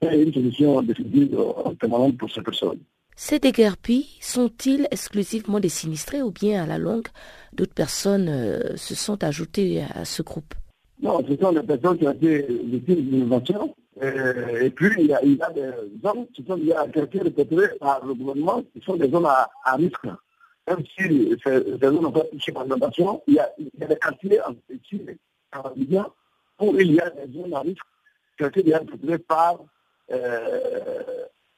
faire 0.00 0.12
une 0.12 0.32
solution 0.32 0.82
définitive 0.82 1.38
permanente 1.78 2.18
pour 2.18 2.30
ces 2.30 2.42
personnes. 2.42 2.80
Ces 3.14 3.38
déguerpis 3.38 4.18
sont-ils 4.20 4.88
exclusivement 4.90 5.60
des 5.60 5.68
sinistrés 5.68 6.22
ou 6.22 6.30
bien 6.30 6.64
à 6.64 6.66
la 6.66 6.78
longue, 6.78 7.08
d'autres 7.52 7.74
personnes 7.74 8.28
euh, 8.28 8.76
se 8.76 8.94
sont 8.94 9.22
ajoutées 9.22 9.84
à 9.94 10.04
ce 10.04 10.22
groupe? 10.22 10.54
Non, 11.00 11.20
ce 11.28 11.36
sont 11.36 11.52
des 11.52 11.62
personnes 11.62 11.98
qui 11.98 12.08
ont 12.08 12.12
été 12.12 12.46
victimes 12.64 13.02
d'une 13.02 13.22
invention 13.22 13.74
euh, 14.02 14.62
et 14.62 14.70
puis, 14.70 14.90
il 14.98 15.06
y, 15.06 15.14
a, 15.14 15.22
il 15.22 15.36
y 15.36 15.42
a 15.42 15.50
des 15.50 15.70
zones 16.02 16.26
qui 16.34 16.44
sont 16.44 16.56
liées 16.56 16.72
à 16.72 16.88
quelqu'un 16.88 17.22
répertoriées 17.22 17.68
par 17.78 18.04
le 18.04 18.14
gouvernement, 18.14 18.62
qui 18.72 18.80
sont 18.84 18.96
des 18.96 19.08
zones 19.08 19.26
à, 19.26 19.48
à 19.64 19.76
risque. 19.76 20.06
Même 20.66 20.84
si 20.96 21.36
ces 21.44 21.78
zones 21.78 22.00
n'ont 22.00 22.10
pas 22.10 22.24
touché 22.24 22.52
par 22.52 22.66
il, 22.66 23.34
y 23.34 23.38
a 23.38 23.50
des 23.86 23.96
quartiers 23.96 24.40
ici, 24.70 25.02
en 25.54 25.70
Libyen, 25.76 26.06
où 26.60 26.74
il 26.78 26.92
y 26.92 27.00
a 27.00 27.10
des 27.10 27.32
zones 27.32 27.54
à 27.54 27.60
risque 27.60 27.82
qui 28.36 28.44
ont 28.44 28.48
été 28.48 29.18
par 29.18 29.58
euh, 30.10 31.02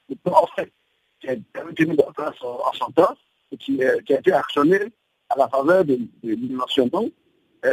le 0.08 0.16
plan 0.16 0.46
qui 1.20 1.28
a 1.28 1.36
tenu 1.74 1.96
place 1.96 2.42
en 2.42 2.72
son 2.74 2.90
temps 2.92 3.14
et 3.52 3.56
qui, 3.56 3.80
qui, 4.04 4.14
a 4.14 4.18
été 4.18 4.32
actionné 4.32 4.80
à 5.30 5.38
la 5.38 5.48
faveur 5.48 5.84
de, 5.84 5.98
de 6.22 6.36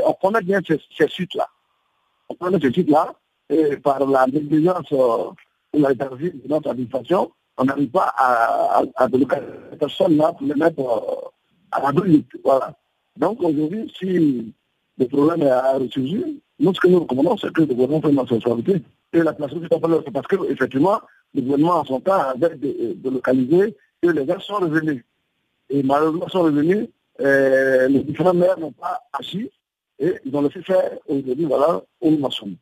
on 0.06 0.14
connaît 0.14 0.42
bien 0.42 0.62
ces, 0.66 0.80
ces 0.98 1.10
sites-là. 1.10 1.48
On 2.30 2.36
connaît 2.36 2.60
ces 2.60 2.72
sites-là 2.72 3.14
et 3.52 3.78
par 3.78 4.06
la 4.08 4.26
négligence 4.28 4.92
ou 4.92 5.36
la 5.74 5.94
de 5.94 6.48
notre 6.48 6.70
administration, 6.70 7.32
on 7.58 7.66
n'arrive 7.66 7.90
pas 7.90 8.14
à, 8.18 8.80
à, 8.80 8.84
à 8.96 9.08
les 9.08 9.26
personnes 9.78 10.18
là 10.18 10.34
pour 10.34 10.48
les 10.48 10.56
mettre 10.56 10.82
à 11.72 11.82
la 11.82 11.92
brûle. 11.92 12.24
Voilà. 12.44 12.74
Donc 13.18 13.42
aujourd'hui, 13.44 13.92
si 13.98 14.54
le 14.98 15.08
problème 15.08 15.44
est 15.44 15.52
à 15.52 15.78
ressurgir, 15.78 16.26
nous, 16.60 16.74
ce 16.74 16.80
que 16.80 16.88
nous 16.88 17.02
recommandons, 17.02 17.38
c'est 17.38 17.52
que 17.52 17.62
le 17.62 17.68
gouvernement 17.68 18.02
prenne 18.02 18.16
la 18.16 18.22
responsabilité 18.22 18.84
et 19.14 19.20
la 19.20 19.34
place 19.34 19.54
du 19.54 19.68
c'est 19.70 20.12
parce 20.12 20.28
qu'effectivement, 20.28 21.02
le 21.34 21.42
gouvernement 21.42 21.80
en 21.80 21.86
son 21.86 22.00
temps 22.00 22.14
avait 22.14 22.56
de, 22.56 22.94
de, 22.96 23.10
localiser 23.10 23.76
que 24.02 24.10
les 24.10 24.26
gens 24.26 24.40
sont 24.40 24.56
revenus. 24.56 25.04
Et 25.70 25.84
malheureusement, 25.84 26.28
sont 26.30 26.44
revenus, 26.44 26.88
euh, 27.20 27.88
les 27.88 28.04
différents 28.04 28.34
maires 28.34 28.60
n'ont 28.60 28.72
pas 28.72 29.02
agi 29.14 29.50
et 30.00 30.14
ils 30.26 30.36
ont 30.36 30.42
laissé 30.42 30.62
faire 30.62 30.92
aujourd'hui, 31.08 31.46
voilà, 31.46 31.82
où 32.02 32.12
nous 32.12 32.24
en 32.24 32.30
sommes. 32.30 32.56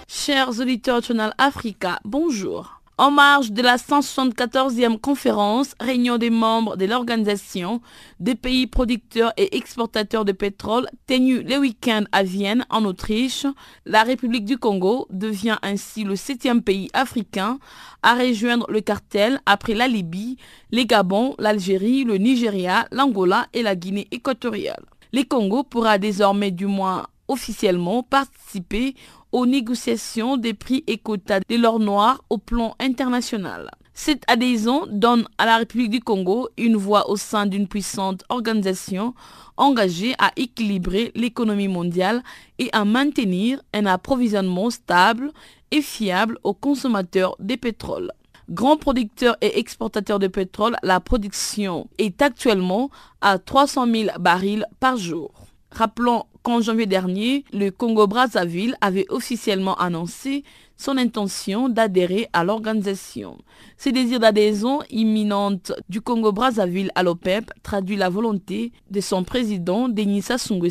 Chers 0.07 0.61
auditeurs 0.61 1.01
de 1.01 1.05
Channel 1.07 1.33
Africa, 1.37 1.99
bonjour. 2.05 2.79
En 2.97 3.11
marge 3.11 3.51
de 3.51 3.61
la 3.61 3.75
174e 3.75 4.97
conférence, 4.97 5.73
réunion 5.81 6.17
des 6.17 6.29
membres 6.29 6.77
de 6.77 6.85
l'Organisation 6.85 7.81
des 8.21 8.35
pays 8.35 8.67
producteurs 8.67 9.33
et 9.35 9.57
exportateurs 9.57 10.23
de 10.23 10.31
pétrole, 10.31 10.87
tenue 11.05 11.43
le 11.43 11.57
week-end 11.57 12.05
à 12.13 12.23
Vienne, 12.23 12.65
en 12.69 12.85
Autriche, 12.85 13.45
la 13.85 14.03
République 14.03 14.45
du 14.45 14.57
Congo 14.57 15.07
devient 15.09 15.57
ainsi 15.61 16.05
le 16.05 16.15
septième 16.15 16.61
pays 16.61 16.87
africain 16.93 17.59
à 18.01 18.15
rejoindre 18.15 18.71
le 18.71 18.79
cartel 18.79 19.41
après 19.45 19.73
la 19.73 19.89
Libye, 19.89 20.37
les 20.71 20.85
Gabon, 20.85 21.35
l'Algérie, 21.37 22.05
le 22.05 22.15
Nigeria, 22.15 22.87
l'Angola 22.93 23.47
et 23.51 23.61
la 23.61 23.75
Guinée 23.75 24.07
équatoriale. 24.11 24.85
Le 25.11 25.23
Congo 25.23 25.63
pourra 25.63 25.97
désormais 25.97 26.51
du 26.51 26.65
moins 26.65 27.07
officiellement 27.27 28.03
participer 28.03 28.95
aux 29.35 29.45
négociations 29.45 30.37
des 30.37 30.53
prix 30.53 30.85
et 30.87 30.97
quotas 30.97 31.41
de 31.41 31.57
l'or 31.57 31.81
noir 31.81 32.23
au 32.29 32.37
plan 32.37 32.73
international. 32.79 33.69
Cette 33.93 34.23
adhésion 34.29 34.87
donne 34.89 35.27
à 35.37 35.45
la 35.45 35.57
République 35.57 35.89
du 35.89 35.99
Congo 35.99 36.47
une 36.57 36.77
voix 36.77 37.09
au 37.09 37.17
sein 37.17 37.45
d'une 37.45 37.67
puissante 37.67 38.23
organisation 38.29 39.13
engagée 39.57 40.15
à 40.19 40.31
équilibrer 40.37 41.11
l'économie 41.15 41.67
mondiale 41.67 42.23
et 42.59 42.69
à 42.71 42.85
maintenir 42.85 43.61
un 43.73 43.85
approvisionnement 43.87 44.69
stable 44.69 45.33
et 45.69 45.81
fiable 45.81 46.37
aux 46.43 46.53
consommateurs 46.53 47.35
de 47.39 47.55
pétrole. 47.55 48.13
Grand 48.49 48.77
producteur 48.77 49.35
et 49.41 49.59
exportateur 49.59 50.17
de 50.17 50.27
pétrole, 50.27 50.77
la 50.81 51.01
production 51.01 51.89
est 51.97 52.21
actuellement 52.21 52.89
à 53.19 53.37
300 53.37 53.85
000 53.91 54.09
barils 54.17 54.65
par 54.79 54.95
jour. 54.95 55.44
Rappelons 55.75 56.23
qu'en 56.41 56.61
janvier 56.61 56.85
dernier, 56.85 57.43
le 57.51 57.69
Congo-Brazzaville 57.69 58.77
avait 58.79 59.07
officiellement 59.09 59.75
annoncé 59.75 60.45
son 60.77 60.95
intention 60.97 61.67
d'adhérer 61.67 62.29
à 62.31 62.45
l'organisation. 62.45 63.37
Ce 63.77 63.89
désir 63.89 64.21
d'adhésion 64.21 64.79
imminente 64.89 65.73
du 65.89 65.99
Congo-Brazzaville 65.99 66.91
à 66.95 67.03
l'OPEP 67.03 67.51
traduit 67.61 67.97
la 67.97 68.07
volonté 68.07 68.71
de 68.89 69.01
son 69.01 69.25
président, 69.25 69.89
Denis 69.89 70.21
Sassou 70.21 70.61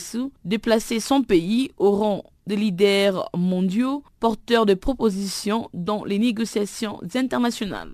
de 0.47 0.57
placer 0.57 1.01
son 1.01 1.23
pays 1.23 1.71
au 1.77 1.91
rang 1.91 2.25
de 2.47 2.55
leaders 2.55 3.29
mondiaux 3.37 4.03
porteurs 4.21 4.65
de 4.65 4.75
propositions 4.75 5.69
dans 5.75 6.05
les 6.05 6.19
négociations 6.19 6.99
internationales. 7.15 7.93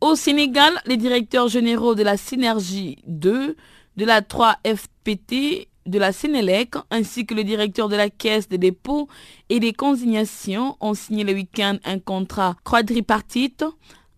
Au 0.00 0.14
Sénégal, 0.14 0.72
les 0.86 0.96
directeurs 0.96 1.48
généraux 1.48 1.94
de 1.94 2.02
la 2.02 2.16
Synergie 2.16 2.98
2 3.06 3.56
de 3.96 4.04
la 4.04 4.20
3FPT 4.20 5.68
de 5.86 5.98
la 5.98 6.12
Sénélec 6.12 6.74
ainsi 6.90 7.26
que 7.26 7.34
le 7.34 7.44
directeur 7.44 7.88
de 7.88 7.96
la 7.96 8.10
Caisse 8.10 8.48
des 8.48 8.58
dépôts 8.58 9.08
et 9.48 9.60
des 9.60 9.72
consignations 9.72 10.76
ont 10.80 10.94
signé 10.94 11.24
le 11.24 11.32
week-end 11.32 11.78
un 11.84 11.98
contrat 11.98 12.56
quadripartite 12.64 13.64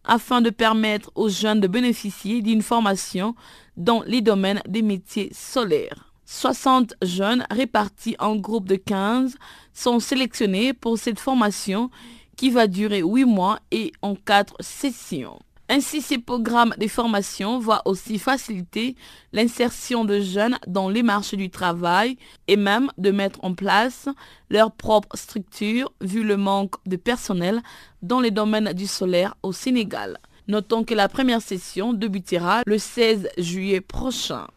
afin 0.05 0.41
de 0.41 0.51
permettre 0.51 1.11
aux 1.14 1.29
jeunes 1.29 1.61
de 1.61 1.68
bénéficier 1.68 2.43
d'une 2.43 2.62
formation 2.62 3.35
dans 3.77 4.03
les 4.03 4.20
domaines 4.20 4.61
des 4.68 4.83
métiers 4.83 5.31
solaires. 5.33 6.12
60 6.27 6.95
jeunes 7.03 7.47
répartis 7.51 8.16
en 8.18 8.37
groupes 8.37 8.68
de 8.68 8.77
15 8.77 9.37
sont 9.73 10.01
sélectionnés 10.01 10.73
pour 10.73 10.99
cette 10.99 11.20
formation 11.20 11.91
qui 12.37 12.51
va 12.51 12.66
durer 12.66 13.03
8 13.03 13.25
mois 13.25 13.61
et 13.70 13.93
en 14.03 14.14
4 14.14 14.57
sessions. 14.61 15.39
Ainsi, 15.75 16.03
ces 16.03 16.18
programmes 16.18 16.75
de 16.77 16.87
formation 16.87 17.59
vont 17.59 17.81
aussi 17.87 18.18
faciliter 18.18 18.95
l'insertion 19.33 20.05
de 20.05 20.20
jeunes 20.20 20.59
dans 20.66 20.91
les 20.91 21.03
marchés 21.03 21.39
du 21.39 21.49
travail 21.49 22.18
et 22.47 22.57
même 22.57 22.91
de 22.99 23.11
mettre 23.11 23.43
en 23.43 23.55
place 23.55 24.07
leur 24.51 24.73
propre 24.73 25.16
structure 25.16 25.91
vu 26.03 26.25
le 26.25 26.37
manque 26.37 26.75
de 26.85 26.97
personnel 26.97 27.62
dans 28.03 28.20
les 28.20 28.31
domaines 28.31 28.75
du 28.75 28.87
solaire 28.87 29.35
au 29.43 29.53
Sénégal. 29.53 30.18
Notons 30.47 30.85
que 30.85 30.93
la 30.93 31.09
première 31.09 31.41
session 31.41 31.95
débutera 31.95 32.61
le 32.66 32.77
16 32.77 33.31
juillet 33.39 33.81
prochain. 33.81 34.49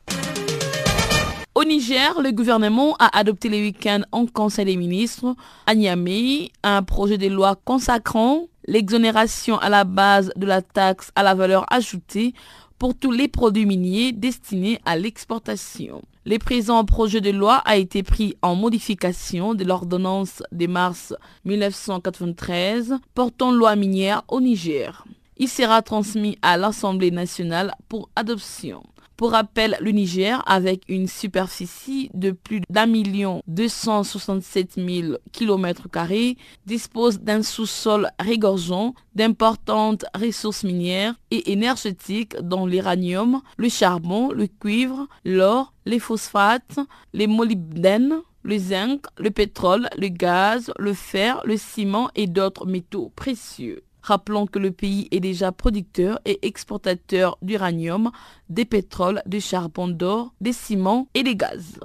Au 1.57 1.63
Niger, 1.63 2.21
le 2.21 2.31
gouvernement 2.33 2.97
a 2.99 3.17
adopté 3.17 3.47
le 3.47 3.55
week-end 3.55 4.01
en 4.11 4.25
Conseil 4.25 4.65
des 4.65 4.75
ministres 4.75 5.37
à 5.65 5.73
Niamey 5.73 6.51
un 6.63 6.83
projet 6.83 7.17
de 7.17 7.27
loi 7.27 7.55
consacrant 7.63 8.47
l'exonération 8.67 9.57
à 9.59 9.69
la 9.69 9.85
base 9.85 10.33
de 10.35 10.45
la 10.45 10.61
taxe 10.61 11.13
à 11.15 11.23
la 11.23 11.33
valeur 11.33 11.65
ajoutée 11.71 12.33
pour 12.77 12.93
tous 12.93 13.11
les 13.11 13.29
produits 13.29 13.65
miniers 13.65 14.11
destinés 14.11 14.81
à 14.83 14.97
l'exportation. 14.97 16.01
Le 16.25 16.39
présent 16.39 16.83
projet 16.83 17.21
de 17.21 17.29
loi 17.31 17.61
a 17.63 17.77
été 17.77 18.03
pris 18.03 18.35
en 18.41 18.55
modification 18.55 19.53
de 19.53 19.63
l'ordonnance 19.63 20.43
de 20.51 20.67
mars 20.67 21.15
1993 21.45 22.95
portant 23.13 23.53
loi 23.53 23.77
minière 23.77 24.23
au 24.27 24.41
Niger. 24.41 25.05
Il 25.37 25.47
sera 25.47 25.81
transmis 25.81 26.37
à 26.41 26.57
l'Assemblée 26.57 27.11
nationale 27.11 27.73
pour 27.87 28.09
adoption. 28.17 28.83
Pour 29.17 29.31
rappel, 29.31 29.77
le 29.79 29.91
Niger, 29.91 30.43
avec 30.45 30.83
une 30.89 31.07
superficie 31.07 32.09
de 32.13 32.31
plus 32.31 32.61
d'un 32.69 32.85
million 32.85 33.41
267 33.47 34.73
000 34.75 35.17
km 35.31 35.87
dispose 36.65 37.19
d'un 37.21 37.41
sous-sol 37.41 38.09
régorgeant 38.19 38.93
d'importantes 39.15 40.05
ressources 40.13 40.65
minières 40.65 41.15
et 41.31 41.53
énergétiques 41.53 42.35
dont 42.41 42.65
l'uranium, 42.65 43.41
le 43.55 43.69
charbon, 43.69 44.31
le 44.33 44.47
cuivre, 44.47 45.07
l'or, 45.23 45.71
les 45.85 45.99
phosphates, 45.99 46.79
les 47.13 47.27
molybdènes, 47.27 48.21
le 48.43 48.57
zinc, 48.57 49.05
le 49.17 49.31
pétrole, 49.31 49.89
le 49.97 50.09
gaz, 50.09 50.71
le 50.77 50.93
fer, 50.93 51.41
le 51.45 51.55
ciment 51.55 52.09
et 52.15 52.27
d'autres 52.27 52.65
métaux 52.65 53.13
précieux. 53.15 53.81
Rappelons 54.05 54.45
que 54.45 54.59
le 54.59 54.69
pays 54.69 55.07
est 55.09 55.19
déjà 55.19 55.51
producteur 55.51 56.19
et 56.25 56.45
exportateur 56.45 57.39
d'uranium, 57.41 58.11
des 58.49 58.63
pétroles, 58.63 59.23
du 59.25 59.41
charbon 59.41 59.87
d'or, 59.87 60.31
des 60.41 60.53
ciments 60.53 61.07
et 61.15 61.23
des 61.23 61.35
gaz. 61.35 61.79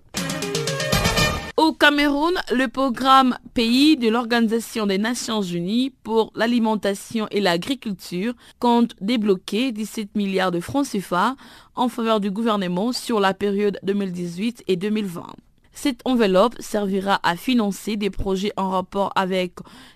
Au 1.57 1.73
Cameroun, 1.73 2.35
le 2.53 2.69
programme 2.69 3.39
Pays 3.55 3.97
de 3.97 4.11
l'Organisation 4.11 4.87
des 4.87 4.99
Nations 4.99 5.41
Unies 5.41 5.95
pour 6.03 6.31
l'alimentation 6.35 7.27
et 7.31 7.41
l'agriculture 7.41 8.35
compte 8.59 8.95
débloquer 9.01 9.73
17 9.73 10.15
milliards 10.15 10.53
de 10.53 10.61
francs 10.61 10.89
CFA 10.89 11.37
en 11.75 11.89
faveur 11.89 12.21
du 12.21 12.31
gouvernement 12.31 12.93
sur 12.93 13.19
la 13.19 13.33
période 13.33 13.79
2018 13.83 14.65
et 14.69 14.77
2020. 14.77 15.25
Cette 15.73 16.01
enveloppe 16.05 16.57
servira 16.61 17.21
à 17.23 17.37
financer 17.37 17.97
des 17.97 18.11
projets 18.11 18.53
en 18.57 18.71
rapport 18.71 19.13
avec 19.15 19.55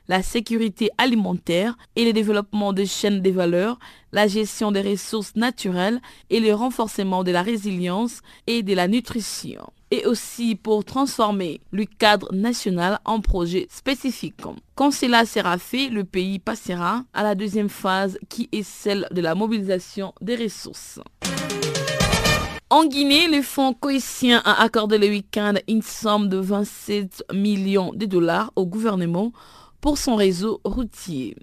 la 0.08 0.22
sécurité 0.22 0.90
alimentaire 0.98 1.76
et 1.96 2.04
le 2.04 2.12
développement 2.12 2.72
des 2.72 2.86
chaînes 2.86 3.20
de 3.20 3.30
valeur, 3.30 3.78
la 4.12 4.28
gestion 4.28 4.72
des 4.72 4.80
ressources 4.80 5.34
naturelles 5.36 6.00
et 6.30 6.40
le 6.40 6.54
renforcement 6.54 7.24
de 7.24 7.32
la 7.32 7.42
résilience 7.42 8.20
et 8.46 8.62
de 8.62 8.74
la 8.74 8.88
nutrition. 8.88 9.72
Et 9.90 10.06
aussi 10.06 10.54
pour 10.54 10.84
transformer 10.84 11.60
le 11.70 11.84
cadre 11.84 12.32
national 12.32 12.98
en 13.04 13.20
projet 13.20 13.66
spécifique. 13.70 14.40
Quand 14.74 14.90
cela 14.90 15.24
sera 15.26 15.58
fait, 15.58 15.88
le 15.88 16.04
pays 16.04 16.38
passera 16.38 17.04
à 17.12 17.22
la 17.22 17.34
deuxième 17.34 17.68
phase 17.68 18.18
qui 18.28 18.48
est 18.52 18.62
celle 18.62 19.06
de 19.12 19.20
la 19.20 19.34
mobilisation 19.34 20.14
des 20.20 20.36
ressources. 20.36 21.00
En 22.74 22.86
Guinée, 22.86 23.28
le 23.28 23.40
fonds 23.40 23.72
coïtien 23.72 24.42
a 24.44 24.60
accordé 24.60 24.98
le 24.98 25.06
week-end 25.06 25.54
une 25.68 25.80
somme 25.80 26.28
de 26.28 26.38
27 26.38 27.22
millions 27.32 27.92
de 27.94 28.04
dollars 28.04 28.50
au 28.56 28.66
gouvernement 28.66 29.30
pour 29.80 29.96
son 29.96 30.16
réseau 30.16 30.60
routier. 30.64 31.36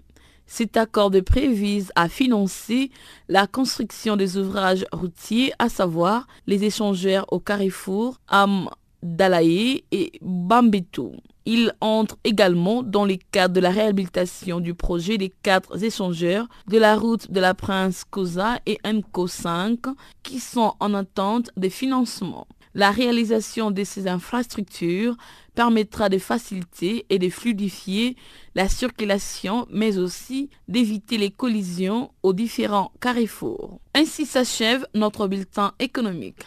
Cet 0.46 0.76
accord 0.76 1.10
de 1.10 1.24
vise 1.34 1.94
à 1.96 2.10
financer 2.10 2.92
la 3.30 3.48
construction 3.48 4.18
des 4.18 4.36
ouvrages 4.36 4.86
routiers, 4.92 5.54
à 5.58 5.70
savoir 5.70 6.28
les 6.48 6.66
échangeurs 6.66 7.26
au 7.32 7.40
carrefour 7.40 8.20
Am 8.28 8.68
Dalaé 9.02 9.86
et 9.94 10.12
Bambeto. 10.22 11.14
Il 11.46 11.74
entre 11.82 12.18
également 12.24 12.84
dans 12.84 13.06
le 13.06 13.18
cadre 13.32 13.54
de 13.54 13.60
la 13.60 13.72
réhabilitation 13.72 14.60
du 14.60 14.74
projet 14.74 15.18
des 15.18 15.34
quatre 15.44 15.84
échangeurs 15.84 16.48
de 16.68 16.78
la 16.78 16.96
route 16.96 17.32
de 17.32 17.40
la 17.40 17.54
Prince 17.54 18.04
Cosa 18.10 18.60
et 18.66 18.78
NCO 18.86 19.28
5 19.28 19.80
qui 20.24 20.40
sont 20.40 20.74
en 20.80 20.94
attente 20.94 21.50
de 21.58 21.70
financement. 21.70 22.48
La 22.74 22.92
réalisation 22.92 23.70
de 23.70 23.84
ces 23.84 24.08
infrastructures 24.08 25.18
permettra 25.56 26.08
de 26.08 26.18
faciliter 26.18 27.06
et 27.10 27.20
de 27.20 27.30
fluidifier 27.30 28.16
la 28.56 28.70
circulation, 28.70 29.68
mais 29.70 29.98
aussi 29.98 30.50
d'éviter 30.70 31.18
les 31.18 31.32
collisions 31.32 32.12
aux 32.24 32.34
différents 32.34 32.94
carrefours. 33.02 33.80
Ainsi 33.94 34.26
s'achève 34.26 34.88
notre 34.94 35.28
bulletin 35.28 35.74
économique. 35.80 36.46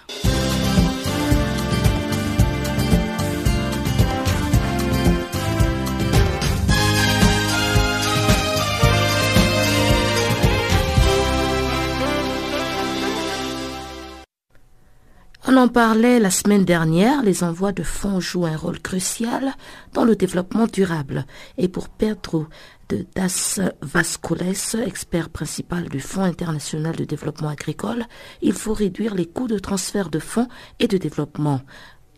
On 15.46 15.58
en 15.58 15.68
parlait 15.68 16.20
la 16.20 16.30
semaine 16.30 16.64
dernière, 16.64 17.22
les 17.22 17.44
envois 17.44 17.72
de 17.72 17.82
fonds 17.82 18.18
jouent 18.18 18.46
un 18.46 18.56
rôle 18.56 18.80
crucial 18.80 19.52
dans 19.92 20.06
le 20.06 20.16
développement 20.16 20.66
durable. 20.66 21.26
Et 21.58 21.68
pour 21.68 21.90
Pedro 21.90 22.46
de 22.88 23.04
Das 23.14 23.60
Vascoles, 23.82 24.54
expert 24.86 25.28
principal 25.28 25.90
du 25.90 26.00
Fonds 26.00 26.22
international 26.22 26.96
de 26.96 27.04
développement 27.04 27.50
agricole, 27.50 28.06
il 28.40 28.54
faut 28.54 28.72
réduire 28.72 29.14
les 29.14 29.26
coûts 29.26 29.46
de 29.46 29.58
transfert 29.58 30.08
de 30.08 30.18
fonds 30.18 30.48
et 30.78 30.88
de 30.88 30.96
développement 30.96 31.60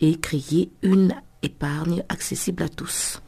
et 0.00 0.20
créer 0.20 0.70
une 0.82 1.12
épargne 1.42 2.04
accessible 2.08 2.62
à 2.62 2.68
tous. 2.68 3.20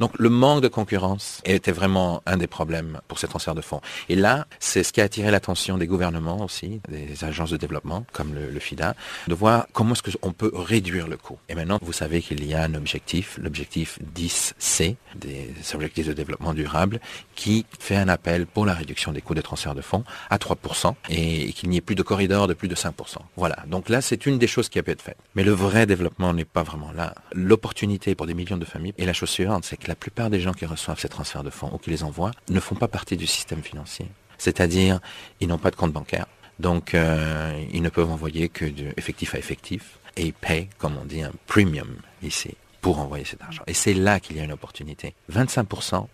Donc 0.00 0.18
le 0.18 0.30
manque 0.30 0.62
de 0.62 0.68
concurrence 0.68 1.42
était 1.44 1.72
vraiment 1.72 2.22
un 2.24 2.38
des 2.38 2.46
problèmes 2.46 3.00
pour 3.06 3.18
ces 3.18 3.28
transferts 3.28 3.54
de 3.54 3.60
fonds. 3.60 3.82
Et 4.08 4.16
là, 4.16 4.46
c'est 4.58 4.82
ce 4.82 4.94
qui 4.94 5.02
a 5.02 5.04
attiré 5.04 5.30
l'attention 5.30 5.76
des 5.76 5.86
gouvernements 5.86 6.42
aussi, 6.42 6.80
des 6.88 7.22
agences 7.22 7.50
de 7.50 7.58
développement 7.58 8.06
comme 8.12 8.34
le, 8.34 8.58
FIDA, 8.58 8.94
de 9.28 9.34
voir 9.34 9.66
comment 9.74 9.92
est-ce 9.92 10.16
qu'on 10.16 10.32
peut 10.32 10.50
réduire 10.54 11.06
le 11.06 11.18
coût. 11.18 11.38
Et 11.50 11.54
maintenant, 11.54 11.78
vous 11.82 11.92
savez 11.92 12.22
qu'il 12.22 12.44
y 12.46 12.54
a 12.54 12.62
un 12.62 12.74
objectif, 12.74 13.38
l'objectif 13.42 13.98
10C, 14.16 14.96
des 15.16 15.52
objectifs 15.74 16.06
de 16.06 16.14
développement 16.14 16.54
durable, 16.54 16.98
qui 17.34 17.66
fait 17.78 17.96
un 17.96 18.08
appel 18.08 18.46
pour 18.46 18.64
la 18.64 18.72
réduction 18.72 19.12
des 19.12 19.20
coûts 19.20 19.34
de 19.34 19.42
transfert 19.42 19.74
de 19.74 19.82
fonds 19.82 20.04
à 20.30 20.38
3% 20.38 20.94
et 21.10 21.52
qu'il 21.52 21.68
n'y 21.68 21.76
ait 21.76 21.82
plus 21.82 21.94
de 21.94 22.02
corridor 22.02 22.48
de 22.48 22.54
plus 22.54 22.68
de 22.68 22.74
5%. 22.74 22.92
Voilà. 23.36 23.56
Donc 23.66 23.90
là, 23.90 24.00
c'est 24.00 24.24
une 24.24 24.38
des 24.38 24.46
choses 24.46 24.70
qui 24.70 24.78
a 24.78 24.82
pu 24.82 24.92
être 24.92 25.02
faite. 25.02 25.18
Mais 25.34 25.44
le 25.44 25.52
vrai 25.52 25.84
développement 25.84 26.32
n'est 26.32 26.46
pas 26.46 26.62
vraiment 26.62 26.92
là. 26.92 27.14
L'opportunité 27.34 28.14
pour 28.14 28.26
des 28.26 28.34
millions 28.34 28.56
de 28.56 28.64
familles 28.64 28.94
est 28.96 29.04
la 29.04 29.12
chose 29.12 29.28
suivante, 29.28 29.66
c'est 29.66 29.76
que 29.76 29.89
la 29.90 29.96
plupart 29.96 30.30
des 30.30 30.38
gens 30.38 30.52
qui 30.52 30.66
reçoivent 30.66 31.00
ces 31.00 31.08
transferts 31.08 31.42
de 31.42 31.50
fonds 31.50 31.70
ou 31.72 31.78
qui 31.78 31.90
les 31.90 32.04
envoient 32.04 32.30
ne 32.48 32.60
font 32.60 32.76
pas 32.76 32.86
partie 32.86 33.16
du 33.16 33.26
système 33.26 33.60
financier. 33.60 34.06
C'est-à-dire, 34.38 35.00
ils 35.40 35.48
n'ont 35.48 35.58
pas 35.58 35.72
de 35.72 35.76
compte 35.76 35.92
bancaire. 35.92 36.26
Donc, 36.60 36.94
euh, 36.94 37.60
ils 37.72 37.82
ne 37.82 37.88
peuvent 37.88 38.10
envoyer 38.10 38.48
que 38.48 38.64
du 38.64 38.92
effectif 38.96 39.34
à 39.34 39.38
effectif 39.38 39.98
et 40.16 40.26
ils 40.26 40.32
payent, 40.32 40.68
comme 40.78 40.96
on 40.96 41.04
dit, 41.04 41.22
un 41.22 41.32
premium 41.48 41.88
ici 42.22 42.54
pour 42.80 43.00
envoyer 43.00 43.24
cet 43.24 43.42
argent. 43.42 43.64
Et 43.66 43.74
c'est 43.74 43.92
là 43.92 44.20
qu'il 44.20 44.36
y 44.36 44.40
a 44.40 44.44
une 44.44 44.52
opportunité. 44.52 45.14
25% 45.32 46.06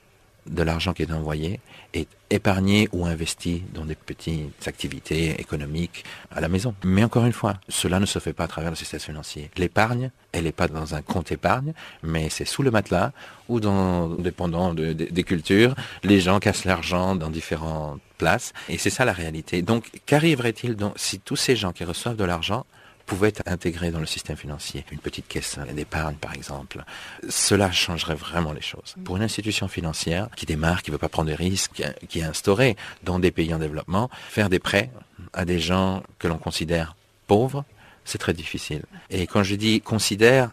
de 0.46 0.62
l'argent 0.62 0.94
qui 0.94 1.02
est 1.02 1.12
envoyé 1.12 1.60
est 1.96 2.08
épargné 2.30 2.88
ou 2.92 3.06
investi 3.06 3.62
dans 3.72 3.84
des 3.84 3.94
petites 3.94 4.66
activités 4.66 5.40
économiques 5.40 6.04
à 6.30 6.40
la 6.40 6.48
maison. 6.48 6.74
Mais 6.84 7.04
encore 7.04 7.24
une 7.24 7.32
fois, 7.32 7.54
cela 7.68 8.00
ne 8.00 8.06
se 8.06 8.18
fait 8.18 8.32
pas 8.32 8.44
à 8.44 8.48
travers 8.48 8.70
le 8.70 8.76
système 8.76 9.00
financier. 9.00 9.50
L'épargne, 9.56 10.10
elle 10.32 10.44
n'est 10.44 10.52
pas 10.52 10.68
dans 10.68 10.94
un 10.94 11.02
compte 11.02 11.32
épargne, 11.32 11.72
mais 12.02 12.28
c'est 12.28 12.44
sous 12.44 12.62
le 12.62 12.70
matelas 12.70 13.12
ou 13.48 13.60
dans, 13.60 14.08
dépendant 14.08 14.74
des 14.74 15.24
cultures, 15.24 15.74
les 16.02 16.20
gens 16.20 16.40
cassent 16.40 16.64
l'argent 16.64 17.14
dans 17.14 17.30
différentes 17.30 18.00
places. 18.18 18.52
Et 18.68 18.78
c'est 18.78 18.90
ça 18.90 19.04
la 19.04 19.12
réalité. 19.12 19.62
Donc, 19.62 19.90
qu'arriverait-il 20.06 20.76
si 20.96 21.20
tous 21.20 21.36
ces 21.36 21.54
gens 21.54 21.72
qui 21.72 21.84
reçoivent 21.84 22.16
de 22.16 22.24
l'argent 22.24 22.66
pouvait 23.06 23.28
être 23.28 23.42
intégré 23.46 23.90
dans 23.90 24.00
le 24.00 24.06
système 24.06 24.36
financier, 24.36 24.84
une 24.90 24.98
petite 24.98 25.28
caisse 25.28 25.58
d'épargne 25.72 26.16
par 26.16 26.34
exemple, 26.34 26.84
cela 27.28 27.70
changerait 27.72 28.14
vraiment 28.14 28.52
les 28.52 28.60
choses. 28.60 28.94
Pour 29.04 29.16
une 29.16 29.22
institution 29.22 29.68
financière 29.68 30.28
qui 30.36 30.44
démarre, 30.44 30.82
qui 30.82 30.90
ne 30.90 30.94
veut 30.94 30.98
pas 30.98 31.08
prendre 31.08 31.30
de 31.30 31.36
risques, 31.36 31.82
qui 32.08 32.18
est 32.18 32.24
instaurée 32.24 32.76
dans 33.04 33.18
des 33.18 33.30
pays 33.30 33.54
en 33.54 33.58
développement, 33.58 34.10
faire 34.28 34.50
des 34.50 34.58
prêts 34.58 34.90
à 35.32 35.44
des 35.44 35.60
gens 35.60 36.02
que 36.18 36.28
l'on 36.28 36.38
considère 36.38 36.96
pauvres, 37.26 37.64
c'est 38.04 38.18
très 38.18 38.34
difficile. 38.34 38.82
Et 39.10 39.26
quand 39.26 39.42
je 39.42 39.54
dis 39.54 39.80
considère, 39.80 40.50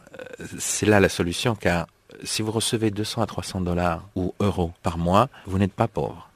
c'est 0.58 0.86
là 0.86 1.00
la 1.00 1.10
solution, 1.10 1.56
car 1.56 1.88
si 2.24 2.42
vous 2.42 2.52
recevez 2.52 2.92
200 2.92 3.22
à 3.22 3.26
300 3.26 3.62
dollars 3.62 4.08
ou 4.16 4.34
euros 4.40 4.74
par 4.82 4.98
mois, 4.98 5.30
vous 5.46 5.58
n'êtes 5.58 5.74
pas 5.74 5.88
pauvre. 5.88 6.30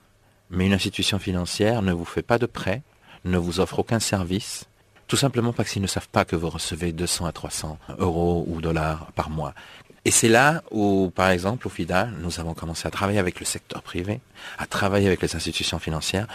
Mais 0.50 0.66
une 0.66 0.74
institution 0.74 1.20
financière 1.20 1.82
ne 1.82 1.92
vous 1.92 2.06
fait 2.06 2.22
pas 2.22 2.38
de 2.38 2.46
prêt, 2.46 2.82
ne 3.26 3.38
vous 3.38 3.60
offre 3.60 3.80
aucun 3.80 4.00
service, 4.00 4.67
tout 5.08 5.18
simplement 5.18 5.54
parce 5.54 5.72
qu'ils 5.72 5.82
ne 5.82 5.88
savent 5.88 6.10
pas 6.10 6.26
que 6.26 6.36
vous 6.36 6.50
recevez 6.50 6.92
200 6.92 7.26
à 7.26 7.32
300 7.32 7.80
euros 8.00 8.46
ou 8.48 8.62
dollars 8.62 9.12
par 9.16 9.30
mois. 9.30 9.54
Et 10.06 10.12
c'est 10.12 10.30
là 10.30 10.64
où, 10.72 11.12
par 11.16 11.30
exemple, 11.30 11.68
au 11.68 11.70
FIDA, 11.70 12.10
nous 12.22 12.40
avons 12.40 12.54
commencé 12.54 12.88
à 12.88 12.92
travailler 12.92 13.20
avec 13.20 13.40
le 13.40 13.46
secteur 13.46 13.82
privé, 13.82 14.22
à 14.58 14.66
travailler 14.66 15.08
avec 15.08 15.22
les 15.22 15.36
institutions 15.36 15.80
financières 15.80 16.28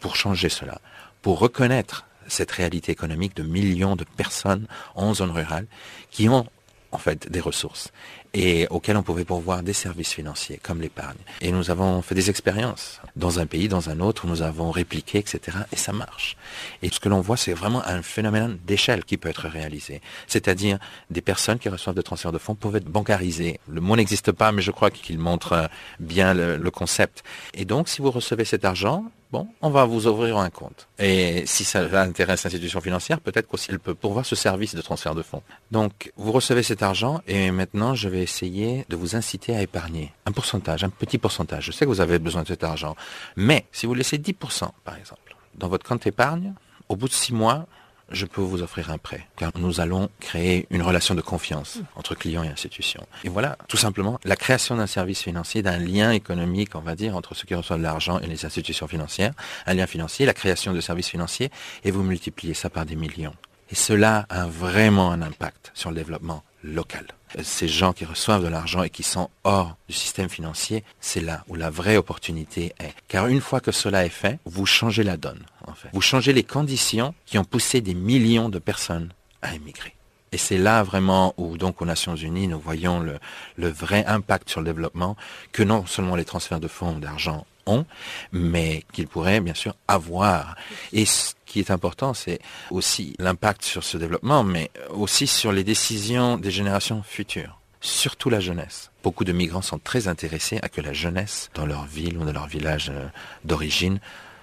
pour 0.00 0.16
changer 0.16 0.48
cela, 0.48 0.80
pour 1.20 1.38
reconnaître 1.38 2.06
cette 2.26 2.50
réalité 2.50 2.90
économique 2.92 3.36
de 3.36 3.42
millions 3.42 3.96
de 3.96 4.04
personnes 4.04 4.66
en 4.94 5.14
zone 5.14 5.30
rurale 5.30 5.66
qui 6.10 6.28
ont 6.28 6.46
en 6.90 6.98
fait 6.98 7.30
des 7.30 7.40
ressources 7.40 7.92
et 8.34 8.66
auxquelles 8.70 8.96
on 8.96 9.02
pouvait 9.02 9.24
pourvoir 9.24 9.62
des 9.62 9.72
services 9.72 10.12
financiers 10.12 10.58
comme 10.62 10.80
l'épargne. 10.80 11.18
Et 11.40 11.52
nous 11.52 11.70
avons 11.70 12.00
fait 12.02 12.14
des 12.14 12.30
expériences 12.30 13.00
dans 13.16 13.38
un 13.38 13.46
pays, 13.46 13.68
dans 13.68 13.90
un 13.90 14.00
autre, 14.00 14.26
nous 14.26 14.42
avons 14.42 14.70
répliqué, 14.70 15.18
etc. 15.18 15.58
Et 15.72 15.76
ça 15.76 15.92
marche. 15.92 16.36
Et 16.82 16.90
ce 16.90 16.98
que 16.98 17.08
l'on 17.08 17.20
voit, 17.20 17.36
c'est 17.36 17.52
vraiment 17.52 17.86
un 17.86 18.02
phénomène 18.02 18.58
d'échelle 18.66 19.04
qui 19.04 19.16
peut 19.16 19.28
être 19.28 19.48
réalisé. 19.48 20.00
C'est-à-dire 20.26 20.78
des 21.10 21.20
personnes 21.20 21.58
qui 21.58 21.68
reçoivent 21.68 21.96
des 21.96 22.02
transferts 22.02 22.32
de 22.32 22.38
fonds 22.38 22.54
peuvent 22.54 22.76
être 22.76 22.88
bancarisées. 22.88 23.60
Le 23.68 23.80
mot 23.80 23.96
n'existe 23.96 24.32
pas, 24.32 24.52
mais 24.52 24.62
je 24.62 24.70
crois 24.70 24.90
qu'il 24.90 25.18
montre 25.18 25.68
bien 26.00 26.32
le, 26.32 26.56
le 26.56 26.70
concept. 26.70 27.22
Et 27.54 27.64
donc, 27.64 27.88
si 27.88 28.00
vous 28.00 28.10
recevez 28.10 28.44
cet 28.44 28.64
argent, 28.64 29.04
bon, 29.32 29.48
on 29.62 29.70
va 29.70 29.84
vous 29.86 30.06
ouvrir 30.06 30.36
un 30.36 30.50
compte. 30.50 30.88
Et 30.98 31.44
si 31.46 31.64
ça 31.64 31.80
intéresse 32.00 32.44
l'institution 32.44 32.80
financière, 32.80 33.20
peut-être 33.20 33.48
qu'elle 33.48 33.80
peut 33.80 33.94
pourvoir 33.94 34.26
ce 34.26 34.36
service 34.36 34.74
de 34.74 34.82
transfert 34.82 35.14
de 35.14 35.22
fonds. 35.22 35.42
Donc, 35.70 36.12
vous 36.16 36.32
recevez 36.32 36.62
cet 36.62 36.82
argent 36.82 37.22
et 37.26 37.50
maintenant, 37.50 37.94
je 37.94 38.08
vais 38.08 38.22
essayer 38.22 38.84
de 38.88 38.96
vous 38.96 39.16
inciter 39.16 39.56
à 39.56 39.62
épargner 39.62 40.12
un 40.26 40.32
pourcentage, 40.32 40.84
un 40.84 40.90
petit 40.90 41.18
pourcentage. 41.18 41.64
Je 41.64 41.72
sais 41.72 41.86
que 41.86 41.90
vous 41.90 42.00
avez 42.00 42.18
besoin 42.18 42.42
de 42.42 42.48
cet 42.48 42.62
argent. 42.62 42.94
Mais 43.36 43.66
si 43.72 43.86
vous 43.86 43.94
laissez 43.94 44.18
10%, 44.18 44.68
par 44.84 44.96
exemple, 44.96 45.34
dans 45.54 45.68
votre 45.68 45.86
compte 45.86 46.06
épargne, 46.06 46.52
au 46.88 46.96
bout 46.96 47.08
de 47.08 47.12
six 47.12 47.32
mois, 47.32 47.66
je 48.12 48.26
peux 48.26 48.40
vous 48.40 48.62
offrir 48.62 48.90
un 48.90 48.98
prêt, 48.98 49.26
car 49.36 49.52
nous 49.56 49.80
allons 49.80 50.08
créer 50.20 50.66
une 50.70 50.82
relation 50.82 51.14
de 51.14 51.20
confiance 51.20 51.80
entre 51.96 52.14
clients 52.14 52.42
et 52.42 52.48
institutions. 52.48 53.06
Et 53.24 53.28
voilà, 53.28 53.56
tout 53.68 53.76
simplement, 53.76 54.18
la 54.24 54.36
création 54.36 54.76
d'un 54.76 54.86
service 54.86 55.22
financier, 55.22 55.62
d'un 55.62 55.78
lien 55.78 56.10
économique, 56.10 56.74
on 56.74 56.80
va 56.80 56.94
dire, 56.94 57.16
entre 57.16 57.34
ceux 57.34 57.44
qui 57.44 57.54
reçoivent 57.54 57.78
de 57.78 57.84
l'argent 57.84 58.18
et 58.20 58.26
les 58.26 58.44
institutions 58.44 58.86
financières, 58.86 59.32
un 59.66 59.74
lien 59.74 59.86
financier, 59.86 60.26
la 60.26 60.34
création 60.34 60.72
de 60.72 60.80
services 60.80 61.08
financiers, 61.08 61.50
et 61.84 61.90
vous 61.90 62.02
multipliez 62.02 62.54
ça 62.54 62.70
par 62.70 62.86
des 62.86 62.96
millions. 62.96 63.34
Et 63.70 63.74
cela 63.74 64.26
a 64.28 64.46
vraiment 64.46 65.12
un 65.12 65.22
impact 65.22 65.70
sur 65.74 65.90
le 65.90 65.96
développement 65.96 66.44
local. 66.62 67.06
Ces 67.42 67.68
gens 67.68 67.92
qui 67.92 68.04
reçoivent 68.04 68.42
de 68.42 68.48
l'argent 68.48 68.82
et 68.82 68.90
qui 68.90 69.02
sont 69.02 69.30
hors 69.44 69.76
du 69.88 69.94
système 69.94 70.28
financier, 70.28 70.84
c'est 71.00 71.20
là 71.20 71.44
où 71.48 71.54
la 71.54 71.70
vraie 71.70 71.96
opportunité 71.96 72.74
est. 72.78 72.94
Car 73.08 73.26
une 73.26 73.40
fois 73.40 73.60
que 73.60 73.72
cela 73.72 74.04
est 74.04 74.10
fait, 74.10 74.38
vous 74.44 74.66
changez 74.66 75.02
la 75.02 75.16
donne, 75.16 75.44
en 75.66 75.72
fait. 75.72 75.88
Vous 75.92 76.02
changez 76.02 76.32
les 76.32 76.44
conditions 76.44 77.14
qui 77.24 77.38
ont 77.38 77.44
poussé 77.44 77.80
des 77.80 77.94
millions 77.94 78.50
de 78.50 78.58
personnes 78.58 79.12
à 79.40 79.54
émigrer. 79.54 79.94
Et 80.32 80.38
c'est 80.38 80.58
là 80.58 80.82
vraiment 80.82 81.34
où, 81.36 81.58
donc, 81.58 81.82
aux 81.82 81.84
Nations 81.84 82.16
Unies, 82.16 82.48
nous 82.48 82.58
voyons 82.58 83.00
le, 83.00 83.68
vrai 83.68 84.04
impact 84.06 84.48
sur 84.48 84.60
le 84.60 84.66
développement 84.66 85.16
que 85.52 85.62
non 85.62 85.84
seulement 85.84 86.16
les 86.16 86.24
transferts 86.24 86.60
de 86.60 86.68
fonds 86.68 86.98
d'argent 86.98 87.46
ont, 87.66 87.84
mais 88.32 88.84
qu'ils 88.92 89.08
pourraient 89.08 89.40
bien 89.40 89.54
sûr 89.54 89.74
avoir. 89.88 90.56
Et 90.92 91.04
ce 91.04 91.34
qui 91.46 91.60
est 91.60 91.70
important, 91.70 92.14
c'est 92.14 92.40
aussi 92.70 93.14
l'impact 93.18 93.62
sur 93.62 93.84
ce 93.84 93.96
développement, 93.96 94.44
mais 94.44 94.70
aussi 94.90 95.26
sur 95.26 95.52
les 95.52 95.64
décisions 95.64 96.36
des 96.38 96.50
générations 96.50 97.02
futures, 97.02 97.58
surtout 97.80 98.30
la 98.30 98.40
jeunesse. 98.40 98.90
Beaucoup 99.02 99.24
de 99.24 99.32
migrants 99.32 99.62
sont 99.62 99.78
très 99.78 100.08
intéressés 100.08 100.58
à 100.62 100.68
que 100.68 100.80
la 100.80 100.92
jeunesse, 100.92 101.50
dans 101.54 101.66
leur 101.66 101.84
ville 101.86 102.18
ou 102.18 102.24
dans 102.24 102.32
leur 102.32 102.46
village 102.46 102.90
euh, 102.90 103.06
d'origine, 103.44 103.98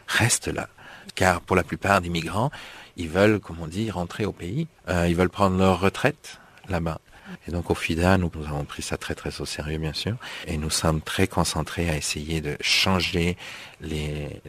reste 0.07 0.47
là. 0.47 0.67
Car 1.15 1.41
pour 1.41 1.55
la 1.55 1.63
plupart 1.63 2.01
des 2.01 2.09
migrants, 2.09 2.51
ils 2.97 3.09
veulent, 3.09 3.39
comme 3.39 3.57
on 3.61 3.67
dit, 3.67 3.89
rentrer 3.89 4.25
au 4.25 4.33
pays. 4.33 4.67
Euh, 4.89 5.07
ils 5.07 5.15
veulent 5.15 5.29
prendre 5.29 5.57
leur 5.57 5.79
retraite 5.79 6.39
là-bas. 6.67 6.99
Et 7.47 7.51
donc 7.51 7.69
au 7.69 7.75
FIDA, 7.75 8.17
nous, 8.17 8.31
avons 8.47 8.65
pris 8.65 8.81
ça 8.81 8.97
très 8.97 9.15
très 9.15 9.41
au 9.41 9.45
sérieux 9.45 9.77
bien 9.77 9.93
sûr, 9.93 10.15
et 10.47 10.57
nous 10.57 10.69
sommes 10.69 11.01
très 11.01 11.27
concentrés 11.27 11.89
à 11.89 11.97
essayer 11.97 12.41
de 12.41 12.57
changer 12.61 13.37
les, 13.81 14.41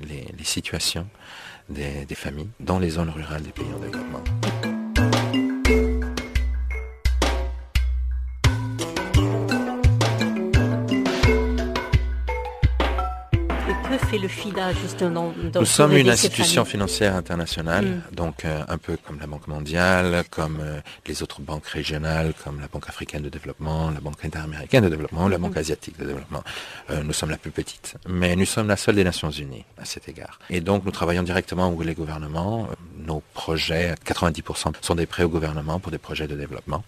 situations 0.44 1.06
des 1.68 2.06
familles 2.14 2.50
dans 2.58 2.78
les 2.78 2.90
zones 2.90 3.10
rurales 3.10 3.42
des 3.42 3.52
pays 3.52 3.72
en 3.74 3.78
développement. 3.78 4.69
Fait 14.10 14.18
le 14.18 14.28
FIDA 14.28 14.72
justement 14.72 15.32
Nous 15.54 15.64
sommes 15.64 15.96
une 15.96 16.10
institution 16.10 16.64
financière 16.64 17.14
internationale, 17.14 17.86
mm. 17.86 18.14
donc 18.14 18.44
euh, 18.44 18.64
un 18.66 18.76
peu 18.76 18.96
comme 18.96 19.20
la 19.20 19.28
Banque 19.28 19.46
mondiale, 19.46 20.24
comme 20.30 20.58
euh, 20.60 20.80
les 21.06 21.22
autres 21.22 21.40
banques 21.40 21.66
régionales, 21.66 22.32
comme 22.42 22.60
la 22.60 22.66
Banque 22.66 22.88
africaine 22.88 23.22
de 23.22 23.28
développement, 23.28 23.90
la 23.90 24.00
Banque 24.00 24.24
interaméricaine 24.24 24.82
de 24.82 24.88
développement, 24.88 25.28
la 25.28 25.38
Banque 25.38 25.54
mm. 25.54 25.58
asiatique 25.58 25.98
de 25.98 26.06
développement. 26.06 26.42
Euh, 26.90 27.04
nous 27.04 27.12
sommes 27.12 27.30
la 27.30 27.36
plus 27.36 27.52
petite, 27.52 27.94
mais 28.08 28.34
nous 28.34 28.46
sommes 28.46 28.66
la 28.66 28.76
seule 28.76 28.96
des 28.96 29.04
Nations 29.04 29.30
Unies 29.30 29.64
à 29.78 29.84
cet 29.84 30.08
égard. 30.08 30.40
Et 30.50 30.60
donc 30.60 30.84
nous 30.84 30.90
travaillons 30.90 31.22
directement 31.22 31.68
avec 31.68 31.86
les 31.86 31.94
gouvernements. 31.94 32.68
Nos 32.98 33.22
projets, 33.34 33.94
90% 34.04 34.72
sont 34.80 34.96
des 34.96 35.06
prêts 35.06 35.22
au 35.22 35.28
gouvernement 35.28 35.78
pour 35.78 35.92
des 35.92 35.98
projets 35.98 36.26
de 36.26 36.34
développement 36.34 36.82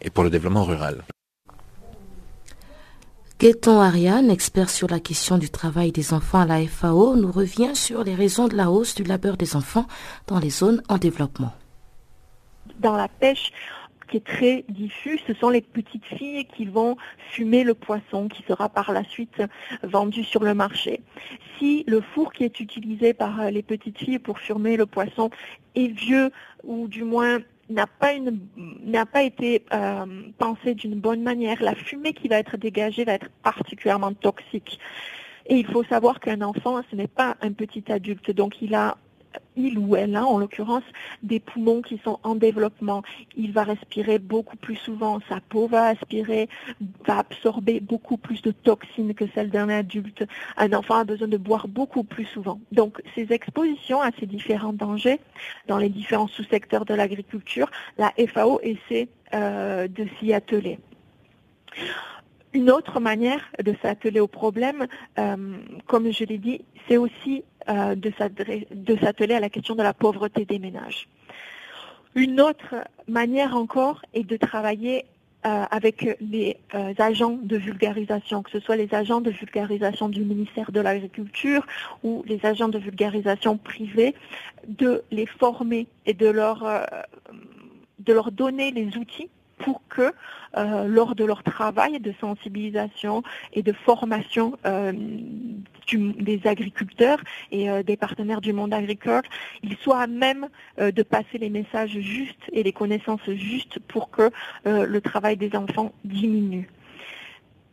et 0.00 0.10
pour 0.10 0.22
le 0.22 0.30
développement 0.30 0.64
rural. 0.64 1.02
Gaëtan 3.42 3.80
Ariane, 3.80 4.30
expert 4.30 4.70
sur 4.70 4.88
la 4.88 5.00
question 5.00 5.36
du 5.36 5.50
travail 5.50 5.90
des 5.90 6.14
enfants 6.14 6.38
à 6.38 6.46
la 6.46 6.64
FAO, 6.64 7.16
nous 7.16 7.32
revient 7.32 7.74
sur 7.74 8.04
les 8.04 8.14
raisons 8.14 8.46
de 8.46 8.54
la 8.54 8.70
hausse 8.70 8.94
du 8.94 9.02
labeur 9.02 9.36
des 9.36 9.56
enfants 9.56 9.88
dans 10.28 10.38
les 10.38 10.48
zones 10.48 10.80
en 10.88 10.96
développement. 10.96 11.52
Dans 12.78 12.96
la 12.96 13.08
pêche, 13.08 13.50
qui 14.08 14.18
est 14.18 14.24
très 14.24 14.64
diffus, 14.68 15.18
ce 15.26 15.34
sont 15.34 15.48
les 15.48 15.60
petites 15.60 16.04
filles 16.04 16.44
qui 16.56 16.66
vont 16.66 16.96
fumer 17.32 17.64
le 17.64 17.74
poisson 17.74 18.28
qui 18.28 18.44
sera 18.44 18.68
par 18.68 18.92
la 18.92 19.02
suite 19.02 19.42
vendu 19.82 20.22
sur 20.22 20.44
le 20.44 20.54
marché. 20.54 21.00
Si 21.58 21.82
le 21.88 22.00
four 22.00 22.32
qui 22.32 22.44
est 22.44 22.60
utilisé 22.60 23.12
par 23.12 23.50
les 23.50 23.64
petites 23.64 23.98
filles 23.98 24.20
pour 24.20 24.38
fumer 24.38 24.76
le 24.76 24.86
poisson 24.86 25.30
est 25.74 25.88
vieux 25.88 26.30
ou 26.62 26.86
du 26.86 27.02
moins 27.02 27.40
n'a 27.68 27.86
pas, 27.86 28.12
une, 28.12 28.40
n'a 28.84 29.06
pas 29.06 29.22
été 29.22 29.64
euh, 29.72 30.04
pensé 30.38 30.74
d'une 30.74 30.94
bonne 30.94 31.22
manière. 31.22 31.62
La 31.62 31.74
fumée 31.74 32.12
qui 32.12 32.28
va 32.28 32.38
être 32.38 32.56
dégagée 32.56 33.04
va 33.04 33.14
être 33.14 33.30
particulièrement 33.42 34.12
toxique. 34.12 34.78
Et 35.46 35.56
il 35.56 35.66
faut 35.66 35.84
savoir 35.84 36.20
qu'un 36.20 36.40
enfant, 36.42 36.80
ce 36.90 36.96
n'est 36.96 37.08
pas 37.08 37.36
un 37.40 37.52
petit 37.52 37.90
adulte, 37.90 38.30
donc 38.30 38.62
il 38.62 38.74
a 38.74 38.96
il 39.56 39.78
ou 39.78 39.96
elle 39.96 40.16
a 40.16 40.24
en 40.24 40.38
l'occurrence 40.38 40.84
des 41.22 41.40
poumons 41.40 41.82
qui 41.82 42.00
sont 42.04 42.18
en 42.22 42.34
développement. 42.34 43.02
Il 43.36 43.52
va 43.52 43.64
respirer 43.64 44.18
beaucoup 44.18 44.56
plus 44.56 44.76
souvent, 44.76 45.20
sa 45.28 45.40
peau 45.40 45.66
va 45.66 45.86
aspirer, 45.88 46.48
va 47.06 47.18
absorber 47.18 47.80
beaucoup 47.80 48.16
plus 48.16 48.42
de 48.42 48.50
toxines 48.50 49.14
que 49.14 49.24
celle 49.34 49.50
d'un 49.50 49.68
adulte. 49.68 50.24
Un 50.56 50.72
enfant 50.72 50.96
a 50.96 51.04
besoin 51.04 51.28
de 51.28 51.36
boire 51.36 51.68
beaucoup 51.68 52.04
plus 52.04 52.26
souvent. 52.26 52.60
Donc 52.72 53.02
ces 53.14 53.32
expositions 53.32 54.00
à 54.00 54.10
ces 54.18 54.26
différents 54.26 54.72
dangers 54.72 55.20
dans 55.68 55.78
les 55.78 55.88
différents 55.88 56.28
sous-secteurs 56.28 56.84
de 56.84 56.94
l'agriculture, 56.94 57.70
la 57.98 58.12
FAO 58.28 58.60
essaie 58.62 59.08
euh, 59.34 59.88
de 59.88 60.06
s'y 60.18 60.32
atteler. 60.32 60.78
Une 62.54 62.70
autre 62.70 63.00
manière 63.00 63.40
de 63.62 63.74
s'atteler 63.80 64.20
au 64.20 64.26
problème, 64.26 64.86
euh, 65.18 65.36
comme 65.86 66.12
je 66.12 66.24
l'ai 66.24 66.36
dit, 66.36 66.60
c'est 66.86 66.98
aussi 66.98 67.44
euh, 67.68 67.94
de 67.94 68.12
s'atteler 68.18 69.34
à 69.34 69.40
la 69.40 69.48
question 69.48 69.74
de 69.74 69.82
la 69.82 69.94
pauvreté 69.94 70.44
des 70.44 70.58
ménages. 70.58 71.08
Une 72.14 72.42
autre 72.42 72.74
manière 73.08 73.56
encore 73.56 74.02
est 74.12 74.24
de 74.24 74.36
travailler 74.36 75.06
euh, 75.46 75.64
avec 75.70 76.18
les 76.20 76.58
agents 76.98 77.38
de 77.42 77.56
vulgarisation, 77.56 78.42
que 78.42 78.50
ce 78.50 78.60
soit 78.60 78.76
les 78.76 78.94
agents 78.94 79.22
de 79.22 79.30
vulgarisation 79.30 80.10
du 80.10 80.22
ministère 80.22 80.72
de 80.72 80.80
l'Agriculture 80.80 81.66
ou 82.02 82.22
les 82.26 82.44
agents 82.44 82.68
de 82.68 82.78
vulgarisation 82.78 83.56
privés, 83.56 84.14
de 84.68 85.02
les 85.10 85.26
former 85.26 85.86
et 86.04 86.12
de 86.12 86.28
leur 86.28 86.66
donner 88.30 88.72
les 88.72 88.98
outils 88.98 89.30
pour 89.62 89.82
que 89.88 90.12
euh, 90.56 90.86
lors 90.86 91.14
de 91.14 91.24
leur 91.24 91.42
travail 91.42 91.98
de 91.98 92.12
sensibilisation 92.20 93.22
et 93.54 93.62
de 93.62 93.72
formation 93.72 94.58
euh, 94.66 94.92
des 95.92 96.40
agriculteurs 96.44 97.20
et 97.50 97.70
euh, 97.70 97.82
des 97.82 97.96
partenaires 97.96 98.40
du 98.40 98.52
monde 98.52 98.74
agricole, 98.74 99.22
ils 99.62 99.76
soient 99.78 100.00
à 100.00 100.06
même 100.06 100.48
de 100.78 101.02
passer 101.02 101.38
les 101.38 101.50
messages 101.50 101.98
justes 101.98 102.50
et 102.52 102.62
les 102.62 102.72
connaissances 102.72 103.28
justes 103.30 103.78
pour 103.78 104.10
que 104.10 104.30
le 104.64 105.00
travail 105.00 105.36
des 105.36 105.54
enfants 105.54 105.92
diminue. 106.04 106.68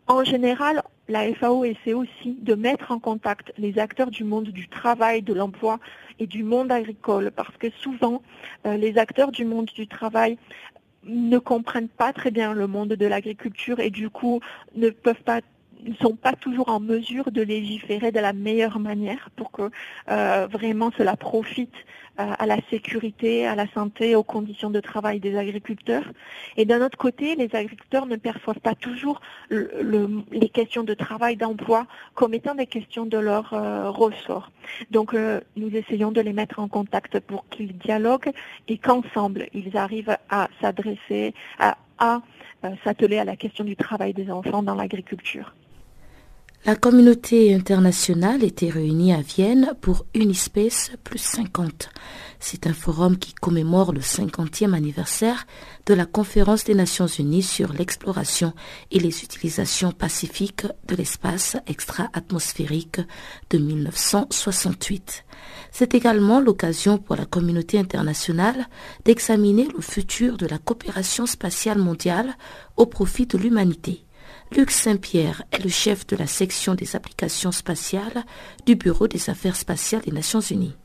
En 0.08 0.24
général, 0.24 0.82
la 1.08 1.32
FAO 1.34 1.64
essaie 1.66 1.94
aussi 1.94 2.38
de 2.42 2.56
mettre 2.56 2.92
en 2.92 3.00
contact 3.00 3.54
les 3.58 3.80
acteurs 3.80 4.12
du 4.12 4.24
monde 4.24 4.50
du 4.50 4.68
travail, 4.68 5.22
de 5.22 5.34
l'emploi 5.34 5.80
et 6.20 6.28
du 6.28 6.44
monde 6.44 6.72
agricole, 6.72 7.32
parce 7.32 7.56
que 7.58 7.70
souvent, 7.70 8.22
les 8.66 8.98
acteurs 8.98 9.32
du 9.32 9.46
monde 9.46 9.70
du 9.74 9.88
travail 9.88 10.38
ne 11.04 11.38
comprennent 11.38 11.90
pas 11.90 12.14
très 12.14 12.32
bien 12.32 12.54
le 12.54 12.68
monde 12.68 12.90
de 12.90 13.06
l'agriculture 13.06 13.80
et 13.80 13.90
du 13.90 14.10
coup 14.10 14.42
ne 14.76 14.90
peuvent 14.90 15.24
pas 15.24 15.42
ne 15.86 15.94
sont 15.96 16.16
pas 16.16 16.34
toujours 16.34 16.70
en 16.70 16.80
mesure 16.80 17.32
de 17.32 17.42
légiférer 17.42 18.12
de 18.12 18.20
la 18.20 18.34
meilleure 18.34 18.80
manière 18.80 19.30
pour 19.36 19.52
que 19.52 19.70
euh, 20.10 20.48
vraiment 20.52 20.92
cela 20.98 21.16
profite 21.16 21.74
euh, 22.20 22.34
à 22.38 22.46
la 22.46 22.58
sécurité, 22.70 23.48
à 23.48 23.56
la 23.56 23.68
santé, 23.72 24.16
aux 24.16 24.24
conditions 24.24 24.70
de 24.70 24.80
travail 24.80 25.20
des 25.20 25.38
agriculteurs. 25.38 26.04
Et 26.58 26.66
d'un 26.66 26.86
autre 26.86 26.98
côté, 26.98 27.36
les 27.36 27.54
agriculteurs 27.56 28.06
ne 28.06 28.18
perçoivent 28.18 28.60
pas 28.60 28.76
toujours 28.76 29.22
les 29.50 30.50
questions 30.50 30.84
de 30.84 30.94
travail, 30.94 31.38
d'emploi 31.38 31.88
comme 32.14 32.34
étant 32.34 32.56
des 32.56 32.68
questions 32.68 33.06
de 33.06 33.18
leur 33.18 33.54
euh, 33.54 33.90
ressort. 33.90 34.52
Donc 34.92 35.16
nous 35.56 35.76
essayons 35.76 36.12
de 36.12 36.22
les 36.22 36.34
mettre 36.34 36.60
en 36.60 36.68
contact 36.68 37.20
pour 37.20 37.48
qu'ils 37.50 37.78
dialoguent 37.78 38.32
et 38.68 38.78
qu'ensemble 38.78 39.48
ils 39.54 39.76
arrivent 39.78 40.18
à 40.30 40.48
s'adresser, 40.62 41.34
à, 41.58 41.78
à 41.98 42.22
s'atteler 42.84 43.18
à 43.18 43.24
la 43.24 43.36
question 43.36 43.64
du 43.64 43.76
travail 43.76 44.14
des 44.14 44.30
enfants 44.30 44.62
dans 44.62 44.76
l'agriculture. 44.76 45.54
La 46.66 46.76
communauté 46.76 47.56
internationale 47.56 48.44
était 48.44 48.70
réunie 48.70 49.14
à 49.14 49.22
Vienne 49.22 49.72
pour 49.80 50.06
Unispace 50.14 50.92
plus 51.06 51.18
50. 51.18 51.90
C'est 52.42 52.68
un 52.68 52.74
forum 52.74 53.18
qui 53.18 53.34
commémore 53.34 53.94
le 53.94 54.02
50e 54.02 54.74
anniversaire 54.74 55.48
de 55.86 55.94
la 55.94 56.06
conférence 56.06 56.66
des 56.66 56.76
Nations 56.76 57.08
Unies 57.08 57.44
sur 57.44 57.72
l'exploration 57.72 58.54
et 58.92 59.00
les 59.00 59.24
utilisations 59.24 59.94
pacifiques 59.94 60.68
de 60.86 60.96
l'espace 60.98 61.56
extra-atmosphérique 61.66 63.00
de 63.52 63.58
1968. 63.58 65.24
C'est 65.72 65.96
également 65.96 66.42
l'occasion 66.42 66.98
pour 66.98 67.16
la 67.16 67.26
communauté 67.26 67.80
internationale 67.80 68.68
d'examiner 69.06 69.70
le 69.74 69.82
futur 69.82 70.36
de 70.36 70.46
la 70.46 70.58
coopération 70.58 71.26
spatiale 71.26 71.78
mondiale 71.78 72.36
au 72.76 72.86
profit 72.86 73.28
de 73.28 73.38
l'humanité. 73.38 74.04
Luc 74.56 74.72
Saint-Pierre 74.72 75.44
est 75.52 75.64
le 75.64 75.70
chef 75.70 76.08
de 76.08 76.16
la 76.16 76.26
section 76.26 76.74
des 76.74 76.96
applications 76.96 77.52
spatiales 77.52 78.26
du 78.66 78.76
Bureau 78.76 79.08
des 79.08 79.30
affaires 79.30 79.56
spatiales 79.56 80.02
des 80.02 80.12
Nations 80.12 80.42
Unies. 80.42 80.76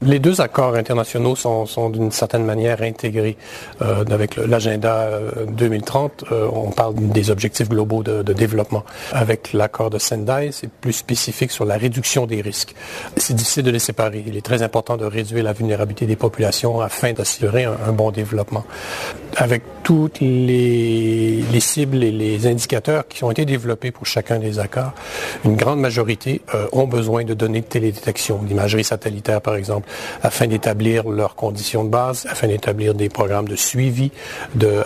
Les 0.00 0.20
deux 0.20 0.40
accords 0.40 0.76
internationaux 0.76 1.34
sont, 1.34 1.90
d'une 1.90 2.12
certaine 2.12 2.44
manière 2.44 2.82
intégrés 2.82 3.36
euh, 3.82 4.04
avec 4.08 4.36
l'agenda 4.36 5.10
2030. 5.48 6.22
Euh, 6.30 6.34
euh, 6.34 6.50
on 6.52 6.70
parle 6.70 6.94
des 6.94 7.32
objectifs 7.32 7.68
globaux 7.68 8.04
de, 8.04 8.22
développement. 8.32 8.84
Avec 9.10 9.52
l'accord 9.52 9.90
de 9.90 9.98
Sendai, 9.98 10.50
c'est 10.52 10.70
plus 10.70 10.92
spécifique 10.92 11.50
sur 11.50 11.64
la 11.64 11.76
réduction 11.76 12.26
des 12.26 12.40
risques. 12.40 12.76
C'est 13.16 13.34
difficile 13.34 13.64
de 13.64 13.72
les 13.72 13.80
séparer. 13.80 14.22
Il 14.24 14.36
est 14.36 14.44
très 14.46 14.62
important 14.62 14.96
de 14.96 15.04
réduire 15.04 15.42
la 15.42 15.52
vulnérabilité 15.52 16.06
des 16.06 16.14
populations 16.14 16.80
afin 16.80 17.12
d'assurer 17.12 17.64
un, 17.64 17.92
bon 17.92 18.12
développement. 18.12 18.64
Avec 19.40 19.62
toutes 19.84 20.20
les, 20.20 21.42
les, 21.52 21.60
cibles 21.60 22.02
et 22.02 22.10
les 22.10 22.46
indicateurs 22.46 23.06
qui 23.08 23.24
ont 23.24 23.30
été 23.30 23.44
développés 23.44 23.90
pour 23.90 24.04
chacun 24.04 24.38
des 24.38 24.58
accords, 24.58 24.92
une 25.44 25.56
grande 25.56 25.80
majorité 25.80 26.42
ont 26.72 26.86
besoin 26.86 27.24
de 27.24 27.34
données 27.34 27.60
de 27.60 27.66
télédétection, 27.66 28.42
d'imagerie 28.42 28.84
satellitaire 28.84 29.40
par 29.40 29.54
exemple 29.54 29.88
afin 30.22 30.46
d'établir 30.46 31.08
leurs 31.08 31.36
conditions 31.36 31.84
de 31.84 31.88
base, 31.88 32.26
afin 32.28 32.48
d'établir 32.48 32.94
des 32.94 33.08
programmes 33.08 33.48
de 33.48 33.56
suivi, 33.56 34.10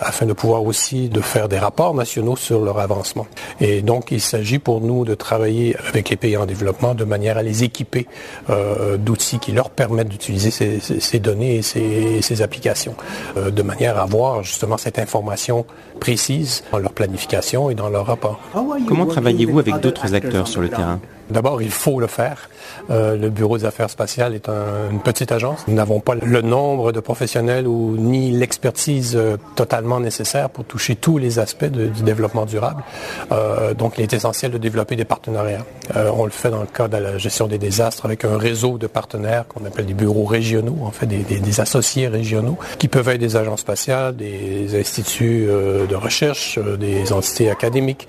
afin 0.01 0.25
de 0.25 0.33
pouvoir 0.33 0.63
aussi 0.63 1.09
de 1.09 1.21
faire 1.21 1.49
des 1.49 1.59
rapports 1.59 1.93
nationaux 1.93 2.35
sur 2.35 2.61
leur 2.61 2.79
avancement. 2.79 3.27
Et 3.59 3.81
donc, 3.81 4.11
il 4.11 4.21
s'agit 4.21 4.59
pour 4.59 4.81
nous 4.81 5.05
de 5.05 5.15
travailler 5.15 5.75
avec 5.89 6.09
les 6.09 6.15
pays 6.15 6.37
en 6.37 6.45
développement 6.45 6.93
de 6.93 7.03
manière 7.03 7.37
à 7.37 7.43
les 7.43 7.63
équiper 7.63 8.07
euh, 8.49 8.97
d'outils 8.97 9.39
qui 9.39 9.51
leur 9.51 9.69
permettent 9.69 10.09
d'utiliser 10.09 10.51
ces, 10.51 11.19
données 11.19 11.57
et 11.57 12.21
ces, 12.21 12.41
applications, 12.41 12.95
euh, 13.37 13.51
de 13.51 13.61
manière 13.61 13.97
à 13.97 14.05
justement 14.43 14.77
cette 14.77 14.99
information 14.99 15.65
précise 15.99 16.63
dans 16.71 16.79
leur 16.79 16.93
planification 16.93 17.69
et 17.69 17.75
dans 17.75 17.89
leur 17.89 18.05
rapport. 18.05 18.39
Comment 18.87 19.05
travaillez-vous 19.05 19.59
avec 19.59 19.79
d'autres 19.79 20.13
acteurs 20.13 20.47
sur 20.47 20.61
le 20.61 20.69
terrain 20.69 20.99
D'abord, 21.33 21.63
il 21.63 21.71
faut 21.71 21.99
le 21.99 22.05
faire. 22.05 22.47
Euh, 22.91 23.17
le 23.17 23.29
Bureau 23.31 23.57
des 23.57 23.65
affaires 23.65 23.89
spatiales 23.89 24.35
est 24.35 24.47
une 24.47 24.99
petite 24.99 25.31
agence. 25.31 25.63
Nous 25.67 25.73
n'avons 25.73 25.99
pas 25.99 26.13
le 26.13 26.41
nombre 26.41 26.91
de 26.91 26.99
professionnels 26.99 27.67
ou 27.67 27.95
ni 27.97 28.31
l'expertise 28.31 29.15
euh, 29.15 29.37
totalement 29.55 29.99
nécessaire 29.99 30.51
pour 30.51 30.63
toucher 30.63 30.95
tous 30.95 31.17
les 31.17 31.39
aspects 31.39 31.65
du 31.65 32.03
développement 32.03 32.45
durable. 32.45 32.83
Euh, 33.31 33.73
donc, 33.73 33.97
il 33.97 34.03
est 34.03 34.13
essentiel 34.13 34.51
de 34.51 34.59
développer 34.59 34.95
des 34.95 35.05
partenariats. 35.05 35.65
on 35.95 36.25
le 36.25 36.31
fait 36.31 36.51
dans 36.51 36.61
le 36.61 36.67
cas 36.67 36.87
de 36.87 36.97
la 36.97 37.17
gestion 37.17 37.47
des 37.47 37.57
désastres 37.57 38.05
avec 38.05 38.25
un 38.25 38.37
réseau 38.37 38.77
de 38.77 38.85
partenaires 38.85 39.47
qu'on 39.47 39.65
appelle 39.65 39.87
des 39.87 39.95
bureaux 39.95 40.25
régionaux, 40.25 40.77
en 40.83 40.91
fait 40.91 41.07
des, 41.07 41.23
des, 41.23 41.59
associés 41.59 42.07
régionaux, 42.07 42.57
qui 42.77 42.87
peuvent 42.87 43.09
être 43.09 43.19
des 43.19 43.35
agences 43.35 43.61
spatiales, 43.61 44.15
des 44.15 44.79
instituts 44.79 45.47
de 45.47 45.95
recherche, 45.95 46.59
des 46.79 47.11
entités 47.11 47.49
académiques, 47.49 48.07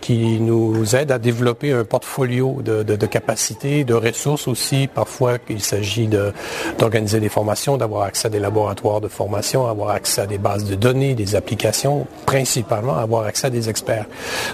qui 0.00 0.40
nous 0.40 0.96
aident 0.96 1.12
à 1.12 1.18
développer 1.18 1.72
un 1.72 1.84
portfolio 1.84 2.47
de, 2.62 3.06
capacités, 3.06 3.84
de 3.84 3.94
ressources 3.94 4.48
aussi. 4.48 4.88
Parfois, 4.92 5.38
il 5.48 5.60
s'agit 5.60 6.08
d'organiser 6.78 7.20
des 7.20 7.28
formations, 7.28 7.76
d'avoir 7.76 8.02
accès 8.02 8.26
à 8.26 8.30
des 8.30 8.40
laboratoires 8.40 9.00
de 9.00 9.08
formation, 9.08 9.66
avoir 9.66 9.90
accès 9.90 10.22
à 10.22 10.26
des 10.26 10.38
bases 10.38 10.64
de 10.64 10.74
données, 10.74 11.14
des 11.14 11.34
applications, 11.34 12.06
principalement 12.26 12.96
avoir 12.96 13.24
accès 13.24 13.46
à 13.46 13.50
des 13.50 13.68
experts. 13.68 14.06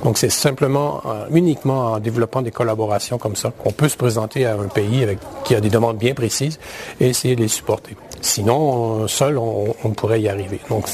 Donc, 0.03 0.19
c'est 0.19 0.31
simplement, 0.31 1.03
euh, 1.07 1.27
uniquement 1.31 1.93
en 1.93 1.99
développant 1.99 2.43
des 2.43 2.51
collaborations 2.51 3.19
comme 3.19 3.37
ça 3.37 3.51
qu'on 3.51 3.73
peut 3.73 3.89
se 3.89 3.97
présenter 3.97 4.47
à 4.47 4.55
un 4.55 4.69
pays 4.69 5.07
qui 5.45 5.55
a 5.55 5.61
des 5.61 5.71
demandes 5.71 5.99
bien 5.99 6.15
précises 6.15 6.59
et 7.01 7.09
essayer 7.09 7.37
de 7.37 7.41
les 7.43 7.49
supporter. 7.49 7.97
Sinon, 8.21 9.07
seul, 9.07 9.39
on, 9.39 9.75
on 9.85 9.91
pourrait 9.91 10.21
y 10.21 10.29
arriver. 10.29 10.61
Donc, 10.71 10.89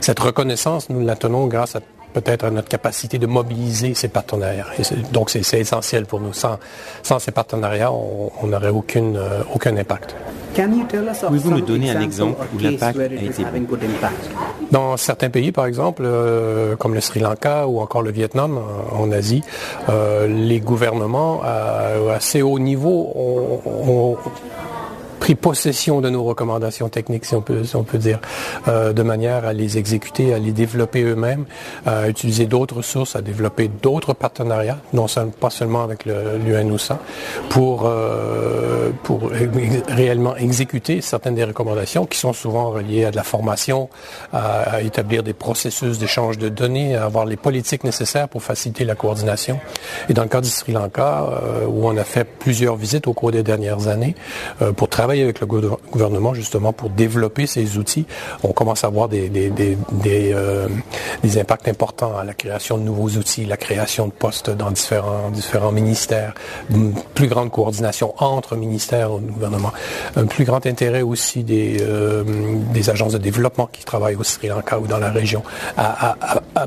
cette 0.00 0.20
reconnaissance, 0.20 0.90
nous 0.90 1.04
la 1.04 1.16
tenons 1.16 1.46
grâce 1.46 1.76
à 1.76 1.80
peut-être 2.14 2.44
à 2.44 2.50
notre 2.50 2.68
capacité 2.68 3.18
de 3.18 3.26
mobiliser 3.26 3.92
ces 3.94 4.08
partenariats. 4.08 4.66
donc 5.12 5.30
c'est 5.30 5.60
essentiel 5.60 6.06
pour 6.06 6.20
nous. 6.20 6.32
Sans, 6.32 6.58
sans 7.02 7.18
ces 7.18 7.32
partenariats, 7.32 7.92
on 7.92 8.46
n'aurait 8.46 8.70
aucune, 8.70 9.16
euh, 9.16 9.42
aucun 9.52 9.76
impact. 9.76 10.14
Pouvez-vous 10.54 11.50
me 11.50 11.60
donner 11.60 11.90
un 11.90 12.00
exemple 12.00 12.46
où 12.54 12.58
l'impact 12.58 12.98
a 12.98 13.04
été 13.06 13.44
Dans 14.70 14.96
certains 14.96 15.28
pays, 15.28 15.50
par 15.50 15.66
exemple, 15.66 16.02
euh, 16.04 16.76
comme 16.76 16.94
le 16.94 17.00
Sri 17.00 17.18
Lanka 17.18 17.66
ou 17.66 17.80
encore 17.80 18.02
le 18.02 18.12
Vietnam 18.12 18.60
en, 18.92 19.10
Asie, 19.10 19.42
euh, 19.88 20.28
les 20.28 20.60
gouvernements 20.60 21.42
à 21.42 22.14
assez 22.14 22.40
haut 22.42 22.60
niveau 22.60 23.10
ont 23.16 24.16
pris 25.14 25.34
possession 25.34 26.00
de 26.00 26.10
nos 26.10 26.24
recommandations 26.24 26.88
techniques, 26.88 27.24
si 27.24 27.34
on 27.34 27.40
peut, 27.40 27.62
on 27.74 27.82
peut 27.82 27.98
dire, 27.98 28.20
euh, 28.68 28.92
de 28.92 29.02
manière 29.02 29.44
à 29.44 29.52
les 29.52 29.78
exécuter, 29.78 30.34
à 30.34 30.38
les 30.38 30.52
développer 30.52 31.02
eux-mêmes, 31.02 31.44
à 31.86 32.08
utiliser 32.08 32.46
d'autres 32.46 32.76
ressources, 32.76 33.16
à 33.16 33.22
développer 33.22 33.68
d'autres 33.68 34.12
partenariats, 34.12 34.78
non 34.92 35.06
pas 35.40 35.50
seulement 35.50 35.82
avec 35.82 36.04
l'UNOSA, 36.04 36.98
pour, 37.48 37.84
euh, 37.86 38.90
pour 39.02 39.30
réellement 39.88 40.36
exécuter 40.36 41.00
certaines 41.00 41.34
des 41.34 41.44
recommandations 41.44 42.06
qui 42.06 42.18
sont 42.18 42.32
souvent 42.32 42.70
reliées 42.70 43.04
à 43.04 43.10
de 43.10 43.16
la 43.16 43.22
formation, 43.22 43.88
à, 44.32 44.82
établir 44.82 45.22
des 45.22 45.34
processus 45.34 45.98
d'échange 45.98 46.38
de 46.38 46.48
données, 46.48 46.96
à 46.96 47.04
avoir 47.04 47.24
les 47.24 47.36
politiques 47.36 47.84
nécessaires 47.84 48.28
pour 48.28 48.42
faciliter 48.42 48.84
la 48.84 48.94
coordination. 48.94 49.60
Et 50.08 50.14
dans 50.14 50.22
le 50.22 50.28
cas 50.28 50.40
du 50.40 50.48
Sri 50.48 50.72
Lanka, 50.72 51.28
euh, 51.30 51.66
où 51.66 51.86
on 51.86 51.96
a 51.96 52.04
fait 52.04 52.24
plusieurs 52.24 52.76
visites 52.76 53.06
au 53.06 53.12
cours 53.12 53.30
des 53.30 53.42
dernières 53.42 53.88
années 53.88 54.14
pour 54.76 54.88
travailler 54.88 55.13
avec 55.22 55.40
le 55.40 55.46
gouvernement 55.46 56.34
justement 56.34 56.72
pour 56.72 56.90
développer 56.90 57.46
ces 57.46 57.78
outils. 57.78 58.06
On 58.42 58.52
commence 58.52 58.84
à 58.84 58.88
voir 58.88 59.08
des, 59.08 59.30
euh, 59.34 60.68
des, 61.22 61.38
impacts 61.38 61.68
importants 61.68 62.16
à 62.16 62.24
la 62.24 62.34
création 62.34 62.78
de 62.78 62.82
nouveaux 62.82 63.10
outils, 63.10 63.44
la 63.44 63.56
création 63.56 64.06
de 64.06 64.12
postes 64.12 64.50
dans 64.50 64.70
différents, 64.70 65.72
ministères, 65.72 66.34
une 66.70 66.94
plus 67.14 67.26
grande 67.26 67.50
coordination 67.50 68.14
entre 68.18 68.56
ministères 68.56 69.12
au 69.12 69.18
gouvernement, 69.18 69.72
un 70.16 70.26
plus 70.26 70.44
grand 70.44 70.64
intérêt 70.66 71.02
aussi 71.02 71.42
des, 71.42 71.78
euh, 71.80 72.24
agences 72.88 73.12
de 73.12 73.18
développement 73.18 73.68
qui 73.72 73.84
travaillent 73.84 74.14
au 74.16 74.22
Sri 74.22 74.48
Lanka 74.48 74.78
ou 74.78 74.86
dans 74.86 74.98
la 74.98 75.10
région 75.10 75.42
à, 75.76 76.16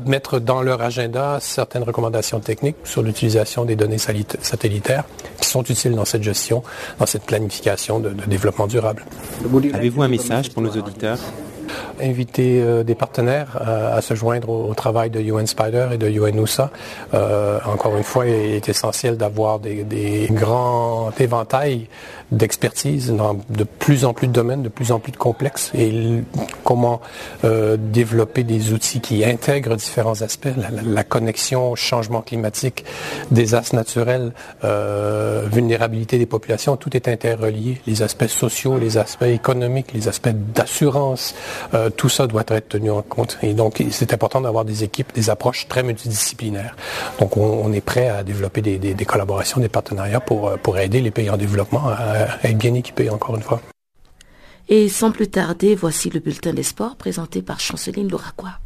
mettre 0.06 0.38
dans 0.38 0.62
leur 0.62 0.82
agenda 0.82 1.38
certaines 1.40 1.84
recommandations 1.84 2.40
techniques 2.40 2.76
sur 2.84 3.02
l'utilisation 3.02 3.64
des 3.64 3.76
données 3.76 3.98
satellitaires 3.98 5.04
sont 5.48 5.64
utiles 5.64 5.94
dans 5.94 6.04
cette 6.04 6.22
gestion, 6.22 6.62
dans 6.98 7.06
cette 7.06 7.24
planification 7.24 7.98
de, 7.98 8.10
de 8.10 8.24
développement 8.26 8.66
durable. 8.66 9.04
Avez-vous 9.74 10.02
un 10.02 10.08
message 10.08 10.50
pour 10.50 10.62
nos 10.62 10.70
auditeurs? 10.70 11.18
Inviter 12.00 12.62
euh, 12.62 12.82
des 12.82 12.94
partenaires 12.94 13.58
euh, 13.60 13.96
à 13.96 14.00
se 14.00 14.14
joindre 14.14 14.48
au, 14.48 14.74
travail 14.74 15.10
de 15.10 15.20
UN 15.20 15.46
Spider 15.46 15.88
et 15.92 15.98
de 15.98 16.08
UNUSA. 16.08 16.70
Euh, 17.14 17.58
encore 17.66 17.96
une 17.96 18.04
fois, 18.04 18.26
il 18.26 18.54
est 18.54 18.68
essentiel 18.68 19.16
d'avoir 19.16 19.58
des, 19.58 19.84
des 19.84 20.28
grands 20.30 21.10
éventails 21.18 21.88
d'expertise 22.32 23.12
dans 23.12 23.38
de 23.48 23.64
plus 23.64 24.04
en 24.04 24.12
plus 24.12 24.28
de 24.28 24.32
domaines, 24.32 24.62
de 24.62 24.68
plus 24.68 24.92
en 24.92 24.98
plus 24.98 25.12
de 25.12 25.16
complexes, 25.16 25.70
et 25.74 26.22
comment 26.64 27.00
euh, 27.44 27.76
développer 27.78 28.44
des 28.44 28.72
outils 28.72 29.00
qui 29.00 29.24
intègrent 29.24 29.76
différents 29.76 30.20
aspects, 30.22 30.48
la, 30.84 31.04
connexion 31.04 31.74
changement 31.74 32.20
climatique, 32.20 32.84
désastres 33.30 33.74
naturels, 33.74 34.32
euh, 34.64 35.46
vulnérabilité 35.50 36.18
des 36.18 36.26
populations, 36.26 36.76
tout 36.76 36.94
est 36.96 37.08
interrelié. 37.08 37.80
Les 37.86 38.02
aspects 38.02 38.26
sociaux, 38.26 38.78
les 38.78 38.98
aspects 38.98 39.22
économiques, 39.22 39.92
les 39.94 40.08
aspects 40.08 40.28
d'assurance, 40.54 41.34
euh, 41.74 41.88
tout 41.88 42.08
ça 42.08 42.26
doit 42.26 42.44
être 42.48 42.68
tenu 42.68 42.90
en 42.90 43.02
compte. 43.02 43.38
Et 43.42 43.54
donc, 43.54 43.82
c'est 43.90 44.12
important 44.12 44.40
d'avoir 44.40 44.64
des 44.64 44.84
équipes, 44.84 45.12
des 45.14 45.30
approches 45.30 45.66
très 45.68 45.82
multidisciplinaires. 45.82 46.76
Donc, 47.18 47.36
on, 47.36 47.72
est 47.72 47.80
prêt 47.80 48.08
à 48.08 48.22
développer 48.22 48.60
des, 48.60 49.04
collaborations, 49.04 49.60
des 49.60 49.68
partenariats 49.68 50.20
pour, 50.20 50.78
aider 50.78 51.00
les 51.00 51.10
pays 51.10 51.30
en 51.30 51.36
développement 51.36 51.90
être 52.18 52.58
bien 52.58 52.74
équipé 52.74 53.10
encore 53.10 53.36
une 53.36 53.42
fois. 53.42 53.60
Et 54.68 54.88
sans 54.88 55.12
plus 55.12 55.28
tarder, 55.28 55.74
voici 55.74 56.10
le 56.10 56.20
bulletin 56.20 56.52
des 56.52 56.62
sports 56.62 56.96
présenté 56.96 57.40
par 57.42 57.58
Chanceline 57.58 58.08
Louraquois. 58.08 58.58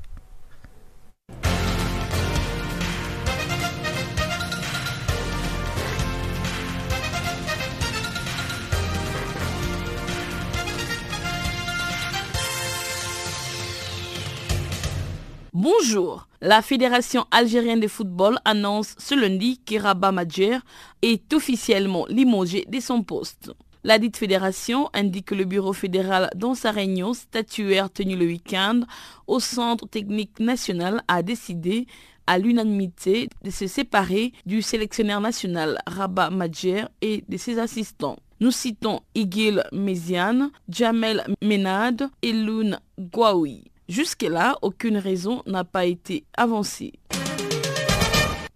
Bonjour. 15.53 16.27
La 16.45 16.61
Fédération 16.61 17.25
algérienne 17.31 17.79
de 17.79 17.87
football 17.87 18.37
annonce 18.45 18.97
ce 18.99 19.15
lundi 19.15 19.59
qu'Iraba 19.65 20.11
Madjer 20.11 20.59
est 21.01 21.33
officiellement 21.33 22.05
limogé 22.09 22.65
de 22.69 22.81
son 22.81 23.05
poste. 23.05 23.53
La 23.85 24.01
dite 24.01 24.17
fédération 24.17 24.91
indique 24.93 25.27
que 25.27 25.37
le 25.37 25.45
bureau 25.45 25.73
fédéral 25.73 26.31
dans 26.35 26.57
sa 26.57 26.73
réunion 26.73 27.15
statuaire 27.15 27.93
tenue 27.93 28.17
le 28.17 28.27
week-end 28.27 28.81
au 29.29 29.39
Centre 29.39 29.87
technique 29.87 30.41
national 30.41 31.05
a 31.07 31.23
décidé 31.23 31.87
à 32.27 32.39
l'unanimité 32.39 33.29
de 33.45 33.51
se 33.51 33.69
séparer 33.69 34.33
du 34.45 34.63
sélectionneur 34.63 35.21
national 35.21 35.79
Rabat 35.87 36.31
Madjer 36.31 36.87
et 37.03 37.23
de 37.29 37.37
ses 37.37 37.61
assistants. 37.61 38.17
Nous 38.41 38.51
citons 38.51 38.99
Igil 39.15 39.63
Méziane, 39.71 40.51
Jamel 40.69 41.25
Menad 41.41 42.11
et 42.21 42.33
Loun 42.33 42.81
Gouaoui. 42.99 43.72
Jusque-là, 43.89 44.59
aucune 44.63 44.97
raison 44.97 45.43
n'a 45.47 45.65
pas 45.65 45.85
été 45.87 46.25
avancée. 46.37 46.93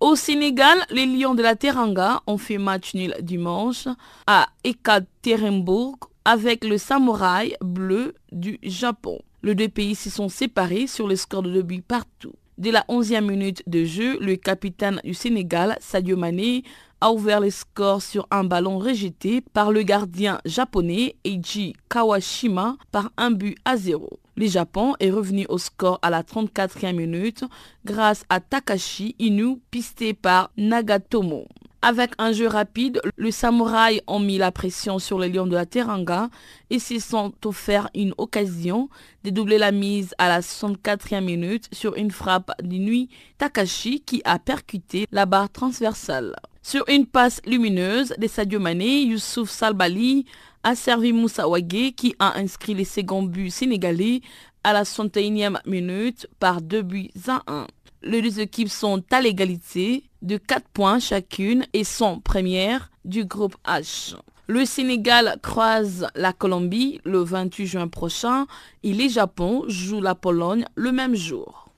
Au 0.00 0.14
Sénégal, 0.14 0.78
les 0.90 1.06
Lions 1.06 1.34
de 1.34 1.42
la 1.42 1.56
Teranga 1.56 2.22
ont 2.26 2.38
fait 2.38 2.58
match 2.58 2.94
nul 2.94 3.14
dimanche 3.22 3.88
à 4.26 4.48
Ekaterinbourg 4.62 5.96
avec 6.24 6.64
le 6.64 6.76
samouraï 6.78 7.56
bleu 7.60 8.14
du 8.30 8.58
Japon. 8.62 9.18
Les 9.42 9.54
deux 9.54 9.68
pays 9.68 9.94
s'y 9.94 10.10
sont 10.10 10.28
séparés 10.28 10.86
sur 10.86 11.06
le 11.08 11.16
score 11.16 11.42
de 11.42 11.50
2 11.50 11.62
buts 11.62 11.82
partout. 11.86 12.34
Dès 12.58 12.72
la 12.72 12.84
11e 12.88 13.20
minute 13.26 13.62
de 13.66 13.84
jeu, 13.84 14.18
le 14.20 14.36
capitaine 14.36 15.00
du 15.04 15.14
Sénégal, 15.14 15.76
Sadio 15.80 16.16
Mané, 16.16 16.62
a 17.00 17.12
ouvert 17.12 17.40
les 17.40 17.50
scores 17.50 18.02
sur 18.02 18.26
un 18.30 18.44
ballon 18.44 18.78
rejeté 18.78 19.40
par 19.40 19.70
le 19.70 19.82
gardien 19.82 20.40
japonais 20.44 21.16
Eiji 21.24 21.74
Kawashima 21.88 22.76
par 22.90 23.12
un 23.16 23.30
but 23.30 23.56
à 23.64 23.76
zéro. 23.76 24.18
Le 24.38 24.46
Japon 24.46 24.94
est 25.00 25.10
revenu 25.10 25.46
au 25.48 25.56
score 25.56 25.98
à 26.02 26.10
la 26.10 26.22
34e 26.22 26.94
minute 26.94 27.44
grâce 27.86 28.24
à 28.28 28.38
Takashi 28.38 29.16
Inu 29.18 29.58
pisté 29.70 30.12
par 30.12 30.50
Nagatomo. 30.58 31.46
Avec 31.80 32.10
un 32.18 32.32
jeu 32.32 32.46
rapide, 32.46 33.00
les 33.16 33.30
samouraïs 33.30 34.02
ont 34.06 34.20
mis 34.20 34.36
la 34.36 34.52
pression 34.52 34.98
sur 34.98 35.18
les 35.18 35.30
lions 35.30 35.46
de 35.46 35.54
la 35.54 35.64
Teranga 35.64 36.28
et 36.68 36.78
se 36.78 36.98
sont 36.98 37.32
offert 37.46 37.88
une 37.94 38.12
occasion 38.18 38.90
de 39.24 39.30
doubler 39.30 39.56
la 39.56 39.72
mise 39.72 40.14
à 40.18 40.28
la 40.28 40.40
64e 40.40 41.24
minute 41.24 41.68
sur 41.72 41.96
une 41.96 42.10
frappe 42.10 42.50
d'Inui 42.62 43.08
Takashi 43.38 44.00
qui 44.00 44.20
a 44.26 44.38
percuté 44.38 45.06
la 45.12 45.24
barre 45.24 45.48
transversale. 45.48 46.36
Sur 46.60 46.84
une 46.88 47.06
passe 47.06 47.40
lumineuse 47.46 48.12
de 48.18 48.26
Sadio 48.26 48.58
Mané, 48.58 49.02
Youssouf 49.02 49.48
Salbali 49.48 50.26
a 50.66 50.74
servi 50.74 51.12
Moussa 51.12 51.48
Ouagé 51.48 51.92
qui 51.92 52.16
a 52.18 52.36
inscrit 52.40 52.74
les 52.74 52.84
seconds 52.84 53.22
buts 53.22 53.50
sénégalais 53.50 54.20
à 54.64 54.72
la 54.72 54.82
61e 54.82 55.58
minute 55.64 56.26
par 56.40 56.60
deux 56.60 56.82
buts 56.82 57.08
à 57.28 57.40
1. 57.46 57.68
Les 58.02 58.20
deux 58.20 58.40
équipes 58.40 58.68
sont 58.68 59.00
à 59.12 59.20
l'égalité 59.20 60.02
de 60.22 60.36
4 60.36 60.66
points 60.70 60.98
chacune 60.98 61.64
et 61.72 61.84
sont 61.84 62.18
premières 62.18 62.90
du 63.04 63.24
groupe 63.24 63.54
H. 63.64 64.16
Le 64.48 64.64
Sénégal 64.64 65.36
croise 65.40 66.08
la 66.16 66.32
Colombie 66.32 67.00
le 67.04 67.20
28 67.20 67.66
juin 67.66 67.86
prochain 67.86 68.48
et 68.82 68.92
les 68.92 69.08
Japon 69.08 69.62
jouent 69.68 70.02
la 70.02 70.16
Pologne 70.16 70.64
le 70.74 70.90
même 70.90 71.14
jour. 71.14 71.68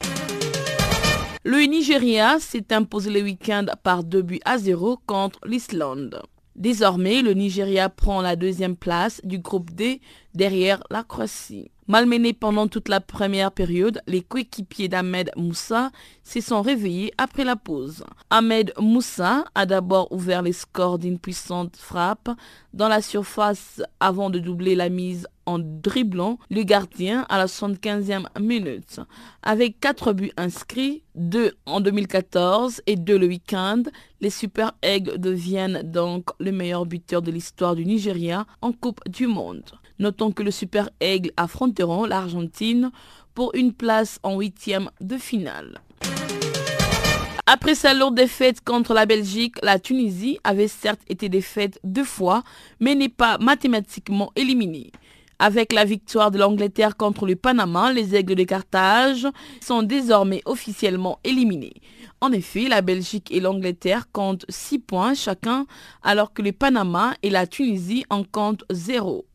Le 1.44 1.58
Nigeria 1.66 2.40
s'est 2.40 2.72
imposé 2.72 3.10
le 3.10 3.20
week-end 3.20 3.66
par 3.82 4.02
2 4.02 4.22
buts 4.22 4.40
à 4.46 4.56
0 4.56 4.98
contre 5.04 5.40
l'Islande. 5.44 6.22
Désormais, 6.58 7.22
le 7.22 7.34
Nigeria 7.34 7.88
prend 7.88 8.20
la 8.20 8.34
deuxième 8.34 8.74
place 8.74 9.20
du 9.22 9.38
groupe 9.38 9.70
D 9.70 10.00
derrière 10.34 10.82
la 10.90 11.04
Croatie. 11.04 11.70
Malmenés 11.86 12.32
pendant 12.32 12.66
toute 12.66 12.88
la 12.88 13.00
première 13.00 13.52
période, 13.52 14.02
les 14.08 14.22
coéquipiers 14.22 14.88
d'Ahmed 14.88 15.30
Moussa 15.36 15.90
se 16.24 16.40
sont 16.40 16.60
réveillés 16.60 17.12
après 17.16 17.44
la 17.44 17.54
pause. 17.54 18.04
Ahmed 18.28 18.72
Moussa 18.78 19.44
a 19.54 19.66
d'abord 19.66 20.10
ouvert 20.10 20.42
les 20.42 20.52
scores 20.52 20.98
d'une 20.98 21.20
puissante 21.20 21.76
frappe 21.76 22.28
dans 22.74 22.88
la 22.88 23.02
surface 23.02 23.80
avant 24.00 24.28
de 24.28 24.40
doubler 24.40 24.74
la 24.74 24.88
mise 24.88 25.28
en 25.48 25.58
dribblant 25.58 26.38
le 26.50 26.62
gardien 26.62 27.24
à 27.30 27.38
la 27.38 27.46
75e 27.46 28.26
minute. 28.38 29.00
Avec 29.42 29.80
4 29.80 30.12
buts 30.12 30.32
inscrits, 30.36 31.02
2 31.14 31.54
en 31.64 31.80
2014 31.80 32.82
et 32.86 32.96
2 32.96 33.18
le 33.18 33.26
week-end, 33.26 33.82
les 34.20 34.28
Super 34.28 34.72
Eggs 34.82 35.16
deviennent 35.16 35.80
donc 35.82 36.28
le 36.38 36.52
meilleur 36.52 36.84
buteur 36.84 37.22
de 37.22 37.30
l'histoire 37.30 37.74
du 37.74 37.86
Nigeria 37.86 38.46
en 38.60 38.72
Coupe 38.72 39.00
du 39.08 39.26
Monde. 39.26 39.64
Notons 39.98 40.32
que 40.32 40.42
le 40.42 40.50
Super 40.50 40.90
Aigle 41.00 41.32
affronteront 41.38 42.04
l'Argentine 42.04 42.90
pour 43.34 43.54
une 43.54 43.72
place 43.72 44.20
en 44.22 44.38
huitième 44.38 44.90
de 45.00 45.16
finale. 45.16 45.80
Après 47.46 47.74
sa 47.74 47.94
lourde 47.94 48.14
défaite 48.14 48.60
contre 48.62 48.92
la 48.92 49.06
Belgique, 49.06 49.56
la 49.62 49.78
Tunisie 49.78 50.38
avait 50.44 50.68
certes 50.68 51.00
été 51.08 51.30
défaite 51.30 51.80
deux 51.82 52.04
fois, 52.04 52.42
mais 52.78 52.94
n'est 52.94 53.08
pas 53.08 53.38
mathématiquement 53.38 54.30
éliminée. 54.36 54.92
Avec 55.40 55.72
la 55.72 55.84
victoire 55.84 56.32
de 56.32 56.38
l'Angleterre 56.38 56.96
contre 56.96 57.24
le 57.24 57.36
Panama, 57.36 57.92
les 57.92 58.16
Aigles 58.16 58.34
de 58.34 58.42
Carthage 58.42 59.28
sont 59.60 59.84
désormais 59.84 60.42
officiellement 60.46 61.20
éliminés. 61.22 61.74
En 62.20 62.32
effet, 62.32 62.68
la 62.68 62.82
Belgique 62.82 63.30
et 63.30 63.38
l'Angleterre 63.38 64.10
comptent 64.10 64.44
6 64.48 64.80
points 64.80 65.14
chacun, 65.14 65.66
alors 66.02 66.32
que 66.32 66.42
le 66.42 66.50
Panama 66.50 67.14
et 67.22 67.30
la 67.30 67.46
Tunisie 67.46 68.04
en 68.10 68.24
comptent 68.24 68.64
0. 68.70 69.26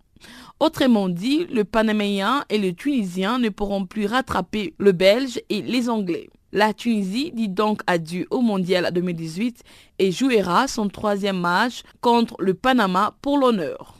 Autrement 0.59 1.07
dit, 1.07 1.45
le 1.45 1.63
Panaméen 1.63 2.43
et 2.49 2.57
le 2.57 2.73
Tunisien 2.73 3.39
ne 3.39 3.47
pourront 3.47 3.85
plus 3.85 4.05
rattraper 4.05 4.73
le 4.77 4.91
Belge 4.91 5.41
et 5.49 5.61
les 5.61 5.89
Anglais. 5.89 6.29
La 6.51 6.73
Tunisie 6.73 7.31
dit 7.33 7.49
donc 7.49 7.81
adieu 7.87 8.27
au 8.29 8.41
Mondial 8.41 8.91
2018 8.93 9.63
et 9.99 10.11
jouera 10.11 10.67
son 10.67 10.89
troisième 10.89 11.39
match 11.39 11.83
contre 12.01 12.35
le 12.39 12.53
Panama 12.53 13.15
pour 13.21 13.37
l'honneur. 13.37 13.95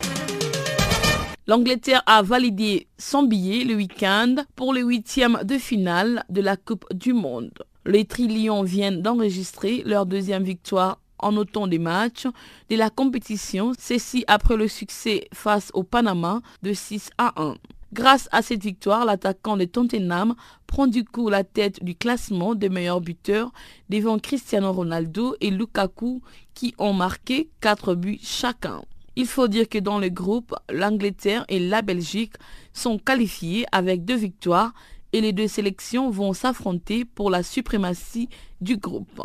L'Angleterre 1.45 2.03
a 2.05 2.21
validé 2.21 2.87
son 2.97 3.23
billet 3.23 3.65
le 3.65 3.75
week-end 3.75 4.35
pour 4.55 4.73
le 4.73 4.79
huitième 4.79 5.39
de 5.43 5.57
finale 5.57 6.23
de 6.29 6.39
la 6.39 6.55
Coupe 6.55 6.85
du 6.93 7.11
Monde. 7.11 7.51
Les 7.85 8.05
Trillions 8.05 8.63
viennent 8.63 9.01
d'enregistrer 9.01 9.83
leur 9.85 10.05
deuxième 10.05 10.43
victoire 10.43 10.99
en 11.19 11.35
autant 11.35 11.67
des 11.67 11.79
matchs 11.79 12.27
de 12.69 12.77
la 12.77 12.89
compétition, 12.89 13.73
ceci 13.77 14.23
après 14.27 14.55
le 14.55 14.69
succès 14.69 15.27
face 15.33 15.69
au 15.73 15.83
Panama 15.83 16.39
de 16.61 16.71
6 16.71 17.09
à 17.17 17.33
1. 17.35 17.55
Grâce 17.91 18.29
à 18.31 18.41
cette 18.41 18.63
victoire, 18.63 19.03
l'attaquant 19.03 19.57
de 19.57 19.65
Tottenham 19.65 20.35
prend 20.65 20.87
du 20.87 21.03
coup 21.03 21.27
la 21.27 21.43
tête 21.43 21.83
du 21.83 21.93
classement 21.93 22.55
des 22.55 22.69
meilleurs 22.69 23.01
buteurs 23.01 23.51
devant 23.89 24.17
Cristiano 24.17 24.71
Ronaldo 24.71 25.35
et 25.41 25.51
Lukaku 25.51 26.21
qui 26.53 26.73
ont 26.77 26.93
marqué 26.93 27.49
4 27.59 27.95
buts 27.95 28.19
chacun. 28.23 28.81
Il 29.15 29.27
faut 29.27 29.47
dire 29.47 29.69
que 29.69 29.77
dans 29.77 29.99
le 29.99 30.09
groupe, 30.09 30.55
l'Angleterre 30.69 31.45
et 31.47 31.59
la 31.59 31.81
Belgique 31.81 32.33
sont 32.73 32.97
qualifiés 32.97 33.65
avec 33.71 34.05
deux 34.05 34.15
victoires 34.15 34.73
et 35.11 35.21
les 35.21 35.33
deux 35.33 35.47
sélections 35.47 36.09
vont 36.09 36.33
s'affronter 36.33 37.05
pour 37.05 37.29
la 37.29 37.43
suprématie 37.43 38.29
du 38.59 38.77
groupe. 38.77 39.21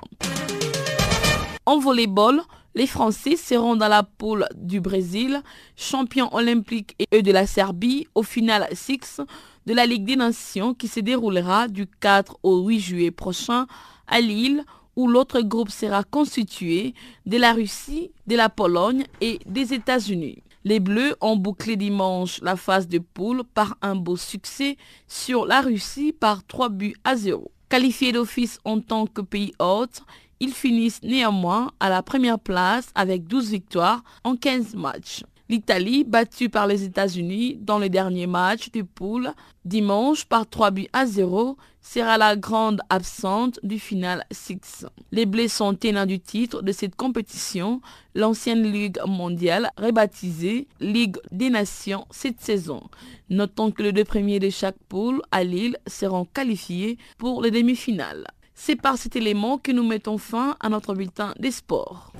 En 1.64 1.78
volleyball, 1.78 2.43
les 2.74 2.86
Français 2.86 3.36
seront 3.36 3.76
dans 3.76 3.89
la 3.89 4.03
poule 4.03 4.47
du 4.55 4.80
Brésil, 4.80 5.43
champion 5.74 6.34
olympique 6.34 6.95
et 7.11 7.22
de 7.22 7.32
la 7.32 7.47
Serbie 7.47 8.07
au 8.14 8.22
final 8.22 8.68
6 8.70 9.22
de 9.66 9.74
la 9.74 9.86
Ligue 9.86 10.05
des 10.05 10.16
Nations 10.16 10.74
qui 10.74 10.89
se 10.89 11.01
déroulera 11.01 11.68
du 11.68 11.86
4 11.86 12.39
au 12.43 12.66
8 12.66 12.80
juillet 12.80 13.11
prochain 13.11 13.66
à 14.07 14.20
Lille 14.20 14.64
où 14.99 15.07
l'autre 15.07 15.43
groupe 15.43 15.71
sera 15.71 16.03
constitué 16.03 16.93
de 17.25 17.39
la 17.39 17.53
Russie, 17.53 18.11
de 18.27 18.35
la 18.35 18.49
Pologne 18.49 19.05
et 19.21 19.39
des 19.47 19.73
États-Unis. 19.73 20.43
Les 20.65 20.81
Bleus 20.81 21.15
ont 21.21 21.37
bouclé 21.37 21.77
dimanche 21.77 22.41
la 22.43 22.57
phase 22.57 22.89
de 22.89 22.99
poule 22.99 23.45
par 23.45 23.77
un 23.81 23.95
beau 23.95 24.17
succès 24.17 24.77
sur 25.07 25.47
la 25.47 25.61
Russie 25.61 26.13
par 26.13 26.45
3 26.45 26.71
buts 26.71 26.97
à 27.05 27.15
0. 27.15 27.49
Qualifiés 27.69 28.11
d'office 28.11 28.59
en 28.65 28.81
tant 28.81 29.07
que 29.07 29.21
pays 29.21 29.53
hôte, 29.61 30.03
ils 30.41 30.53
finissent 30.53 31.03
néanmoins 31.05 31.71
à 31.79 31.91
la 31.91 32.03
première 32.03 32.41
place 32.41 32.91
avec 32.97 33.23
12 33.29 33.53
victoires 33.53 34.03
en 34.25 34.35
15 34.35 34.75
matchs. 34.75 35.23
L'Italie, 35.49 36.03
battue 36.03 36.51
par 36.51 36.67
les 36.67 36.83
États-Unis 36.83 37.57
dans 37.61 37.79
le 37.79 37.89
dernier 37.89 38.27
match 38.27 38.73
du 38.73 38.85
pool 38.85 39.33
dimanche 39.65 40.25
par 40.25 40.47
3 40.47 40.73
buts 40.73 40.89
à 40.93 41.07
0, 41.07 41.57
sera 41.89 42.18
la 42.18 42.36
grande 42.36 42.82
absente 42.91 43.59
du 43.62 43.78
final 43.78 44.22
6. 44.30 44.84
Les 45.11 45.24
Bleus 45.24 45.49
sont 45.49 45.74
tenants 45.74 46.05
du 46.05 46.20
titre 46.20 46.61
de 46.61 46.70
cette 46.70 46.97
compétition, 46.97 47.80
l'ancienne 48.14 48.62
Ligue 48.62 48.99
mondiale 49.07 49.70
rebaptisée 49.78 50.68
Ligue 50.80 51.16
des 51.32 51.49
Nations 51.49 52.07
cette 52.11 52.43
saison. 52.43 52.82
Notons 53.30 53.70
que 53.70 53.82
les 53.82 53.93
deux 53.93 54.05
premiers 54.05 54.39
de 54.39 54.51
chaque 54.51 54.76
poule 54.91 55.22
à 55.30 55.45
Lille 55.45 55.78
seront 55.86 56.26
qualifiés 56.26 56.99
pour 57.16 57.43
les 57.43 57.51
demi-finales. 57.51 58.26
C'est 58.55 58.76
par 58.76 58.99
cet 58.99 59.16
élément 59.16 59.57
que 59.57 59.72
nous 59.72 59.86
mettons 59.86 60.18
fin 60.18 60.57
à 60.61 60.68
notre 60.68 60.95
bulletin 60.95 61.32
des 61.39 61.53
sports. 61.53 62.12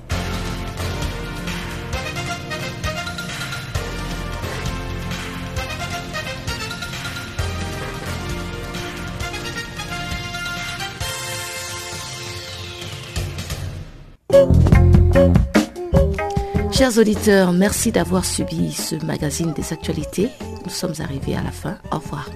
Chers 16.71 16.97
auditeurs, 16.97 17.51
merci 17.51 17.91
d'avoir 17.91 18.25
subi 18.25 18.71
ce 18.71 18.95
magazine 19.05 19.53
des 19.53 19.73
actualités. 19.73 20.29
Nous 20.63 20.71
sommes 20.71 20.93
arrivés 20.99 21.35
à 21.35 21.43
la 21.43 21.51
fin. 21.51 21.77
Au 21.91 21.97
revoir. 21.97 22.29